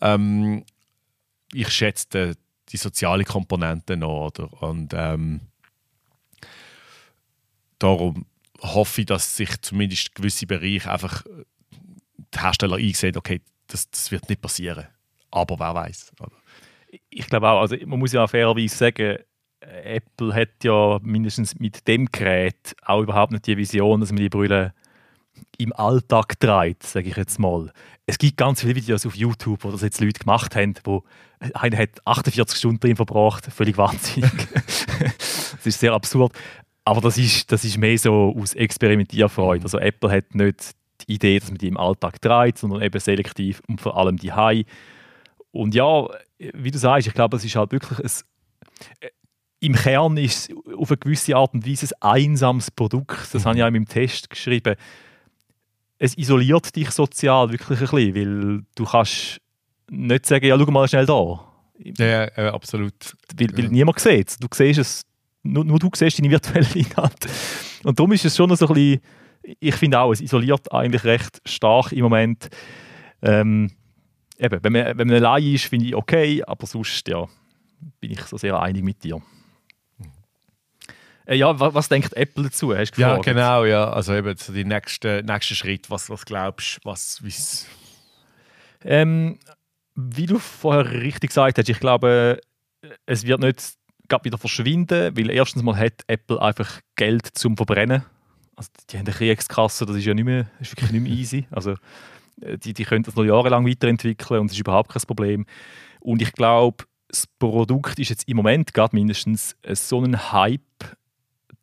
Ähm, 0.00 0.64
ich 1.52 1.68
schätze 1.68 2.06
die, 2.12 2.40
die 2.70 2.76
soziale 2.76 3.24
Komponente 3.24 3.96
noch, 3.96 4.26
oder? 4.26 4.62
Und 4.62 4.92
ähm, 4.94 5.40
darum 7.78 8.26
hoffe 8.60 9.02
ich, 9.02 9.06
dass 9.06 9.36
sich 9.36 9.60
zumindest 9.62 10.14
gewisse 10.14 10.46
Bereiche 10.46 10.90
einfach 10.90 11.24
die 12.34 12.40
Hersteller 12.40 12.76
einsehen, 12.76 13.16
okay, 13.16 13.40
das, 13.66 13.90
das 13.90 14.10
wird 14.10 14.28
nicht 14.28 14.40
passieren. 14.40 14.86
Aber 15.30 15.58
wer 15.58 15.74
weiß. 15.74 16.12
Ich 17.08 17.26
glaube 17.26 17.48
auch, 17.48 17.60
also 17.60 17.76
man 17.86 17.98
muss 17.98 18.12
ja 18.12 18.26
fairerweise 18.26 18.76
sagen, 18.76 19.18
Apple 19.60 20.34
hat 20.34 20.64
ja 20.64 20.98
mindestens 21.02 21.58
mit 21.58 21.86
dem 21.86 22.06
Gerät 22.06 22.74
auch 22.82 23.02
überhaupt 23.02 23.32
nicht 23.32 23.46
die 23.46 23.56
Vision, 23.56 24.00
dass 24.00 24.10
man 24.10 24.20
die 24.20 24.28
Brille 24.28 24.72
im 25.58 25.72
Alltag 25.72 26.40
trägt, 26.40 26.84
sage 26.84 27.10
ich 27.10 27.16
jetzt 27.16 27.38
mal. 27.38 27.70
Es 28.06 28.18
gibt 28.18 28.36
ganz 28.36 28.62
viele 28.62 28.74
Videos 28.74 29.06
auf 29.06 29.14
YouTube, 29.14 29.62
wo 29.62 29.70
das 29.70 29.82
jetzt 29.82 30.00
Leute 30.00 30.20
gemacht 30.20 30.56
haben, 30.56 30.74
wo 30.84 31.04
einer 31.38 31.76
hat 31.76 32.04
48 32.04 32.58
Stunden 32.58 32.80
drin 32.80 32.96
verbracht, 32.96 33.46
völlig 33.46 33.76
wahnsinnig. 33.76 34.30
das 34.98 35.66
ist 35.66 35.80
sehr 35.80 35.92
absurd. 35.92 36.32
Aber 36.84 37.00
das 37.00 37.18
ist, 37.18 37.52
das 37.52 37.64
ist 37.64 37.76
mehr 37.76 37.98
so 37.98 38.34
aus 38.36 38.54
Experimentierfreude. 38.54 39.64
Also 39.64 39.78
Apple 39.78 40.10
hat 40.10 40.34
nicht 40.34 40.72
Idee, 41.10 41.38
dass 41.38 41.50
man 41.50 41.58
die 41.58 41.68
im 41.68 41.76
Alltag 41.76 42.20
trägt, 42.20 42.58
sondern 42.58 42.82
eben 42.82 43.00
selektiv 43.00 43.62
und 43.68 43.80
vor 43.80 43.96
allem 43.96 44.16
die 44.16 44.32
High. 44.32 44.64
Und 45.52 45.74
ja, 45.74 46.06
wie 46.38 46.70
du 46.70 46.78
sagst, 46.78 47.08
ich 47.08 47.14
glaube, 47.14 47.36
es 47.36 47.44
ist 47.44 47.56
halt 47.56 47.72
wirklich 47.72 47.98
ein, 47.98 48.10
äh, 49.00 49.10
im 49.60 49.74
Kern 49.74 50.16
ist 50.16 50.50
es 50.50 50.56
auf 50.74 50.90
eine 50.90 50.96
gewisse 50.96 51.36
Art 51.36 51.52
und 51.52 51.66
Weise 51.66 51.94
ein 52.00 52.22
einsames 52.22 52.70
Produkt. 52.70 53.34
Das 53.34 53.42
mhm. 53.42 53.48
habe 53.48 53.56
ich 53.58 53.62
auch 53.62 53.68
in 53.68 53.74
meinem 53.74 53.88
Test 53.88 54.30
geschrieben. 54.30 54.74
Es 55.98 56.16
isoliert 56.16 56.74
dich 56.74 56.90
sozial 56.90 57.50
wirklich 57.50 57.78
ein 57.78 57.86
bisschen, 57.86 58.14
weil 58.14 58.62
du 58.74 58.84
kannst 58.84 59.40
nicht 59.90 60.24
sagen, 60.24 60.46
ja, 60.46 60.58
schau 60.58 60.70
mal 60.70 60.88
schnell 60.88 61.04
da. 61.04 61.44
Ja, 61.78 62.30
ja 62.36 62.54
absolut. 62.54 63.16
Weil, 63.36 63.48
weil 63.52 63.64
ja. 63.64 63.70
niemand 63.70 63.98
sieht 63.98 64.28
es. 64.28 64.38
Du 64.38 64.46
siehst 64.50 64.78
es, 64.78 65.02
nur, 65.42 65.64
nur 65.64 65.78
du 65.78 65.90
siehst 65.94 66.18
deine 66.18 66.30
virtuelle 66.30 66.74
Inhalt. 66.74 67.26
Und 67.84 67.98
darum 67.98 68.12
ist 68.12 68.24
es 68.24 68.36
schon 68.36 68.54
so 68.56 68.66
ein 68.66 68.74
bisschen 68.74 69.00
ich 69.42 69.74
finde 69.74 70.00
auch, 70.00 70.12
es 70.12 70.20
isoliert 70.20 70.72
eigentlich 70.72 71.04
recht 71.04 71.40
stark 71.44 71.92
im 71.92 72.02
Moment. 72.02 72.48
Ähm, 73.22 73.70
eben, 74.38 74.62
wenn 74.62 74.72
man, 74.72 74.98
wenn 74.98 75.08
man 75.08 75.16
allein 75.16 75.54
ist, 75.54 75.66
finde 75.66 75.86
ich 75.86 75.94
okay, 75.94 76.42
aber 76.46 76.66
sonst 76.66 77.06
ja, 77.08 77.26
bin 78.00 78.12
ich 78.12 78.20
so 78.22 78.36
sehr 78.36 78.60
einig 78.60 78.82
mit 78.82 79.02
dir. 79.02 79.20
Äh, 81.26 81.36
ja, 81.36 81.58
was, 81.58 81.74
was, 81.74 81.88
denkt 81.88 82.14
Apple 82.14 82.44
dazu? 82.44 82.76
Hast 82.76 82.92
du 82.92 83.00
ja, 83.00 83.16
genau, 83.18 83.64
ja. 83.64 83.90
Also 83.90 84.14
eben 84.14 84.36
so 84.36 84.52
die 84.52 84.64
nächste, 84.64 85.22
nächste 85.24 85.54
Schritt, 85.54 85.90
was, 85.90 86.10
was 86.10 86.24
glaubst 86.24 86.76
du, 86.76 86.88
was, 86.88 87.22
wie's 87.22 87.66
ähm, 88.84 89.38
Wie 89.94 90.26
du 90.26 90.38
vorher 90.38 90.90
richtig 90.90 91.30
gesagt 91.30 91.58
hast, 91.58 91.68
ich 91.68 91.80
glaube, 91.80 92.40
es 93.06 93.26
wird 93.26 93.40
nicht 93.40 93.76
wieder 94.22 94.38
verschwinden, 94.38 95.16
weil 95.16 95.30
erstens 95.30 95.62
mal 95.62 95.76
hat 95.76 96.02
Apple 96.08 96.40
einfach 96.42 96.80
Geld 96.96 97.28
zum 97.34 97.56
Verbrennen 97.56 98.04
also 98.60 98.70
die 98.90 98.98
haben 98.98 99.06
eine 99.06 99.14
Kriegskasse, 99.14 99.86
das 99.86 99.96
ist 99.96 100.04
ja 100.04 100.12
nicht 100.12 100.26
mehr, 100.26 100.50
ist 100.60 100.72
wirklich 100.72 100.92
nicht 100.92 101.02
mehr 101.02 101.12
easy. 101.12 101.46
Also 101.50 101.76
äh, 102.42 102.58
die, 102.58 102.74
die 102.74 102.84
können 102.84 103.04
das 103.04 103.16
noch 103.16 103.24
jahrelang 103.24 103.66
weiterentwickeln 103.66 104.40
und 104.40 104.48
das 104.48 104.54
ist 104.54 104.60
überhaupt 104.60 104.90
kein 104.90 105.00
Problem. 105.02 105.46
Und 106.00 106.20
ich 106.20 106.32
glaube, 106.32 106.84
das 107.08 107.26
Produkt 107.38 107.98
ist 107.98 108.10
jetzt 108.10 108.28
im 108.28 108.36
Moment 108.36 108.74
gerade 108.74 108.94
mindestens 108.94 109.56
so 109.66 110.02
ein 110.02 110.30
Hype, 110.30 110.60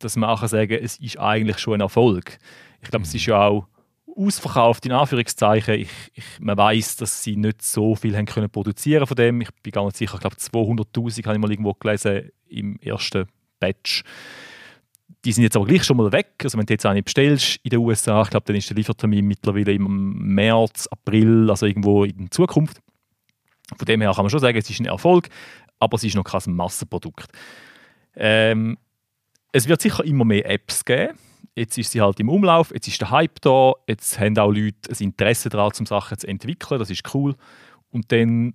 dass 0.00 0.16
man 0.16 0.28
auch 0.28 0.44
sagen 0.48 0.70
kann, 0.70 0.84
es 0.84 0.96
ist 0.98 1.20
eigentlich 1.20 1.58
schon 1.58 1.74
ein 1.74 1.80
Erfolg. 1.82 2.38
Ich 2.82 2.90
glaube, 2.90 3.04
es 3.04 3.14
ist 3.14 3.26
ja 3.26 3.46
auch 3.46 3.68
ausverkauft, 4.16 4.84
in 4.84 4.92
Anführungszeichen. 4.92 5.74
Ich, 5.74 5.90
ich, 6.14 6.24
man 6.40 6.58
weiß, 6.58 6.96
dass 6.96 7.22
sie 7.22 7.36
nicht 7.36 7.62
so 7.62 7.94
viel 7.94 8.16
haben 8.16 8.26
können 8.26 8.50
produzieren 8.50 9.06
von 9.06 9.16
dem. 9.16 9.40
Ich 9.40 9.50
bin 9.62 9.70
gar 9.70 9.84
nicht 9.84 9.96
sicher, 9.96 10.14
ich 10.14 10.20
glaube 10.20 10.36
200'000 10.36 11.26
habe 11.26 11.36
ich 11.36 11.40
mal 11.40 11.50
irgendwo 11.50 11.74
gelesen 11.74 12.30
im 12.48 12.76
ersten 12.80 13.28
Batch 13.60 14.02
die 15.24 15.32
sind 15.32 15.44
jetzt 15.44 15.56
aber 15.56 15.66
gleich 15.66 15.84
schon 15.84 15.96
mal 15.96 16.12
weg. 16.12 16.34
Also 16.42 16.58
wenn 16.58 16.66
du 16.66 16.72
jetzt 16.72 16.86
eine 16.86 17.02
bestellst 17.02 17.58
in 17.62 17.70
den 17.70 17.80
USA, 17.80 18.22
ich 18.22 18.30
glaube, 18.30 18.44
dann 18.46 18.56
ist 18.56 18.68
der 18.70 18.76
Liefertermin 18.76 19.26
mittlerweile 19.26 19.72
im 19.72 20.34
März, 20.34 20.86
April, 20.88 21.50
also 21.50 21.66
irgendwo 21.66 22.04
in 22.04 22.30
Zukunft. 22.30 22.80
Von 23.76 23.84
dem 23.86 24.00
her 24.00 24.12
kann 24.14 24.24
man 24.24 24.30
schon 24.30 24.40
sagen, 24.40 24.56
es 24.56 24.70
ist 24.70 24.80
ein 24.80 24.86
Erfolg, 24.86 25.28
aber 25.78 25.96
es 25.96 26.04
ist 26.04 26.14
noch 26.14 26.24
kein 26.24 26.54
Massenprodukt. 26.54 27.30
Ähm, 28.16 28.78
es 29.52 29.68
wird 29.68 29.80
sicher 29.80 30.04
immer 30.04 30.24
mehr 30.24 30.48
Apps 30.48 30.84
geben. 30.84 31.18
Jetzt 31.54 31.76
ist 31.76 31.90
sie 31.90 32.00
halt 32.00 32.20
im 32.20 32.28
Umlauf, 32.28 32.70
jetzt 32.72 32.86
ist 32.86 33.00
der 33.00 33.10
Hype 33.10 33.40
da, 33.40 33.72
jetzt 33.88 34.20
haben 34.20 34.38
auch 34.38 34.52
Leute 34.52 34.90
ein 34.90 34.96
Interesse 35.00 35.48
daran, 35.48 35.72
um 35.78 35.86
Sachen 35.86 36.16
zu 36.16 36.28
entwickeln, 36.28 36.78
das 36.78 36.90
ist 36.90 37.12
cool. 37.14 37.34
Und 37.90 38.12
dann 38.12 38.54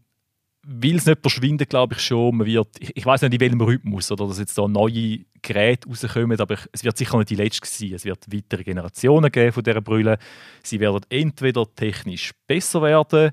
will 0.64 0.96
es 0.96 1.06
nicht 1.06 1.22
verschwinden, 1.22 1.68
glaube 1.68 1.96
ich 1.96 2.02
schon. 2.02 2.38
Man 2.38 2.48
wird, 2.48 2.70
ich, 2.80 2.96
ich 2.96 3.06
weiß 3.06 3.22
nicht 3.22 3.34
in 3.34 3.40
welchem 3.40 3.62
Rhythmus 3.62 4.12
oder 4.12 4.28
dass 4.28 4.40
jetzt 4.40 4.58
da 4.58 4.68
neue 4.68 5.20
Geräte 5.42 5.88
rauskommen, 5.88 6.40
aber 6.40 6.54
ich, 6.56 6.62
es 6.72 6.84
wird 6.84 6.98
sicher 6.98 7.18
nicht 7.18 7.30
die 7.30 7.36
letzte 7.36 7.68
sein. 7.68 7.94
Es 7.94 8.06
wird 8.06 8.26
weitere 8.32 8.64
Generationen 8.64 9.32
geben 9.32 9.52
von 9.52 9.64
dieser 9.64 9.82
Brille. 9.82 10.18
Sie 10.64 10.80
werden 10.80 11.02
entweder 11.10 11.66
technisch 11.76 12.32
besser 12.48 12.82
werden 12.82 13.32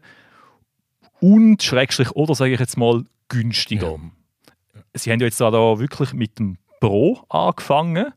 und 1.21 1.63
schrägstrich 1.63 2.11
oder 2.13 2.35
sage 2.35 2.55
ich 2.55 2.61
jetzt 2.61 2.77
mal 2.77 3.05
günstiger. 3.29 3.93
Ja. 3.93 4.81
Sie 4.95 5.13
haben 5.13 5.21
ja 5.21 5.27
jetzt 5.27 5.41
da 5.41 5.53
wirklich 5.53 6.13
mit 6.13 6.39
dem 6.39 6.57
Pro 6.81 7.21
angefangen 7.29 8.13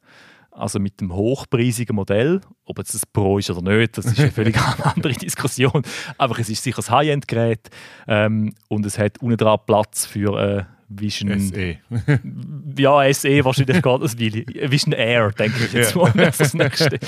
also 0.55 0.79
mit 0.79 1.01
dem 1.01 1.13
hochpreisigen 1.13 1.95
Modell. 1.95 2.41
Ob 2.65 2.77
jetzt 2.77 2.93
das 2.93 3.05
Pro 3.05 3.37
ist 3.37 3.49
oder 3.49 3.77
nicht, 3.77 3.97
das 3.97 4.05
ist 4.05 4.19
eine 4.19 4.31
völlig 4.31 4.57
andere 4.83 5.13
Diskussion. 5.13 5.83
Aber 6.17 6.37
es 6.39 6.49
ist 6.49 6.63
sicher 6.63 6.81
ein 6.85 6.89
High-End-Gerät 6.89 7.69
ähm, 8.07 8.53
und 8.69 8.85
es 8.85 8.97
hat 8.97 9.19
unten 9.19 9.37
dran 9.37 9.59
Platz 9.65 10.05
für 10.05 10.39
äh, 10.39 10.63
Vision. 10.89 11.39
SE. 11.39 11.77
ja, 12.77 13.13
SE 13.13 13.45
wahrscheinlich 13.45 13.81
gar 13.81 13.99
das 13.99 14.17
will. 14.17 14.45
Vision 14.47 14.93
Air, 14.93 15.31
denke 15.31 15.65
ich 15.65 15.73
jetzt 15.73 15.95
mal, 15.95 16.11
das 16.11 16.53
nächste. 16.53 16.99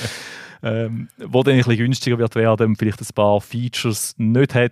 Ähm, 0.63 1.09
wo 1.17 1.43
dann 1.43 1.53
ein 1.53 1.59
bisschen 1.59 1.77
günstiger 1.77 2.17
wird 2.17 2.33
werden, 2.33 2.75
vielleicht 2.75 2.99
ein 2.99 3.07
paar 3.13 3.39
Features 3.39 4.15
nicht 4.17 4.55
hat, 4.55 4.71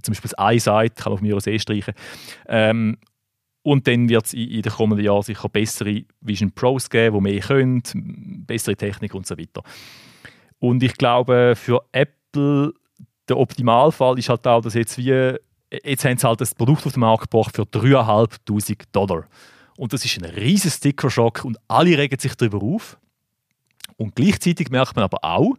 zum 0.00 0.12
Beispiel 0.12 0.30
das 0.30 0.38
Eyesight 0.38 0.96
kann 0.96 1.12
man 1.12 1.18
auf 1.18 1.20
mir 1.20 1.52
eh 1.52 1.58
streichen. 1.58 1.92
Ähm, 2.48 2.96
und 3.64 3.88
dann 3.88 4.08
wird 4.10 4.26
es 4.26 4.34
in, 4.34 4.48
in 4.48 4.62
den 4.62 4.72
kommenden 4.72 5.04
Jahren 5.04 5.22
sicher 5.22 5.48
bessere 5.48 6.04
Vision 6.20 6.52
Pros 6.52 6.88
geben, 6.90 7.16
die 7.16 7.22
mehr 7.22 7.40
können, 7.40 7.82
bessere 8.46 8.76
Technik 8.76 9.14
und 9.14 9.26
so 9.26 9.36
weiter. 9.38 9.62
Und 10.58 10.82
ich 10.82 10.94
glaube, 10.94 11.54
für 11.56 11.82
Apple 11.90 12.74
der 13.26 13.38
Optimalfall 13.38 14.18
ist 14.18 14.28
halt 14.28 14.46
auch, 14.46 14.60
dass 14.60 14.74
jetzt 14.74 14.98
wie 14.98 15.36
jetzt 15.82 16.04
haben 16.04 16.18
sie 16.18 16.28
halt 16.28 16.40
das 16.42 16.54
Produkt 16.54 16.86
auf 16.86 16.92
den 16.92 17.00
Markt 17.00 17.30
gebracht 17.30 17.56
für 17.56 17.62
3'500 17.62 18.82
Dollar. 18.92 19.26
Und 19.76 19.92
das 19.92 20.04
ist 20.04 20.18
ein 20.18 20.26
riesiger 20.26 20.70
Sticker-Schock 20.70 21.44
und 21.44 21.58
alle 21.66 21.96
regen 21.98 22.18
sich 22.18 22.34
darüber 22.34 22.62
auf. 22.62 22.98
Und 23.96 24.14
gleichzeitig 24.14 24.68
merkt 24.70 24.94
man 24.94 25.04
aber 25.04 25.24
auch, 25.24 25.54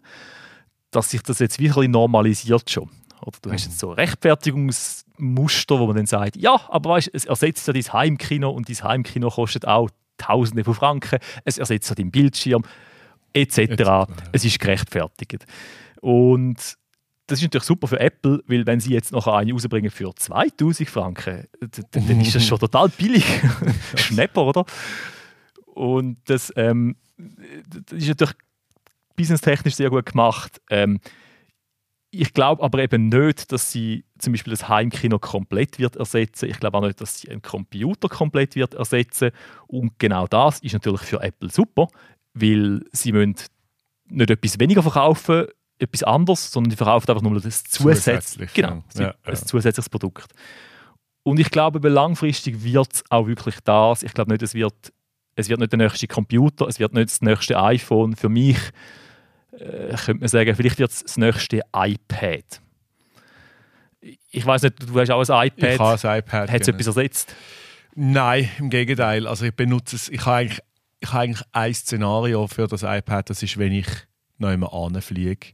dass 0.91 1.09
sich 1.09 1.23
das 1.23 1.39
jetzt 1.39 1.59
wieder 1.59 1.85
normalisiert 1.87 2.69
schon. 2.69 2.89
Oder 3.21 3.37
du 3.41 3.51
hast 3.51 3.65
jetzt 3.65 3.79
so 3.79 3.91
Rechtfertigungsmuster, 5.17 5.79
wo 5.79 5.87
man 5.87 5.95
dann 5.95 6.05
sagt, 6.05 6.35
ja, 6.37 6.59
aber 6.69 6.91
weißt, 6.91 7.09
es 7.13 7.25
ersetzt 7.25 7.67
ja 7.67 7.73
dein 7.73 7.83
Heimkino 7.83 8.49
und 8.49 8.69
dein 8.69 8.83
Heimkino 8.83 9.29
kostet 9.29 9.67
auch 9.67 9.89
Tausende 10.17 10.63
von 10.63 10.73
Franken, 10.73 11.19
es 11.43 11.57
ersetzt 11.57 11.89
ja 11.89 11.95
deinen 11.95 12.09
Bildschirm, 12.09 12.63
etc. 13.33 13.57
etc. 13.57 13.89
Es 14.31 14.45
ist 14.45 14.59
gerechtfertigt. 14.59 15.45
Und 15.99 16.57
das 17.27 17.39
ist 17.39 17.43
natürlich 17.43 17.65
super 17.65 17.87
für 17.87 17.99
Apple, 17.99 18.41
weil 18.47 18.65
wenn 18.65 18.79
sie 18.79 18.93
jetzt 18.93 19.11
noch 19.11 19.27
eine 19.27 19.51
rausbringen 19.51 19.91
für 19.91 20.15
2000 20.15 20.89
Franken, 20.89 21.47
dann 21.91 22.21
ist 22.21 22.35
das 22.35 22.45
schon 22.47 22.59
total 22.59 22.87
billig. 22.89 23.25
Schnepper, 23.95 24.45
oder? 24.45 24.65
Und 25.65 26.17
das, 26.25 26.53
ähm, 26.55 26.95
das 27.17 27.99
ist 27.99 28.07
natürlich 28.07 28.35
businesstechnisch 29.17 29.75
sehr 29.75 29.89
gut 29.89 30.05
gemacht. 30.05 30.61
Ähm, 30.69 30.99
ich 32.21 32.33
glaube 32.33 32.63
aber 32.63 32.79
eben 32.79 33.09
nicht, 33.09 33.51
dass 33.51 33.71
sie 33.71 34.05
zum 34.17 34.33
Beispiel 34.33 34.51
das 34.51 34.67
Heimkino 34.67 35.19
komplett 35.19 35.79
wird 35.79 35.95
ersetzen. 35.95 36.49
Ich 36.49 36.59
glaube 36.59 36.77
auch 36.77 36.81
nicht, 36.81 37.01
dass 37.01 37.19
sie 37.19 37.29
einen 37.29 37.41
Computer 37.41 38.09
komplett 38.09 38.55
wird 38.55 38.73
ersetzen. 38.73 39.31
Und 39.67 39.97
genau 39.99 40.27
das 40.27 40.59
ist 40.59 40.73
natürlich 40.73 41.01
für 41.01 41.21
Apple 41.21 41.49
super, 41.49 41.87
weil 42.33 42.81
sie 42.91 43.11
müssen 43.11 43.35
nicht 44.07 44.29
etwas 44.29 44.59
weniger 44.59 44.83
verkaufen, 44.83 45.45
etwas 45.77 46.03
anderes, 46.03 46.51
sondern 46.51 46.69
die 46.69 46.75
verkaufen 46.77 47.09
einfach 47.09 47.23
nur 47.23 47.39
das 47.39 47.63
zusätzlich, 47.63 48.53
genau, 48.53 48.83
ja, 48.95 49.01
ja. 49.01 49.15
ein 49.23 49.35
zusätzliches 49.35 49.89
Produkt. 49.89 50.31
Und 51.23 51.39
ich 51.39 51.49
glaube, 51.49 51.87
langfristig 51.89 52.63
wird 52.63 52.93
es 52.93 53.03
auch 53.09 53.27
wirklich 53.27 53.55
das. 53.63 54.03
Ich 54.03 54.13
glaube 54.13 54.31
nicht, 54.31 54.43
es 54.43 54.53
wird, 54.53 54.93
es 55.35 55.49
wird 55.49 55.59
nicht 55.59 55.71
der 55.71 55.79
nächste 55.79 56.07
Computer, 56.07 56.67
es 56.67 56.79
wird 56.79 56.93
nicht 56.93 57.09
das 57.09 57.21
nächste 57.21 57.59
iPhone. 57.59 58.15
Für 58.15 58.29
mich 58.29 58.59
äh, 59.59 59.95
könnte 59.95 60.21
man 60.21 60.27
sagen, 60.27 60.55
vielleicht 60.55 60.79
wird 60.79 60.91
es 60.91 61.03
das 61.03 61.17
nächste 61.17 61.61
iPad. 61.73 62.61
Ich 64.31 64.45
weiß 64.45 64.63
nicht, 64.63 64.89
du 64.89 64.99
hast 64.99 65.09
auch 65.09 65.27
ein 65.29 65.47
iPad. 65.47 65.73
Ich 65.73 65.79
habe 65.79 66.09
ein 66.09 66.19
iPad. 66.19 66.51
Hat 66.51 66.61
es 66.61 66.67
etwas 66.67 66.87
ersetzt? 66.87 67.35
Nein, 67.95 68.49
im 68.59 68.69
Gegenteil. 68.69 69.25
Also 69.25 69.45
ich 69.45 69.55
benutze 69.55 69.95
es, 69.95 70.09
ich 70.09 70.25
habe 70.25 70.37
eigentlich, 70.37 70.59
ich 70.99 71.11
habe 71.11 71.23
eigentlich 71.23 71.47
ein 71.53 71.73
Szenario 71.73 72.47
für 72.47 72.67
das 72.67 72.83
iPad, 72.83 73.29
das 73.29 73.41
ist, 73.41 73.57
wenn 73.57 73.71
ich 73.71 73.87
noch 74.37 74.49
einmal 74.49 74.69
anfliege, 74.71 75.53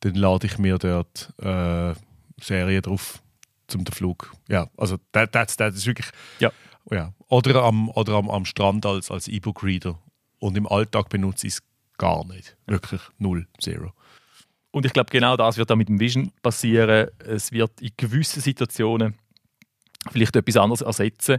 dann 0.00 0.14
lade 0.14 0.46
ich 0.46 0.58
mir 0.58 0.78
dort 0.78 1.32
äh, 1.38 1.94
Serien 2.40 2.82
drauf 2.82 3.22
zum 3.66 3.84
den 3.84 3.94
Flug. 3.94 4.32
Ja, 4.48 4.68
also 4.76 4.98
das, 5.12 5.30
das, 5.32 5.56
das 5.56 5.74
ist 5.76 5.86
wirklich... 5.86 6.08
Ja. 6.38 6.52
ja. 6.90 7.12
Oder, 7.28 7.62
am, 7.62 7.88
oder 7.90 8.14
am, 8.14 8.30
am 8.30 8.44
Strand 8.44 8.86
als, 8.86 9.10
als 9.10 9.28
E-Book-Reader. 9.28 9.98
Und 10.38 10.56
im 10.56 10.66
Alltag 10.66 11.08
benutze 11.08 11.46
ich 11.46 11.54
es 11.54 11.62
gar 11.98 12.24
nicht. 12.26 12.56
Wirklich 12.66 13.00
null, 13.18 13.46
zero. 13.60 13.92
Und 14.70 14.86
ich 14.86 14.92
glaube, 14.92 15.10
genau 15.10 15.36
das 15.36 15.56
wird 15.56 15.70
auch 15.70 15.76
mit 15.76 15.88
dem 15.88 15.98
Vision 15.98 16.30
passieren. 16.42 17.08
Es 17.18 17.52
wird 17.52 17.80
in 17.80 17.90
gewissen 17.96 18.40
Situationen 18.40 19.14
vielleicht 20.10 20.36
etwas 20.36 20.56
anderes 20.56 20.82
ersetzen. 20.82 21.38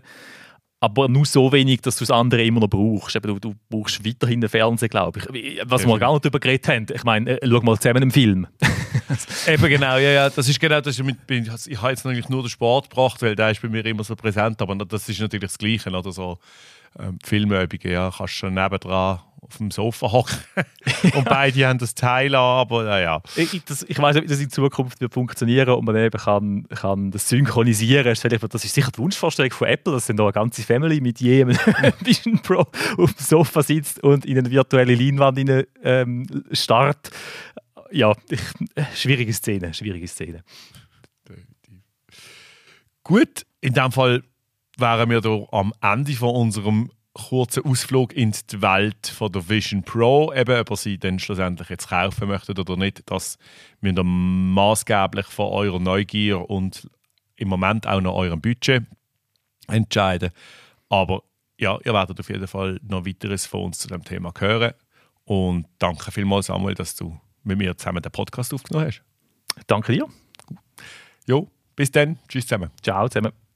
Aber 0.82 1.10
nur 1.10 1.26
so 1.26 1.52
wenig, 1.52 1.82
dass 1.82 1.98
du 1.98 2.04
das 2.04 2.12
andere 2.12 2.44
immer 2.44 2.62
noch 2.62 2.70
brauchst. 2.70 3.16
Eben, 3.16 3.28
du, 3.28 3.40
du 3.40 3.56
brauchst 3.70 4.06
weiterhin 4.06 4.40
den 4.40 4.50
Fernseher, 4.50 4.88
glaube 4.88 5.20
ich. 5.20 5.62
Was 5.66 5.86
wir 5.86 6.00
gar 6.00 6.14
nicht 6.14 6.24
darüber 6.24 6.40
geredet 6.40 6.68
haben. 6.70 6.86
Ich 6.94 7.04
meine, 7.04 7.42
äh, 7.42 7.48
schau 7.48 7.62
mal 7.62 7.78
zusammen 7.78 8.04
einen 8.04 8.12
Film. 8.12 8.48
Eben 9.48 9.68
genau, 9.68 9.98
ja, 9.98 10.12
ja. 10.12 10.30
Das 10.30 10.48
ist 10.48 10.60
genau, 10.60 10.82
das 10.82 11.00
ist 11.00 11.06
mit, 11.06 11.18
ich 11.30 11.78
habe 11.82 11.92
jetzt 11.92 12.06
natürlich 12.06 12.30
nur 12.30 12.44
den 12.44 12.50
Sport 12.50 12.90
gebracht, 12.90 13.22
weil 13.22 13.36
der 13.36 13.52
ist 13.52 13.62
bei 13.62 13.70
mir 13.70 13.86
immer 13.86 14.04
so 14.04 14.16
präsent, 14.16 14.62
aber 14.62 14.76
das 14.76 15.10
ist 15.10 15.20
natürlich 15.20 15.50
das 15.50 15.58
Gleiche. 15.58 15.90
Oder 15.90 16.12
so 16.12 16.38
ähm, 16.98 17.20
Filmübungen, 17.24 17.92
ja, 17.92 18.12
kannst 18.16 18.34
schon 18.34 18.54
nebendran 18.54 19.20
auf 19.42 19.58
dem 19.58 19.72
Sofa 19.72 20.12
hocken 20.12 20.38
und 21.16 21.26
beide 21.26 21.68
haben 21.68 21.80
das 21.80 21.96
Teil 21.96 22.36
an, 22.36 22.42
aber 22.42 22.84
naja. 22.84 23.22
Ich, 23.36 23.64
das, 23.64 23.84
ich 23.84 23.98
weiß 23.98 24.16
nicht, 24.16 24.26
wie 24.26 24.30
das 24.30 24.40
in 24.40 24.50
Zukunft 24.50 25.00
wird 25.02 25.14
funktionieren 25.14 25.70
und 25.70 25.86
man 25.86 25.96
eben 25.96 26.20
kann, 26.20 26.68
kann 26.70 27.12
das 27.12 27.30
synchronisieren. 27.30 28.04
Das 28.04 28.66
ist 28.66 28.74
sicher 28.74 28.92
die 28.92 29.00
Wunschvorstellung 29.00 29.52
von 29.52 29.68
Apple, 29.68 29.94
dass 29.94 30.08
dann 30.08 30.18
da 30.18 30.24
eine 30.24 30.34
ganze 30.34 30.62
Family 30.62 31.00
mit 31.00 31.20
jedem 31.20 31.50
Vision 32.02 32.40
Pro 32.40 32.68
auf 32.98 33.14
dem 33.14 33.26
Sofa 33.26 33.64
sitzt 33.64 34.04
und 34.04 34.26
in 34.26 34.38
eine 34.38 34.52
virtuelle 34.52 34.96
Leinwand 34.96 35.38
rein, 35.38 35.64
ähm, 35.84 36.28
starrt. 36.52 37.12
Ja, 37.92 38.16
schwierige 38.96 39.34
Szene, 39.34 39.74
schwierige 39.74 40.08
Szene. 40.08 40.44
Gut, 43.04 43.46
in 43.62 43.74
dem 43.74 43.92
Fall 43.92 44.24
wären 44.78 45.10
wir 45.10 45.22
da 45.22 45.46
am 45.52 45.74
Ende 45.82 46.14
von 46.14 46.36
unserem 46.36 46.92
kurzen 47.14 47.66
Ausflug 47.66 48.14
in 48.14 48.32
die 48.32 48.62
Welt 48.62 49.08
von 49.08 49.32
der 49.32 49.50
Vision 49.50 49.84
Pro, 49.84 50.32
eben 50.34 50.60
ob 50.60 50.70
ihr 50.70 50.78
sie 50.78 50.98
dann 50.98 51.20
schlussendlich 51.20 51.70
jetzt 51.70 51.90
kaufen 51.90 52.28
möchtet 52.28 52.60
oder 52.60 52.78
nicht, 52.78 53.02
das 53.08 53.38
müsst 53.82 53.98
ihr 53.98 54.04
maßgeblich 54.04 55.26
von 55.26 55.48
eurer 55.48 55.80
Neugier 55.80 56.50
und 56.50 56.88
im 57.36 57.48
Moment 57.48 57.88
auch 57.88 58.02
noch 58.02 58.16
eurem 58.16 58.42
Budget 58.42 58.84
entscheiden. 59.68 60.32
Aber 60.90 61.24
ja, 61.58 61.78
ihr 61.84 61.94
werdet 61.94 62.20
auf 62.20 62.30
jeden 62.30 62.48
Fall 62.48 62.80
noch 62.84 63.06
weiteres 63.06 63.46
von 63.46 63.66
uns 63.66 63.80
zu 63.80 63.88
dem 63.88 64.04
Thema 64.04 64.34
hören. 64.38 64.74
Und 65.26 65.68
danke 65.78 66.12
vielmals, 66.12 66.48
Samuel, 66.48 66.76
dass 66.76 66.96
du 66.96 67.20
mit 67.44 67.58
mir 67.58 67.78
zusammen 67.78 68.02
den 68.02 68.12
Podcast 68.12 68.54
aufgenommen 68.54 68.88
hast. 68.88 69.04
Danke 69.68 69.94
dir. 69.94 70.08
Jo, 71.28 71.50
bis 71.76 71.92
dann. 71.92 72.18
Tschüss 72.28 72.48
zusammen. 72.48 72.72
Ciao 72.82 73.08
zusammen. 73.08 73.49